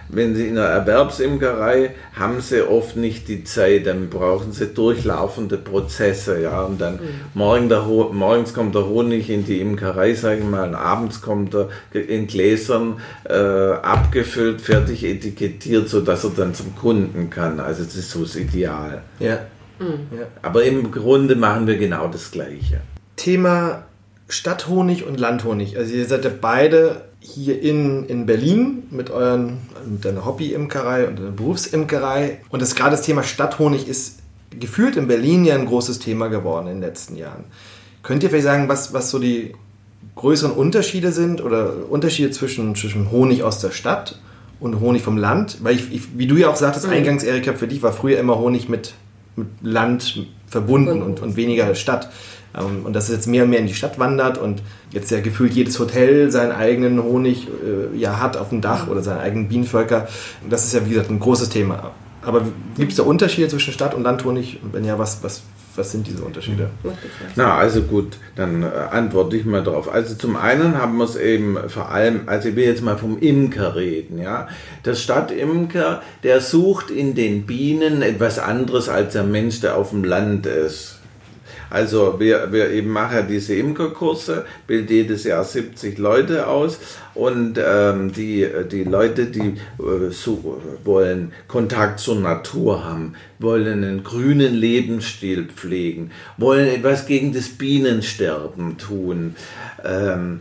wenn 0.09 0.35
Sie 0.35 0.47
in 0.47 0.55
der 0.55 0.65
Erwerbsimkerei 0.65 1.91
haben 2.13 2.41
Sie 2.41 2.61
oft 2.61 2.95
nicht 2.95 3.27
die 3.27 3.43
Zeit, 3.43 3.87
dann 3.87 4.09
brauchen 4.09 4.51
Sie 4.51 4.67
durchlaufende 4.67 5.57
Prozesse, 5.57 6.41
ja, 6.41 6.61
und 6.63 6.79
dann 6.79 6.95
mhm. 6.95 6.99
morgen 7.33 7.69
der 7.69 7.81
morgens 7.81 8.53
kommt 8.53 8.75
der 8.75 8.85
Honig 8.85 9.29
in 9.29 9.45
die 9.45 9.59
Imkerei, 9.61 10.13
sage 10.13 10.39
ich 10.39 10.45
mal, 10.45 10.69
und 10.69 10.75
abends 10.75 11.21
kommt 11.21 11.53
er 11.55 11.69
in 11.93 12.27
Gläsern 12.27 12.99
äh, 13.23 13.33
abgefüllt, 13.33 14.61
fertig 14.61 15.03
etikettiert, 15.03 15.89
sodass 15.89 16.23
er 16.23 16.31
dann 16.31 16.53
zum 16.53 16.75
Kunden 16.75 17.29
kann. 17.29 17.59
Also 17.59 17.83
das 17.83 17.95
ist 17.95 18.11
so 18.11 18.21
das 18.21 18.35
Ideal. 18.35 19.01
Ja. 19.19 19.39
Mhm. 19.79 20.17
ja. 20.17 20.27
Aber 20.41 20.63
im 20.63 20.91
Grunde 20.91 21.35
machen 21.35 21.67
wir 21.67 21.77
genau 21.77 22.07
das 22.07 22.31
Gleiche. 22.31 22.81
Thema 23.15 23.85
Stadthonig 24.27 25.05
und 25.05 25.19
Landhonig. 25.19 25.77
Also 25.77 25.93
ihr 25.93 26.05
seid 26.05 26.25
ja 26.25 26.31
beide 26.39 27.03
hier 27.25 27.61
in, 27.61 28.05
in 28.05 28.25
Berlin 28.25 28.83
mit 28.91 29.09
euren 29.09 29.57
mit 29.89 30.05
deiner 30.05 30.25
Hobby-Imkerei 30.25 31.07
und 31.07 31.19
deiner 31.19 31.31
Berufsimkerei. 31.31 32.41
Und 32.49 32.61
das 32.61 32.75
gerade 32.75 32.91
das 32.91 33.01
Thema 33.01 33.23
Stadthonig 33.23 33.87
ist 33.87 34.19
gefühlt 34.59 34.95
in 34.95 35.07
Berlin 35.07 35.45
ja 35.45 35.55
ein 35.55 35.65
großes 35.65 35.99
Thema 35.99 36.27
geworden 36.27 36.67
in 36.67 36.75
den 36.75 36.81
letzten 36.81 37.15
Jahren. 37.15 37.43
Könnt 38.03 38.23
ihr 38.23 38.29
vielleicht 38.29 38.45
sagen, 38.45 38.69
was, 38.69 38.93
was 38.93 39.09
so 39.09 39.19
die 39.19 39.53
größeren 40.15 40.53
Unterschiede 40.53 41.11
sind 41.11 41.43
oder 41.43 41.73
Unterschiede 41.89 42.31
zwischen, 42.31 42.75
zwischen 42.75 43.11
Honig 43.11 43.43
aus 43.43 43.59
der 43.59 43.71
Stadt 43.71 44.19
und 44.59 44.79
Honig 44.79 45.01
vom 45.01 45.17
Land? 45.17 45.57
Weil 45.61 45.75
ich, 45.75 45.91
ich 45.91 46.17
wie 46.17 46.27
du 46.27 46.35
ja 46.35 46.49
auch 46.49 46.55
sagtest, 46.55 46.87
mhm. 46.87 46.93
eingangs, 46.93 47.23
Erika, 47.23 47.53
für 47.53 47.67
dich 47.67 47.81
war 47.83 47.91
früher 47.91 48.19
immer 48.19 48.37
Honig 48.37 48.69
mit, 48.69 48.93
mit 49.35 49.47
Land 49.61 50.27
verbunden 50.47 51.01
und, 51.01 51.19
und 51.21 51.35
weniger 51.35 51.73
Stadt. 51.75 52.09
Ähm, 52.57 52.85
und 52.85 52.93
dass 52.93 53.05
es 53.05 53.15
jetzt 53.15 53.27
mehr 53.27 53.43
und 53.43 53.49
mehr 53.49 53.59
in 53.59 53.67
die 53.67 53.73
Stadt 53.73 53.99
wandert 53.99 54.37
und 54.37 54.61
jetzt 54.91 55.11
ja 55.11 55.19
gefühlt 55.19 55.53
jedes 55.53 55.79
Hotel 55.79 56.31
seinen 56.31 56.51
eigenen 56.51 57.01
Honig 57.01 57.47
äh, 57.47 57.97
ja 57.97 58.19
hat 58.19 58.37
auf 58.37 58.49
dem 58.49 58.61
Dach 58.61 58.87
oder 58.87 59.01
seinen 59.01 59.19
eigenen 59.19 59.47
Bienenvölker. 59.47 60.07
Das 60.49 60.65
ist 60.65 60.73
ja, 60.73 60.85
wie 60.85 60.89
gesagt, 60.89 61.09
ein 61.09 61.19
großes 61.19 61.49
Thema. 61.49 61.91
Aber 62.21 62.41
gibt 62.77 62.91
es 62.91 62.97
da 62.97 63.03
Unterschiede 63.03 63.47
zwischen 63.47 63.73
Stadt- 63.73 63.93
und 63.93 64.03
Landhonig? 64.03 64.59
Und 64.63 64.73
wenn 64.73 64.83
ja, 64.83 64.97
was, 64.97 65.23
was, 65.23 65.43
was 65.75 65.91
sind 65.91 66.07
diese 66.07 66.23
Unterschiede? 66.23 66.71
Na, 67.35 67.55
also 67.55 67.83
gut, 67.83 68.17
dann 68.35 68.63
äh, 68.63 68.67
antworte 68.91 69.37
ich 69.37 69.45
mal 69.45 69.63
darauf. 69.63 69.91
Also 69.91 70.15
zum 70.15 70.35
einen 70.35 70.79
haben 70.79 70.97
wir 70.97 71.03
es 71.03 71.15
eben 71.15 71.57
vor 71.67 71.89
allem, 71.89 72.21
also 72.25 72.49
ich 72.49 72.55
will 72.55 72.65
jetzt 72.65 72.81
mal 72.81 72.97
vom 72.97 73.19
Imker 73.19 73.75
reden, 73.75 74.19
ja. 74.19 74.47
Der 74.85 74.95
Stadtimker, 74.95 76.01
der 76.23 76.41
sucht 76.41 76.89
in 76.89 77.13
den 77.13 77.45
Bienen 77.45 78.01
etwas 78.01 78.39
anderes 78.39 78.89
als 78.89 79.13
der 79.13 79.23
Mensch, 79.23 79.61
der 79.61 79.77
auf 79.77 79.91
dem 79.91 80.03
Land 80.03 80.47
ist. 80.47 80.94
Also 81.75 82.21
wir, 82.21 82.53
wir 82.53 82.69
eben 82.69 82.89
machen 82.89 83.27
diese 83.27 83.53
Imkerkurse, 83.53 84.45
bilden 84.65 84.87
jedes 84.87 85.25
Jahr 85.25 85.43
70 85.43 85.97
Leute 85.97 86.47
aus 86.47 86.79
und 87.15 87.59
ähm, 87.61 88.13
die, 88.13 88.47
die 88.71 88.85
Leute, 88.85 89.25
die 89.25 89.57
äh, 89.83 90.09
so, 90.09 90.61
wollen 90.85 91.33
Kontakt 91.49 91.99
zur 91.99 92.15
Natur 92.15 92.85
haben, 92.85 93.15
wollen 93.39 93.83
einen 93.83 94.05
grünen 94.05 94.53
Lebensstil 94.53 95.49
pflegen, 95.53 96.11
wollen 96.37 96.67
etwas 96.67 97.07
gegen 97.07 97.33
das 97.33 97.49
Bienensterben 97.49 98.77
tun. 98.77 99.35
Ähm, 99.83 100.39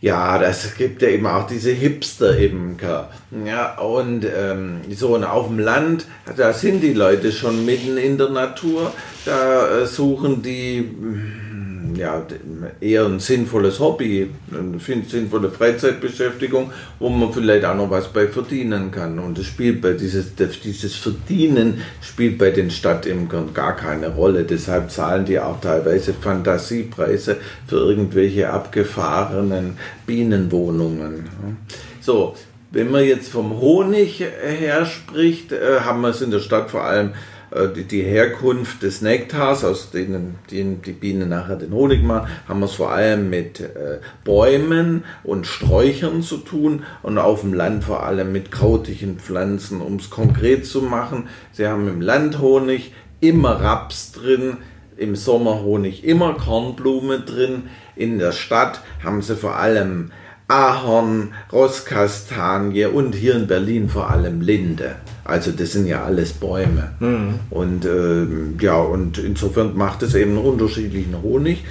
ja, 0.00 0.38
das 0.38 0.74
gibt 0.76 1.02
ja 1.02 1.08
eben 1.08 1.26
auch 1.26 1.46
diese 1.46 1.70
Hipster-Imker. 1.70 3.10
Ja, 3.44 3.78
und 3.78 4.24
ähm, 4.24 4.80
so 4.90 5.14
und 5.14 5.24
auf 5.24 5.48
dem 5.48 5.58
Land, 5.58 6.06
da 6.36 6.52
sind 6.52 6.80
die 6.80 6.92
Leute 6.92 7.32
schon 7.32 7.64
mitten 7.64 7.96
in 7.96 8.18
der 8.18 8.28
Natur, 8.28 8.92
da 9.24 9.80
äh, 9.80 9.86
suchen 9.86 10.42
die 10.42 10.88
ja, 11.94 12.26
eher 12.80 13.04
ein 13.04 13.20
sinnvolles 13.20 13.78
Hobby, 13.80 14.30
eine 14.50 14.78
sinnvolle 14.78 15.50
Freizeitbeschäftigung, 15.50 16.72
wo 16.98 17.08
man 17.08 17.32
vielleicht 17.32 17.64
auch 17.64 17.76
noch 17.76 17.90
was 17.90 18.12
bei 18.12 18.26
verdienen 18.26 18.90
kann. 18.90 19.18
Und 19.18 19.38
das 19.38 19.46
spielt 19.46 19.80
bei 19.80 19.92
dieses, 19.92 20.34
dieses 20.34 20.96
Verdienen 20.96 21.82
spielt 22.00 22.38
bei 22.38 22.50
den 22.50 22.70
Stadtimkern 22.70 23.54
gar 23.54 23.76
keine 23.76 24.08
Rolle. 24.08 24.44
Deshalb 24.44 24.90
zahlen 24.90 25.24
die 25.24 25.38
auch 25.38 25.60
teilweise 25.60 26.14
Fantasiepreise 26.14 27.36
für 27.66 27.76
irgendwelche 27.76 28.50
abgefahrenen 28.50 29.76
Bienenwohnungen. 30.06 31.28
So, 32.00 32.34
wenn 32.70 32.90
man 32.90 33.04
jetzt 33.04 33.28
vom 33.28 33.60
Honig 33.60 34.20
her 34.20 34.86
spricht, 34.86 35.52
äh, 35.52 35.80
haben 35.80 36.02
wir 36.02 36.08
es 36.08 36.20
in 36.20 36.30
der 36.30 36.40
Stadt 36.40 36.70
vor 36.70 36.84
allem 36.84 37.12
die 37.52 38.02
Herkunft 38.02 38.82
des 38.82 39.02
Nektars, 39.02 39.64
aus 39.64 39.90
denen 39.90 40.36
die, 40.50 40.64
die 40.84 40.92
Bienen 40.92 41.28
nachher 41.28 41.56
den 41.56 41.72
Honig 41.72 42.02
machen, 42.02 42.28
haben 42.48 42.60
wir 42.60 42.66
es 42.66 42.74
vor 42.74 42.90
allem 42.90 43.30
mit 43.30 43.60
äh, 43.60 43.98
Bäumen 44.24 45.04
und 45.22 45.46
Sträuchern 45.46 46.22
zu 46.22 46.38
tun 46.38 46.84
und 47.02 47.18
auf 47.18 47.42
dem 47.42 47.54
Land 47.54 47.84
vor 47.84 48.02
allem 48.02 48.32
mit 48.32 48.50
krautigen 48.50 49.18
Pflanzen. 49.18 49.80
Um 49.80 49.96
es 49.96 50.10
konkret 50.10 50.66
zu 50.66 50.82
machen, 50.82 51.28
sie 51.52 51.66
haben 51.66 51.88
im 51.88 52.00
Land 52.00 52.40
Honig 52.40 52.92
immer 53.20 53.60
Raps 53.60 54.12
drin, 54.12 54.58
im 54.96 55.14
Sommer 55.14 55.62
Honig 55.62 56.04
immer 56.04 56.34
Kornblume 56.34 57.20
drin. 57.20 57.64
In 57.94 58.18
der 58.18 58.32
Stadt 58.32 58.80
haben 59.04 59.22
sie 59.22 59.36
vor 59.36 59.56
allem 59.56 60.10
Ahorn, 60.48 61.32
Rosskastanie 61.52 62.86
und 62.86 63.14
hier 63.14 63.34
in 63.34 63.46
Berlin 63.46 63.88
vor 63.88 64.10
allem 64.10 64.40
Linde. 64.40 64.96
Also 65.26 65.50
das 65.50 65.72
sind 65.72 65.86
ja 65.86 66.04
alles 66.04 66.32
Bäume. 66.32 66.92
Mhm. 67.00 67.40
Und 67.50 67.84
äh, 67.84 68.26
ja, 68.60 68.76
und 68.76 69.18
insofern 69.18 69.76
macht 69.76 70.02
es 70.02 70.14
eben 70.14 70.32
einen 70.32 70.46
unterschiedlichen 70.46 71.20
Honig. 71.22 71.64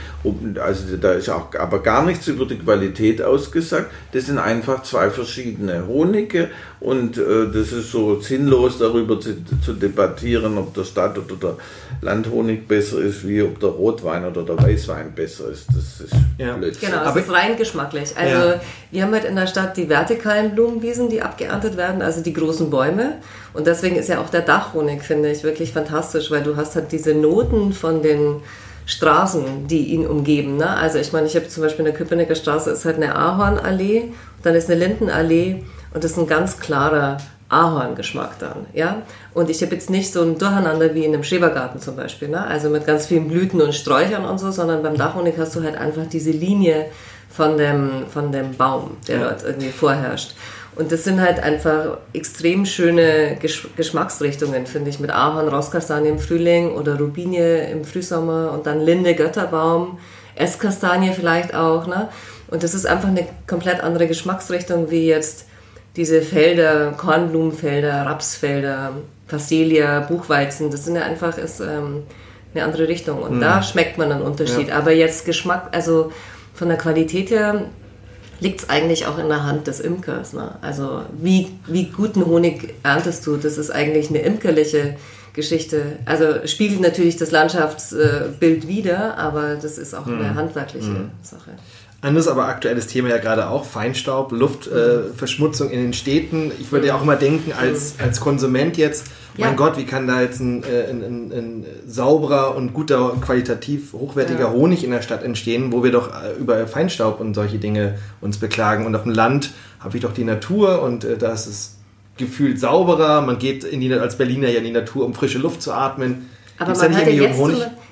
Also 0.61 0.97
da 0.97 1.13
ist 1.13 1.29
auch 1.29 1.53
aber 1.55 1.81
gar 1.81 2.05
nichts 2.05 2.27
über 2.27 2.45
die 2.45 2.57
Qualität 2.57 3.21
ausgesagt. 3.21 3.91
Das 4.11 4.25
sind 4.25 4.37
einfach 4.37 4.83
zwei 4.83 5.09
verschiedene 5.09 5.87
Honige 5.87 6.49
und 6.79 7.17
äh, 7.17 7.47
das 7.51 7.71
ist 7.71 7.91
so 7.91 8.19
sinnlos 8.19 8.77
darüber 8.77 9.19
zu, 9.19 9.35
zu, 9.63 9.73
debattieren, 9.73 10.57
ob 10.57 10.73
der 10.73 10.83
Stadt- 10.83 11.17
oder 11.17 11.35
der 11.35 11.57
Landhonig 12.05 12.67
besser 12.67 12.99
ist, 12.99 13.27
wie 13.27 13.41
ob 13.41 13.59
der 13.59 13.69
Rotwein 13.69 14.23
oder 14.25 14.43
der 14.43 14.61
Weißwein 14.61 15.13
besser 15.13 15.49
ist. 15.49 15.65
Das 15.69 16.05
ist 16.05 16.13
ja. 16.37 16.53
Blödsinn. 16.53 16.89
Genau, 16.89 17.03
das 17.03 17.15
ist 17.15 17.31
rein 17.31 17.57
geschmacklich. 17.57 18.15
Also 18.15 18.49
ja. 18.49 18.61
wir 18.91 19.03
haben 19.03 19.11
halt 19.11 19.25
in 19.25 19.35
der 19.35 19.47
Stadt 19.47 19.75
die 19.75 19.89
vertikalen 19.89 20.53
Blumenwiesen, 20.53 21.09
die 21.09 21.23
abgeerntet 21.23 21.77
werden, 21.77 22.03
also 22.03 22.21
die 22.21 22.33
großen 22.33 22.69
Bäume. 22.69 23.17
Und 23.53 23.65
deswegen 23.65 23.95
ist 23.95 24.07
ja 24.07 24.21
auch 24.21 24.29
der 24.29 24.41
Dachhonig, 24.41 25.01
finde 25.01 25.31
ich, 25.31 25.43
wirklich 25.43 25.73
fantastisch, 25.73 26.29
weil 26.29 26.43
du 26.43 26.55
hast 26.55 26.75
halt 26.75 26.91
diese 26.91 27.15
Noten 27.15 27.73
von 27.73 28.03
den 28.03 28.37
Straßen, 28.85 29.67
die 29.67 29.87
ihn 29.87 30.05
umgeben. 30.05 30.57
Ne? 30.57 30.69
Also 30.69 30.99
ich 30.99 31.11
meine, 31.11 31.25
ich 31.25 31.35
habe 31.35 31.47
zum 31.47 31.63
Beispiel 31.63 31.85
in 31.85 31.91
der 31.91 31.95
Köpenicker 31.95 32.35
Straße 32.35 32.69
ist 32.69 32.85
halt 32.85 32.97
eine 32.97 33.15
Ahornallee, 33.15 34.11
dann 34.43 34.53
ist 34.53 34.69
eine 34.69 34.79
Lindenallee 34.79 35.63
und 35.93 36.03
das 36.03 36.11
ist 36.11 36.17
ein 36.19 36.27
ganz 36.27 36.59
klarer 36.59 37.17
Ahorngeschmack 37.55 38.37
dann, 38.39 38.65
ja. 38.73 39.01
Und 39.33 39.49
ich 39.49 39.61
habe 39.61 39.73
jetzt 39.73 39.89
nicht 39.89 40.11
so 40.11 40.21
ein 40.21 40.37
Durcheinander 40.37 40.93
wie 40.93 41.05
in 41.05 41.13
einem 41.13 41.23
Schrebergarten 41.23 41.79
zum 41.79 41.95
Beispiel, 41.95 42.27
ne? 42.27 42.45
also 42.45 42.69
mit 42.69 42.85
ganz 42.85 43.05
vielen 43.05 43.27
Blüten 43.27 43.61
und 43.61 43.73
Sträuchern 43.73 44.25
und 44.25 44.39
so, 44.39 44.51
sondern 44.51 44.83
beim 44.83 44.97
Dachhonig 44.97 45.35
hast 45.37 45.55
du 45.55 45.63
halt 45.63 45.77
einfach 45.77 46.05
diese 46.11 46.31
Linie 46.31 46.87
von 47.29 47.57
dem, 47.57 48.07
von 48.09 48.31
dem 48.31 48.55
Baum, 48.55 48.97
der 49.07 49.19
ja. 49.19 49.29
dort 49.29 49.43
irgendwie 49.43 49.69
vorherrscht. 49.69 50.35
Und 50.75 50.91
das 50.91 51.05
sind 51.05 51.21
halt 51.21 51.39
einfach 51.39 51.99
extrem 52.11 52.65
schöne 52.65 53.37
Geschmacksrichtungen, 53.77 54.65
finde 54.65 54.89
ich, 54.89 54.99
mit 54.99 55.09
Ahorn, 55.09 55.47
Rosskastanie 55.47 56.09
im 56.09 56.19
Frühling 56.19 56.71
oder 56.71 56.97
Rubinie 56.97 57.69
im 57.69 57.85
Frühsommer 57.85 58.51
und 58.51 58.65
dann 58.65 58.81
Linde, 58.81 59.15
Götterbaum, 59.15 59.99
Esskastanie 60.35 61.13
vielleicht 61.13 61.55
auch. 61.55 61.87
Ne? 61.87 62.09
Und 62.49 62.63
das 62.63 62.73
ist 62.73 62.85
einfach 62.85 63.07
eine 63.07 63.25
komplett 63.47 63.81
andere 63.81 64.07
Geschmacksrichtung 64.07 64.91
wie 64.91 65.07
jetzt 65.07 65.45
diese 65.95 66.21
Felder, 66.21 66.91
Kornblumenfelder, 66.91 68.05
Rapsfelder, 68.05 68.93
Facelia, 69.27 70.01
Buchweizen. 70.01 70.69
Das 70.71 70.85
sind 70.85 70.95
ja 70.95 71.03
einfach 71.03 71.37
ist, 71.37 71.59
ähm, 71.59 72.03
eine 72.53 72.63
andere 72.63 72.87
Richtung. 72.87 73.21
Und 73.21 73.37
mhm. 73.37 73.41
da 73.41 73.63
schmeckt 73.63 73.97
man 73.97 74.11
einen 74.11 74.21
Unterschied. 74.21 74.69
Ja. 74.69 74.77
Aber 74.77 74.91
jetzt 74.91 75.25
Geschmack, 75.25 75.69
also 75.71 76.11
von 76.53 76.69
der 76.69 76.77
Qualität 76.77 77.31
her 77.31 77.65
liegt 78.39 78.61
es 78.61 78.69
eigentlich 78.69 79.07
auch 79.07 79.17
in 79.17 79.29
der 79.29 79.43
Hand 79.43 79.67
des 79.67 79.79
Imkers. 79.79 80.33
Ne? 80.33 80.55
Also 80.61 81.01
wie, 81.17 81.47
wie 81.67 81.85
guten 81.85 82.25
Honig 82.25 82.73
erntest 82.83 83.25
du? 83.25 83.37
Das 83.37 83.57
ist 83.57 83.71
eigentlich 83.71 84.09
eine 84.09 84.19
imkerliche 84.19 84.95
Geschichte. 85.33 85.97
Also 86.05 86.45
spiegelt 86.45 86.81
natürlich 86.81 87.17
das 87.17 87.31
Landschaftsbild 87.31 88.67
wider, 88.67 89.17
aber 89.17 89.55
das 89.55 89.77
ist 89.77 89.93
auch 89.93 90.07
eine 90.07 90.15
mhm. 90.15 90.35
handwerkliche 90.35 90.89
mhm. 90.89 91.11
Sache. 91.21 91.51
Anderes, 92.05 92.27
aber 92.27 92.45
aktuelles 92.45 92.87
Thema 92.87 93.09
ja 93.09 93.17
gerade 93.17 93.49
auch, 93.49 93.65
Feinstaub, 93.65 94.31
Luftverschmutzung 94.31 95.69
äh, 95.69 95.73
in 95.73 95.81
den 95.81 95.93
Städten. 95.93 96.51
Ich 96.59 96.71
würde 96.71 96.87
ja 96.87 96.95
auch 96.95 97.03
mal 97.03 97.17
denken, 97.17 97.51
als, 97.51 97.95
als 97.97 98.19
Konsument 98.19 98.77
jetzt, 98.77 99.07
ja. 99.37 99.47
mein 99.47 99.55
Gott, 99.55 99.75
wie 99.77 99.85
kann 99.85 100.07
da 100.07 100.21
jetzt 100.21 100.39
ein, 100.39 100.63
äh, 100.63 100.89
ein, 100.89 101.01
ein, 101.03 101.31
ein 101.31 101.65
sauberer 101.87 102.55
und 102.55 102.73
guter, 102.73 103.13
qualitativ 103.21 103.93
hochwertiger 103.93 104.41
ja. 104.41 104.51
Honig 104.51 104.83
in 104.83 104.91
der 104.91 105.01
Stadt 105.01 105.23
entstehen, 105.23 105.71
wo 105.71 105.83
wir 105.83 105.91
doch 105.91 106.09
äh, 106.09 106.39
über 106.39 106.67
Feinstaub 106.67 107.19
und 107.19 107.33
solche 107.33 107.57
Dinge 107.57 107.97
uns 108.21 108.37
beklagen. 108.37 108.85
Und 108.85 108.95
auf 108.95 109.03
dem 109.03 109.11
Land 109.11 109.51
habe 109.79 109.97
ich 109.97 110.03
doch 110.03 110.13
die 110.13 110.23
Natur 110.23 110.83
und 110.83 111.03
äh, 111.03 111.17
da 111.17 111.33
ist 111.33 111.47
es 111.47 111.75
gefühlt 112.17 112.59
sauberer. 112.59 113.21
Man 113.21 113.39
geht 113.39 113.63
in 113.63 113.81
die, 113.81 113.91
als 113.93 114.15
Berliner 114.15 114.49
ja 114.49 114.59
in 114.59 114.65
die 114.65 114.71
Natur, 114.71 115.05
um 115.05 115.13
frische 115.15 115.39
Luft 115.39 115.61
zu 115.61 115.73
atmen. 115.73 116.29
Aber 116.57 116.75
man 116.75 116.95
hat 116.95 117.07
ja 117.07 117.13
jetzt, 117.13 117.39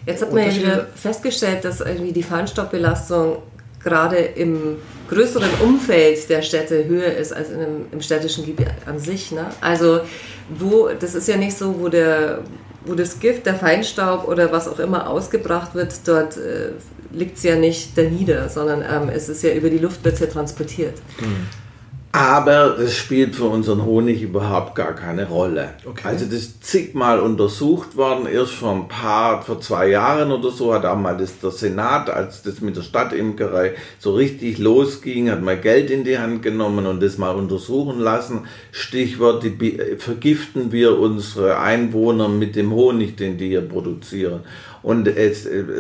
jetzt 0.06 0.22
hat 0.22 0.32
man 0.32 0.46
ja 0.46 0.56
wieder 0.56 0.88
festgestellt, 0.96 1.66
dass 1.66 1.82
irgendwie 1.82 2.14
die 2.14 2.24
Feinstaubbelastung 2.24 3.40
gerade 3.84 4.18
im 4.18 4.78
größeren 5.10 5.50
Umfeld 5.62 6.30
der 6.30 6.42
Städte 6.42 6.86
höher 6.86 7.14
ist 7.16 7.34
als 7.34 7.52
einem, 7.52 7.86
im 7.92 8.02
städtischen 8.02 8.46
Gebiet 8.46 8.70
an 8.86 9.00
sich. 9.00 9.32
Ne? 9.32 9.48
Also 9.62 10.02
wo, 10.50 10.90
das 11.00 11.16
ist 11.16 11.28
ja 11.28 11.38
nicht 11.38 11.58
so, 11.58 11.80
wo, 11.80 11.90
der, 11.90 12.44
wo 12.86 12.96
das 12.96 13.20
Gift, 13.20 13.46
der 13.46 13.56
Feinstaub 13.56 14.28
oder 14.28 14.52
was 14.52 14.68
auch 14.68 14.80
immer 14.80 15.10
ausgebracht 15.10 15.76
wird, 15.76 15.94
dort 16.06 16.38
äh, 16.38 16.72
liegt 17.12 17.38
es 17.38 17.44
ja 17.44 17.56
nicht 17.56 17.98
da 17.98 18.04
nieder, 18.04 18.50
sondern 18.50 18.82
ähm, 18.82 19.10
es 19.14 19.30
ist 19.30 19.44
ja 19.44 19.54
über 19.54 19.70
die 19.70 19.78
Luft 19.78 20.04
wird 20.04 20.20
ja 20.20 20.28
transportiert. 20.28 20.96
Mhm. 21.20 21.48
Aber 22.16 22.76
das 22.78 22.96
spielt 22.96 23.36
für 23.36 23.46
unseren 23.46 23.86
Honig 23.86 24.22
überhaupt 24.22 24.76
gar 24.76 24.94
keine 24.94 25.28
Rolle. 25.28 25.74
Okay. 25.84 26.08
Also 26.08 26.26
das 26.26 26.36
ist 26.36 26.64
zigmal 26.64 27.20
untersucht 27.20 27.98
worden, 27.98 28.28
erst 28.28 28.52
vor 28.52 28.72
ein 28.72 28.88
paar, 28.88 29.42
vor 29.42 29.60
zwei 29.62 29.88
Jahren 29.90 30.32
oder 30.32 30.52
so 30.52 30.76
hat 30.76 30.86
auch 30.86 30.96
mal 30.96 31.18
das, 31.18 31.40
der 31.40 31.50
Senat, 31.50 32.12
als 32.12 32.44
das 32.44 32.62
mit 32.62 32.78
der 32.78 32.84
Stadtimkerei 32.84 33.74
so 33.98 34.14
richtig 34.14 34.60
losging, 34.60 35.32
hat 35.32 35.42
mal 35.42 35.58
Geld 35.58 35.90
in 35.90 36.04
die 36.04 36.20
Hand 36.20 36.44
genommen 36.44 36.86
und 36.86 37.02
das 37.02 37.18
mal 37.18 37.36
untersuchen 37.36 38.00
lassen. 38.00 38.42
Stichwort, 38.72 39.44
die, 39.44 39.80
vergiften 39.98 40.72
wir 40.72 41.00
unsere 41.00 41.58
Einwohner 41.58 42.28
mit 42.28 42.56
dem 42.56 42.74
Honig, 42.74 43.18
den 43.18 43.40
die 43.40 43.48
hier 43.48 43.68
produzieren. 43.68 44.42
Und 44.84 45.08
äh, 45.08 45.34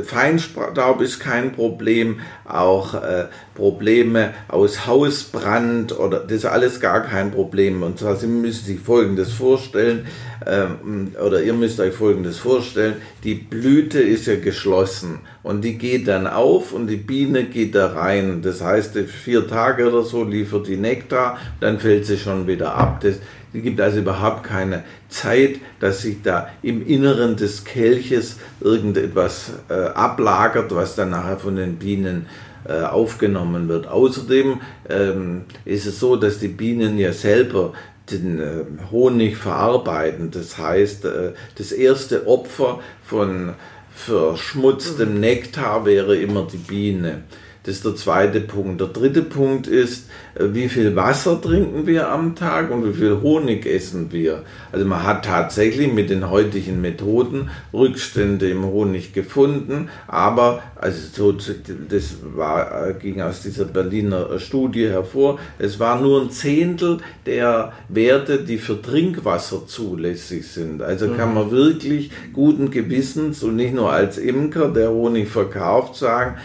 Feinstaub 0.04 1.02
ist 1.02 1.20
kein 1.20 1.52
Problem, 1.52 2.22
auch 2.46 2.96
äh, 2.96 3.26
Probleme 3.54 4.34
aus 4.48 4.88
Hausbrand 4.88 5.98
oder 6.00 6.22
das 6.22 6.38
ist 6.38 6.46
alles 6.46 6.80
gar 6.80 7.02
kein 7.02 7.32
Problem. 7.32 7.84
Und 7.84 8.00
zwar 8.00 8.16
Sie 8.16 8.28
müssen 8.28 8.66
sich 8.66 8.80
Folgendes 8.80 9.34
vorstellen, 9.34 10.08
ähm, 10.48 11.12
oder 11.24 11.44
ihr 11.44 11.54
müsst 11.54 11.80
euch 11.82 11.94
Folgendes 11.94 12.40
vorstellen, 12.40 12.96
die 13.26 13.36
Blüte 13.36 14.00
ist 14.00 14.26
ja 14.26 14.38
geschlossen 14.38 15.20
und 15.44 15.64
die 15.64 15.78
geht 15.78 16.08
dann 16.08 16.26
auf 16.26 16.72
und 16.72 16.88
die 16.88 16.96
Biene 16.96 17.44
geht 17.44 17.76
da 17.76 17.88
rein. 17.88 18.42
Das 18.42 18.62
heißt, 18.62 18.98
vier 18.98 19.48
Tage 19.48 19.90
oder 19.90 20.04
so 20.04 20.24
liefert 20.24 20.68
die 20.68 20.78
Nektar, 20.78 21.38
dann 21.60 21.80
fällt 21.80 22.06
sie 22.06 22.18
schon 22.18 22.48
wieder 22.48 22.74
ab. 22.76 23.02
Das, 23.02 23.18
es 23.54 23.62
gibt 23.62 23.80
also 23.80 24.00
überhaupt 24.00 24.44
keine 24.44 24.84
Zeit, 25.10 25.60
dass 25.80 26.02
sich 26.02 26.22
da 26.24 26.50
im 26.62 26.86
Inneren 26.86 27.36
des 27.36 27.64
Kelches 27.64 28.38
irgendetwas 28.60 29.52
äh, 29.70 29.74
ablagert, 29.74 30.74
was 30.74 30.96
dann 30.96 31.12
nachher 31.12 31.38
von 31.38 31.56
den 31.56 31.78
Bienen 31.78 32.26
äh, 32.68 32.82
aufgenommen 32.82 33.68
wird. 33.68 33.88
Außerdem 33.88 34.62
ähm, 34.90 35.42
ist 35.66 35.86
es 35.86 36.00
so, 36.00 36.16
dass 36.16 36.40
die 36.40 36.48
Bienen 36.48 36.98
ja 36.98 37.14
selber 37.14 37.74
den 38.10 38.40
äh, 38.40 38.64
Honig 38.92 39.38
verarbeiten. 39.38 40.32
Das 40.32 40.58
heißt, 40.58 41.06
äh, 41.06 41.34
das 41.58 41.72
erste 41.72 42.28
Opfer 42.28 42.80
von 43.04 43.54
verschmutztem 43.94 45.20
Nektar 45.20 45.86
wäre 45.86 46.16
immer 46.16 46.48
die 46.52 46.58
Biene. 46.58 47.24
Das 47.64 47.76
ist 47.76 47.86
der 47.86 47.96
zweite 47.96 48.42
Punkt. 48.42 48.82
Der 48.82 48.90
dritte 48.90 49.22
Punkt 49.22 49.68
ist, 49.68 50.10
äh, 50.36 50.48
wie 50.52 50.68
viel 50.68 50.98
Wasser 50.98 51.40
trinken 51.40 51.88
wir 51.88 52.10
am 52.10 52.36
Tag 52.36 52.70
und 52.72 52.86
wie 52.86 52.94
viel 52.94 53.22
Honig 53.22 53.66
essen 53.66 54.12
wir. 54.12 54.44
Also 54.74 54.86
man 54.86 55.04
hat 55.04 55.24
tatsächlich 55.24 55.92
mit 55.92 56.10
den 56.10 56.30
heutigen 56.30 56.82
Methoden 56.82 57.50
Rückstände 57.74 58.50
im 58.50 58.66
Honig 58.66 59.14
gefunden, 59.14 59.90
aber 60.08 60.62
also 60.76 61.00
so, 61.14 61.32
das 61.32 62.18
war, 62.36 62.90
äh, 62.90 62.94
ging 62.96 63.22
aus 63.22 63.42
dieser 63.42 63.64
Berliner 63.64 64.40
Studie 64.40 64.90
hervor, 64.90 65.40
es 65.58 65.80
war 65.80 66.02
nur 66.02 66.22
ein 66.22 66.32
Zehntel 66.32 66.98
der 67.26 67.72
Werte, 67.88 68.40
die 68.40 68.58
für 68.58 68.82
Trinkwasser 68.82 69.68
zulässig 69.68 70.50
sind. 70.50 70.82
Also 70.82 71.08
kann 71.14 71.30
mhm. 71.30 71.36
man 71.36 71.52
wirklich 71.52 72.12
guten 72.34 72.72
Gewissens 72.72 73.42
und 73.42 73.56
nicht 73.56 73.74
nur 73.74 73.90
als 73.90 74.18
Imker, 74.18 74.68
der 74.68 74.90
Honig 74.90 75.30
verkauft, 75.30 75.96
sagen, 75.96 76.36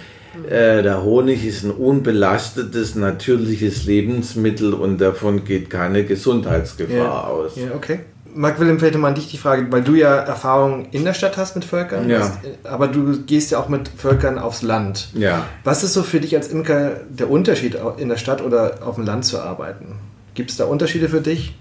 äh, 0.48 0.82
der 0.82 1.02
Honig 1.02 1.46
ist 1.46 1.64
ein 1.64 1.70
unbelastetes, 1.70 2.94
natürliches 2.94 3.84
Lebensmittel 3.84 4.74
und 4.74 5.00
davon 5.00 5.44
geht 5.44 5.70
keine 5.70 6.04
Gesundheitsgefahr 6.04 6.96
ja. 6.96 7.24
aus. 7.24 7.56
Ja, 7.56 7.74
okay. 7.74 8.00
Marc 8.34 8.60
Willem, 8.60 8.78
vielleicht 8.78 8.96
mal 8.98 9.08
an 9.08 9.14
dich 9.14 9.30
die 9.30 9.38
Frage, 9.38 9.66
weil 9.70 9.82
du 9.82 9.94
ja 9.94 10.14
Erfahrung 10.14 10.86
in 10.92 11.04
der 11.04 11.14
Stadt 11.14 11.36
hast 11.36 11.54
mit 11.56 11.64
Völkern, 11.64 12.08
ja. 12.08 12.20
hast, 12.20 12.38
aber 12.62 12.86
du 12.88 13.22
gehst 13.22 13.50
ja 13.50 13.58
auch 13.58 13.68
mit 13.68 13.88
Völkern 13.88 14.38
aufs 14.38 14.62
Land. 14.62 15.08
Ja. 15.14 15.46
Was 15.64 15.82
ist 15.82 15.94
so 15.94 16.02
für 16.02 16.20
dich 16.20 16.36
als 16.36 16.48
Imker 16.48 17.00
der 17.08 17.30
Unterschied, 17.30 17.76
in 17.96 18.08
der 18.08 18.16
Stadt 18.16 18.42
oder 18.42 18.78
auf 18.84 18.96
dem 18.96 19.06
Land 19.06 19.24
zu 19.24 19.40
arbeiten? 19.40 19.96
Gibt 20.34 20.50
es 20.50 20.56
da 20.56 20.66
Unterschiede 20.66 21.08
für 21.08 21.20
dich? 21.20 21.56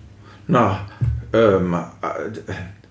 Na, 0.47 0.81
ähm, 1.33 1.75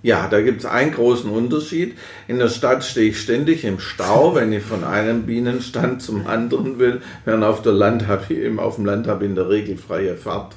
ja, 0.07 0.29
da 0.29 0.41
gibt 0.41 0.61
es 0.61 0.67
einen 0.67 0.93
großen 0.93 1.29
Unterschied. 1.29 1.99
In 2.29 2.39
der 2.39 2.49
Stadt 2.49 2.85
stehe 2.85 3.11
ich 3.11 3.21
ständig 3.21 3.65
im 3.65 3.81
Stau, 3.81 4.35
wenn 4.37 4.53
ich 4.53 4.63
von 4.63 4.85
einem 4.85 5.25
Bienenstand 5.25 6.01
zum 6.01 6.29
anderen 6.29 6.79
will, 6.79 7.01
während 7.25 7.43
auf, 7.43 7.61
der 7.61 7.73
Land 7.73 8.07
hab 8.07 8.31
ich, 8.31 8.59
auf 8.59 8.77
dem 8.77 8.85
Land 8.85 9.09
habe 9.09 9.25
ich 9.25 9.31
in 9.31 9.37
der 9.37 9.49
Regel 9.49 9.77
freie 9.77 10.15
Fahrt. 10.15 10.55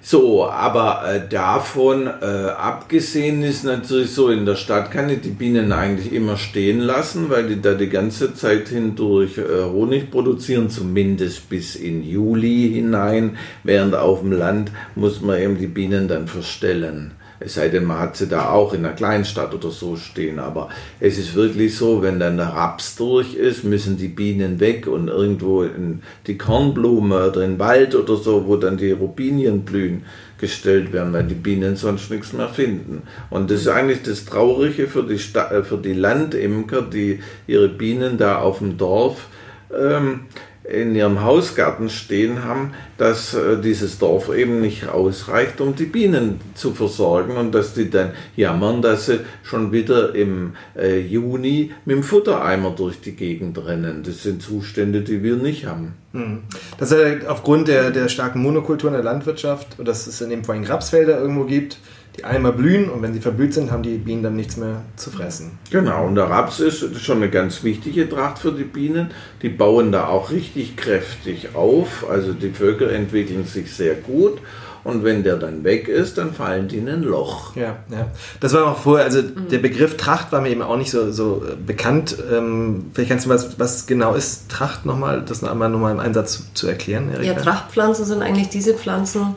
So, 0.00 0.48
aber 0.48 1.02
äh, 1.06 1.28
davon 1.28 2.06
äh, 2.06 2.24
abgesehen 2.56 3.42
ist 3.42 3.64
natürlich 3.64 4.12
so, 4.12 4.30
in 4.30 4.46
der 4.46 4.54
Stadt 4.54 4.90
kann 4.90 5.10
ich 5.10 5.20
die 5.20 5.30
Bienen 5.30 5.72
eigentlich 5.72 6.12
immer 6.12 6.38
stehen 6.38 6.80
lassen, 6.80 7.28
weil 7.28 7.48
die 7.48 7.60
da 7.60 7.74
die 7.74 7.90
ganze 7.90 8.32
Zeit 8.32 8.68
hindurch 8.68 9.36
äh, 9.36 9.64
Honig 9.64 10.10
produzieren, 10.10 10.70
zumindest 10.70 11.50
bis 11.50 11.76
in 11.76 12.02
Juli 12.02 12.70
hinein, 12.72 13.36
während 13.64 13.96
auf 13.96 14.20
dem 14.20 14.32
Land 14.32 14.70
muss 14.94 15.20
man 15.20 15.40
eben 15.40 15.58
die 15.58 15.66
Bienen 15.66 16.08
dann 16.08 16.26
verstellen 16.26 17.12
Es 17.38 17.54
sei 17.54 17.68
denn, 17.68 17.84
man 17.84 17.98
hat 17.98 18.16
sie 18.16 18.28
da 18.28 18.50
auch 18.50 18.72
in 18.72 18.84
einer 18.84 18.94
Kleinstadt 18.94 19.54
oder 19.54 19.70
so 19.70 19.96
stehen. 19.96 20.38
Aber 20.38 20.68
es 21.00 21.18
ist 21.18 21.34
wirklich 21.34 21.76
so, 21.76 22.02
wenn 22.02 22.18
dann 22.18 22.36
der 22.36 22.48
Raps 22.48 22.96
durch 22.96 23.34
ist, 23.34 23.64
müssen 23.64 23.96
die 23.96 24.08
Bienen 24.08 24.58
weg 24.60 24.86
und 24.86 25.08
irgendwo 25.08 25.62
in 25.62 26.02
die 26.26 26.38
Kornblume 26.38 27.28
oder 27.28 27.42
in 27.42 27.52
den 27.52 27.58
Wald 27.58 27.94
oder 27.94 28.16
so, 28.16 28.46
wo 28.46 28.56
dann 28.56 28.76
die 28.76 28.92
Rubinien 28.92 29.62
blühen, 29.62 30.04
gestellt 30.38 30.92
werden, 30.92 31.12
weil 31.12 31.24
die 31.24 31.34
Bienen 31.34 31.76
sonst 31.76 32.10
nichts 32.10 32.32
mehr 32.32 32.48
finden. 32.48 33.02
Und 33.30 33.50
das 33.50 33.62
ist 33.62 33.68
eigentlich 33.68 34.02
das 34.02 34.24
Traurige 34.24 34.86
für 34.86 35.02
die, 35.02 35.18
Sta 35.18 35.50
äh, 35.50 35.62
für 35.62 35.78
die 35.78 35.94
Landimker, 35.94 36.82
die 36.82 37.20
ihre 37.46 37.68
Bienen 37.68 38.18
da 38.18 38.38
auf 38.38 38.58
dem 38.58 38.76
Dorf 38.76 39.28
ähm, 39.74 40.20
in 40.68 40.94
ihrem 40.94 41.22
Hausgarten 41.22 41.88
stehen 41.88 42.44
haben, 42.44 42.72
dass 42.98 43.34
äh, 43.34 43.60
dieses 43.60 43.98
Dorf 43.98 44.34
eben 44.34 44.60
nicht 44.60 44.88
ausreicht, 44.88 45.60
um 45.60 45.76
die 45.76 45.84
Bienen 45.84 46.40
zu 46.54 46.72
versorgen 46.72 47.36
und 47.36 47.54
dass 47.54 47.74
die 47.74 47.88
dann 47.88 48.12
jammern, 48.34 48.82
dass 48.82 49.06
sie 49.06 49.20
schon 49.42 49.70
wieder 49.70 50.14
im 50.14 50.54
äh, 50.76 50.98
Juni 50.98 51.72
mit 51.84 51.96
dem 51.96 52.02
Futtereimer 52.02 52.70
durch 52.70 53.00
die 53.00 53.12
Gegend 53.12 53.64
rennen. 53.64 54.02
Das 54.04 54.22
sind 54.22 54.42
Zustände, 54.42 55.02
die 55.02 55.22
wir 55.22 55.36
nicht 55.36 55.66
haben. 55.66 55.94
Hm. 56.12 56.40
Das 56.78 56.90
ist 56.90 56.98
ja 56.98 57.28
aufgrund 57.28 57.68
der, 57.68 57.90
der 57.90 58.08
starken 58.08 58.42
Monokultur 58.42 58.88
in 58.90 58.94
der 58.94 59.04
Landwirtschaft 59.04 59.78
und 59.78 59.86
dass 59.86 60.06
es 60.06 60.20
in 60.20 60.30
dem 60.30 60.44
vor 60.44 60.54
allem 60.54 60.64
Rapsfelder 60.64 61.20
irgendwo 61.20 61.44
gibt, 61.44 61.78
die 62.16 62.24
einmal 62.24 62.52
blühen 62.52 62.88
und 62.88 63.02
wenn 63.02 63.14
sie 63.14 63.20
verblüht 63.20 63.54
sind, 63.54 63.70
haben 63.70 63.82
die 63.82 63.98
Bienen 63.98 64.22
dann 64.22 64.36
nichts 64.36 64.56
mehr 64.56 64.82
zu 64.96 65.10
fressen. 65.10 65.58
Genau, 65.70 66.06
und 66.06 66.14
der 66.14 66.30
Raps 66.30 66.60
ist 66.60 67.00
schon 67.00 67.18
eine 67.18 67.30
ganz 67.30 67.62
wichtige 67.62 68.08
Tracht 68.08 68.38
für 68.38 68.52
die 68.52 68.64
Bienen. 68.64 69.10
Die 69.42 69.48
bauen 69.48 69.92
da 69.92 70.08
auch 70.08 70.30
richtig 70.30 70.76
kräftig 70.76 71.54
auf, 71.54 72.08
also 72.08 72.32
die 72.32 72.50
Völker 72.50 72.90
entwickeln 72.90 73.44
sich 73.44 73.72
sehr 73.72 73.94
gut. 73.94 74.38
Und 74.86 75.02
wenn 75.02 75.24
der 75.24 75.36
dann 75.36 75.64
weg 75.64 75.88
ist, 75.88 76.16
dann 76.16 76.32
fallen 76.32 76.68
die 76.68 76.76
in 76.76 76.88
ein 76.88 77.02
Loch. 77.02 77.56
Ja, 77.56 77.78
ja. 77.90 78.06
Das 78.38 78.52
war 78.52 78.68
auch 78.68 78.78
vorher, 78.78 79.04
also 79.04 79.20
mhm. 79.20 79.48
der 79.50 79.58
Begriff 79.58 79.96
Tracht 79.96 80.30
war 80.30 80.40
mir 80.40 80.50
eben 80.50 80.62
auch 80.62 80.76
nicht 80.76 80.92
so, 80.92 81.10
so 81.10 81.42
äh, 81.44 81.56
bekannt. 81.56 82.16
Ähm, 82.32 82.92
vielleicht 82.94 83.10
kannst 83.10 83.26
du 83.26 83.30
was, 83.30 83.58
was 83.58 83.88
genau 83.88 84.14
ist 84.14 84.48
Tracht 84.48 84.86
nochmal, 84.86 85.24
das 85.26 85.42
noch 85.42 85.50
einmal 85.50 85.70
nochmal 85.70 85.92
im 85.92 85.98
Einsatz 85.98 86.44
zu 86.54 86.68
erklären, 86.68 87.10
Erika? 87.10 87.32
Ja, 87.32 87.34
Trachtpflanzen 87.34 88.04
sind 88.04 88.22
eigentlich 88.22 88.48
diese 88.48 88.74
Pflanzen, 88.74 89.34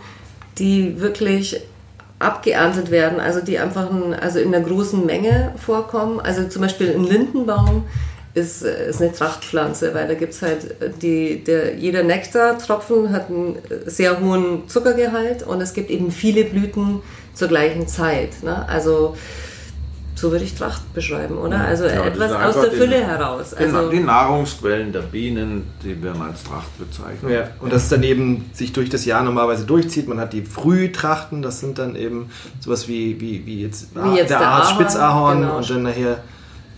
die 0.59 1.01
wirklich 1.01 1.59
abgeerntet 2.19 2.91
werden, 2.91 3.19
also 3.19 3.39
die 3.39 3.59
einfach 3.59 3.89
ein, 3.89 4.13
also 4.13 4.39
in 4.39 4.53
einer 4.53 4.63
großen 4.63 5.05
Menge 5.05 5.53
vorkommen. 5.57 6.19
Also 6.19 6.47
zum 6.47 6.61
Beispiel 6.61 6.93
ein 6.93 7.05
Lindenbaum 7.05 7.85
ist, 8.33 8.61
ist 8.61 9.01
eine 9.01 9.11
Trachtpflanze, 9.11 9.93
weil 9.93 10.07
da 10.07 10.13
gibt 10.13 10.33
es 10.33 10.41
halt 10.41 10.75
die, 11.01 11.43
der, 11.43 11.75
jeder 11.75 12.03
Nektartropfen 12.03 13.11
hat 13.11 13.29
einen 13.29 13.57
sehr 13.85 14.19
hohen 14.19 14.67
Zuckergehalt 14.67 15.43
und 15.43 15.61
es 15.61 15.73
gibt 15.73 15.89
eben 15.89 16.11
viele 16.11 16.43
Blüten 16.43 17.01
zur 17.33 17.47
gleichen 17.47 17.87
Zeit. 17.87 18.43
Ne? 18.43 18.67
Also 18.67 19.15
so 20.19 20.31
würde 20.31 20.43
ich 20.43 20.55
Tracht 20.55 20.93
beschreiben, 20.93 21.37
oder? 21.37 21.59
Also 21.59 21.85
ja, 21.85 22.05
etwas 22.05 22.31
aus 22.31 22.61
der 22.61 22.71
Fülle 22.71 22.97
die, 22.97 23.05
heraus. 23.05 23.53
Also 23.53 23.89
die 23.89 23.99
Nahrungsquellen 23.99 24.91
der 24.91 25.01
Bienen, 25.01 25.67
die 25.83 26.01
werden 26.03 26.21
als 26.21 26.43
Tracht 26.43 26.77
bezeichnet. 26.77 27.31
Ja, 27.31 27.47
und 27.59 27.71
das 27.71 27.89
dann 27.89 28.03
eben 28.03 28.49
sich 28.53 28.73
durch 28.73 28.89
das 28.89 29.05
Jahr 29.05 29.23
normalerweise 29.23 29.65
durchzieht. 29.65 30.07
Man 30.07 30.19
hat 30.19 30.33
die 30.33 30.43
Frühtrachten, 30.43 31.41
das 31.41 31.59
sind 31.59 31.79
dann 31.79 31.95
eben 31.95 32.29
sowas 32.59 32.87
wie, 32.87 33.19
wie, 33.21 33.45
wie 33.45 33.61
jetzt, 33.61 33.95
wie 33.95 34.17
jetzt 34.17 34.29
der, 34.29 34.39
der 34.39 34.47
Art 34.47 34.67
Spitzahorn 34.67 35.41
genau. 35.41 35.57
und 35.57 35.69
dann 35.69 35.83
nachher 35.83 36.17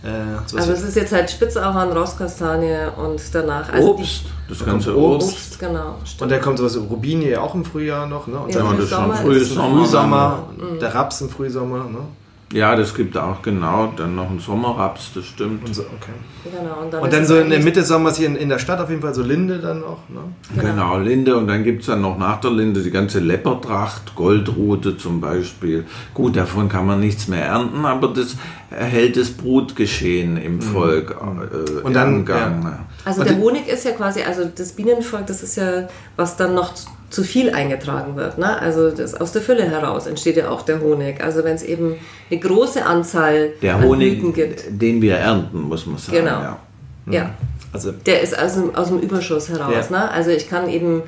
äh, 0.04 0.56
also 0.56 0.72
es 0.72 0.82
ist 0.82 0.96
jetzt 0.96 1.12
halt 1.12 1.30
Spitzahorn, 1.30 1.92
Rosskastanie 1.92 2.88
und 2.96 3.20
danach 3.32 3.72
also 3.72 3.90
Obst, 3.90 4.24
die, 4.24 4.48
das 4.48 4.64
ganze 4.64 4.96
Obst. 4.96 5.28
Obst 5.28 5.58
genau. 5.60 5.98
Und 6.20 6.30
dann 6.30 6.40
kommt 6.40 6.58
sowas 6.58 6.76
Rubinie 6.76 7.40
auch 7.40 7.54
im 7.54 7.64
Frühjahr 7.64 8.06
noch, 8.06 8.26
ne? 8.26 8.38
Und 8.38 8.52
ja, 8.52 8.62
dann 8.62 8.76
das 8.76 8.88
schon 8.88 9.14
Frühsommer, 9.14 9.78
Frühsommer, 9.78 10.48
mhm. 10.56 10.78
der 10.80 10.94
Raps 10.94 11.20
im 11.20 11.30
Frühsommer, 11.30 11.84
ne? 11.84 12.00
Ja, 12.52 12.76
das 12.76 12.94
gibt 12.94 13.16
auch 13.16 13.40
genau. 13.40 13.92
Dann 13.96 14.14
noch 14.14 14.30
ein 14.30 14.38
Sommerraps, 14.38 15.12
das 15.14 15.24
stimmt. 15.24 15.66
Und, 15.66 15.74
so, 15.74 15.82
okay. 15.82 16.12
genau, 16.44 16.82
und 16.82 16.92
dann, 16.92 17.02
und 17.02 17.12
dann 17.12 17.24
so 17.24 17.36
in 17.36 17.50
der 17.50 17.60
Mitte 17.60 17.82
Sommers 17.82 18.18
hier 18.18 18.26
in, 18.26 18.36
in, 18.36 18.48
der 18.48 18.58
Stadt 18.58 18.78
auf 18.78 18.90
jeden 18.90 19.00
Fall 19.00 19.14
so 19.14 19.22
Linde 19.22 19.58
dann 19.58 19.80
noch. 19.80 20.08
Ne? 20.08 20.20
Genau. 20.54 20.62
genau. 20.62 20.98
Linde 20.98 21.36
und 21.36 21.46
dann 21.46 21.64
gibt 21.64 21.80
es 21.80 21.86
dann 21.86 22.02
noch 22.02 22.18
nach 22.18 22.40
der 22.40 22.50
Linde 22.50 22.82
die 22.82 22.90
ganze 22.90 23.20
Leppertracht, 23.20 24.14
Goldrute 24.14 24.96
zum 24.96 25.20
Beispiel. 25.20 25.86
Gut, 26.12 26.36
davon 26.36 26.68
kann 26.68 26.86
man 26.86 27.00
nichts 27.00 27.26
mehr 27.28 27.44
ernten, 27.44 27.84
aber 27.86 28.08
das 28.08 28.36
erhält 28.70 29.16
das 29.16 29.30
Brutgeschehen 29.30 30.36
im 30.36 30.56
mhm. 30.56 30.62
Volk 30.62 31.16
äh, 31.20 31.80
und 31.80 31.94
dann, 31.94 32.24
Gang. 32.24 32.62
Ja. 32.64 32.78
Also 33.04 33.24
der 33.24 33.36
Honig 33.38 33.66
ist 33.66 33.84
ja 33.84 33.92
quasi, 33.92 34.22
also 34.22 34.44
das 34.44 34.72
Bienenvolk, 34.72 35.26
das 35.26 35.42
ist 35.42 35.56
ja, 35.56 35.88
was 36.16 36.36
dann 36.36 36.54
noch 36.54 36.72
zu 37.12 37.24
viel 37.24 37.50
eingetragen 37.50 38.16
wird. 38.16 38.38
Ne? 38.38 38.58
Also 38.58 38.90
das, 38.90 39.14
aus 39.14 39.32
der 39.32 39.42
Fülle 39.42 39.64
heraus 39.64 40.06
entsteht 40.06 40.36
ja 40.36 40.48
auch 40.48 40.62
der 40.62 40.80
Honig. 40.80 41.22
Also 41.22 41.44
wenn 41.44 41.54
es 41.54 41.62
eben 41.62 41.96
eine 42.30 42.40
große 42.40 42.84
Anzahl 42.84 43.50
der 43.60 43.76
an 43.76 43.84
Honig, 43.84 44.20
Blüten 44.20 44.32
gibt. 44.32 44.64
den 44.70 45.02
wir 45.02 45.16
ernten, 45.16 45.60
muss 45.60 45.86
man 45.86 45.98
sagen. 45.98 46.18
Genau. 46.18 46.40
Ja. 46.40 46.58
Mhm. 47.04 47.12
ja. 47.12 47.30
Also 47.72 47.92
der 47.92 48.22
ist 48.22 48.38
aus 48.38 48.54
dem, 48.54 48.74
aus 48.74 48.88
dem 48.88 49.00
Überschuss 49.00 49.50
heraus. 49.50 49.90
Ja. 49.90 49.98
Ne? 49.98 50.10
Also 50.10 50.30
ich 50.30 50.48
kann 50.48 50.68
eben 50.68 51.02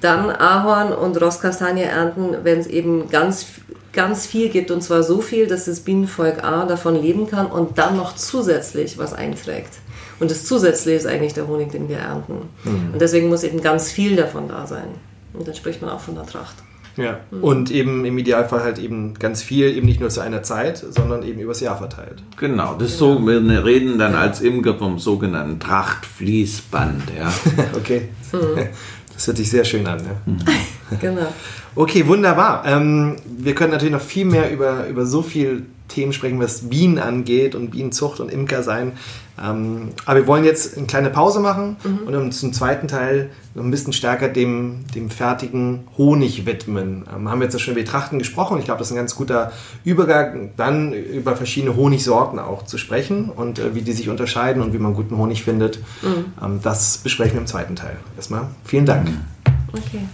dann 0.00 0.30
Ahorn 0.30 0.92
und 0.92 1.20
Rosskastanie 1.20 1.82
ernten, 1.82 2.36
wenn 2.44 2.60
es 2.60 2.68
eben 2.68 3.10
ganz, 3.10 3.46
ganz 3.92 4.26
viel 4.26 4.48
gibt 4.48 4.70
und 4.70 4.82
zwar 4.82 5.02
so 5.02 5.20
viel, 5.20 5.46
dass 5.46 5.64
das 5.64 5.80
Bienenvolk 5.80 6.44
A 6.44 6.64
davon 6.64 6.94
leben 7.00 7.28
kann 7.28 7.46
und 7.46 7.76
dann 7.76 7.96
noch 7.96 8.14
zusätzlich 8.14 8.98
was 8.98 9.12
einträgt. 9.12 9.74
Und 10.20 10.30
das 10.30 10.44
zusätzlich 10.44 10.96
ist 10.96 11.06
eigentlich 11.06 11.34
der 11.34 11.48
Honig, 11.48 11.72
den 11.72 11.88
wir 11.88 11.98
ernten. 11.98 12.48
Mhm. 12.64 12.90
Und 12.92 13.00
deswegen 13.00 13.28
muss 13.28 13.42
eben 13.42 13.60
ganz 13.62 13.90
viel 13.90 14.16
davon 14.16 14.48
da 14.48 14.66
sein. 14.66 14.88
Und 15.32 15.46
dann 15.46 15.54
spricht 15.54 15.80
man 15.82 15.90
auch 15.90 16.00
von 16.00 16.14
der 16.14 16.26
Tracht. 16.26 16.56
Ja, 16.96 17.20
mhm. 17.30 17.44
und 17.44 17.70
eben 17.70 18.04
im 18.04 18.18
Idealfall 18.18 18.62
halt 18.62 18.78
eben 18.78 19.14
ganz 19.14 19.42
viel, 19.42 19.74
eben 19.76 19.86
nicht 19.86 20.00
nur 20.00 20.10
zu 20.10 20.20
einer 20.20 20.42
Zeit, 20.42 20.78
sondern 20.78 21.22
eben 21.22 21.40
übers 21.40 21.60
Jahr 21.60 21.78
verteilt. 21.78 22.22
Genau, 22.36 22.74
das 22.74 22.98
genau. 22.98 23.18
so, 23.18 23.26
wir 23.26 23.64
reden 23.64 23.98
dann 23.98 24.14
als 24.14 24.40
Imker 24.40 24.74
vom 24.74 24.98
sogenannten 24.98 25.60
Trachtfließband. 25.60 27.04
Ja. 27.16 27.32
okay, 27.76 28.08
mhm. 28.32 28.68
das 29.14 29.26
hört 29.26 29.36
sich 29.36 29.50
sehr 29.50 29.64
schön 29.64 29.86
an. 29.86 30.00
Ja. 30.00 30.32
Mhm. 30.32 30.38
genau. 31.00 31.32
Okay, 31.76 32.06
wunderbar. 32.06 32.64
Ähm, 32.66 33.16
wir 33.24 33.54
können 33.54 33.70
natürlich 33.70 33.94
noch 33.94 34.02
viel 34.02 34.24
mehr 34.24 34.50
über, 34.52 34.88
über 34.88 35.06
so 35.06 35.22
viel 35.22 35.66
Themen 35.86 36.12
sprechen, 36.12 36.40
was 36.40 36.68
Bienen 36.68 36.98
angeht 36.98 37.54
und 37.54 37.70
Bienenzucht 37.70 38.20
und 38.20 38.30
Imker 38.30 38.62
sein. 38.62 38.92
Ähm, 39.42 39.90
aber 40.04 40.20
wir 40.20 40.26
wollen 40.26 40.44
jetzt 40.44 40.76
eine 40.76 40.86
kleine 40.86 41.10
Pause 41.10 41.40
machen 41.40 41.76
mhm. 41.82 42.06
und 42.06 42.14
uns 42.14 42.40
zum 42.40 42.52
zweiten 42.52 42.88
Teil 42.88 43.30
noch 43.54 43.64
ein 43.64 43.70
bisschen 43.70 43.92
stärker 43.92 44.28
dem, 44.28 44.84
dem 44.94 45.10
fertigen 45.10 45.84
Honig 45.96 46.46
widmen. 46.46 47.04
Ähm, 47.14 47.28
haben 47.28 47.40
wir 47.40 47.46
jetzt 47.46 47.60
schon 47.60 47.74
über 47.74 47.84
Trachten 47.84 48.18
gesprochen. 48.18 48.58
Ich 48.58 48.64
glaube, 48.64 48.78
das 48.78 48.88
ist 48.88 48.92
ein 48.92 48.96
ganz 48.96 49.14
guter 49.14 49.52
Übergang, 49.84 50.50
dann 50.56 50.92
über 50.92 51.36
verschiedene 51.36 51.76
Honigsorten 51.76 52.38
auch 52.38 52.64
zu 52.64 52.78
sprechen 52.78 53.30
und 53.30 53.58
äh, 53.58 53.74
wie 53.74 53.82
die 53.82 53.92
sich 53.92 54.08
unterscheiden 54.08 54.62
und 54.62 54.72
wie 54.72 54.78
man 54.78 54.94
guten 54.94 55.16
Honig 55.16 55.42
findet. 55.42 55.80
Mhm. 56.02 56.26
Ähm, 56.42 56.60
das 56.62 56.98
besprechen 56.98 57.34
wir 57.34 57.40
im 57.40 57.46
zweiten 57.46 57.76
Teil. 57.76 57.96
Erstmal 58.16 58.48
vielen 58.64 58.86
Dank. 58.86 59.08
Okay. 59.72 60.06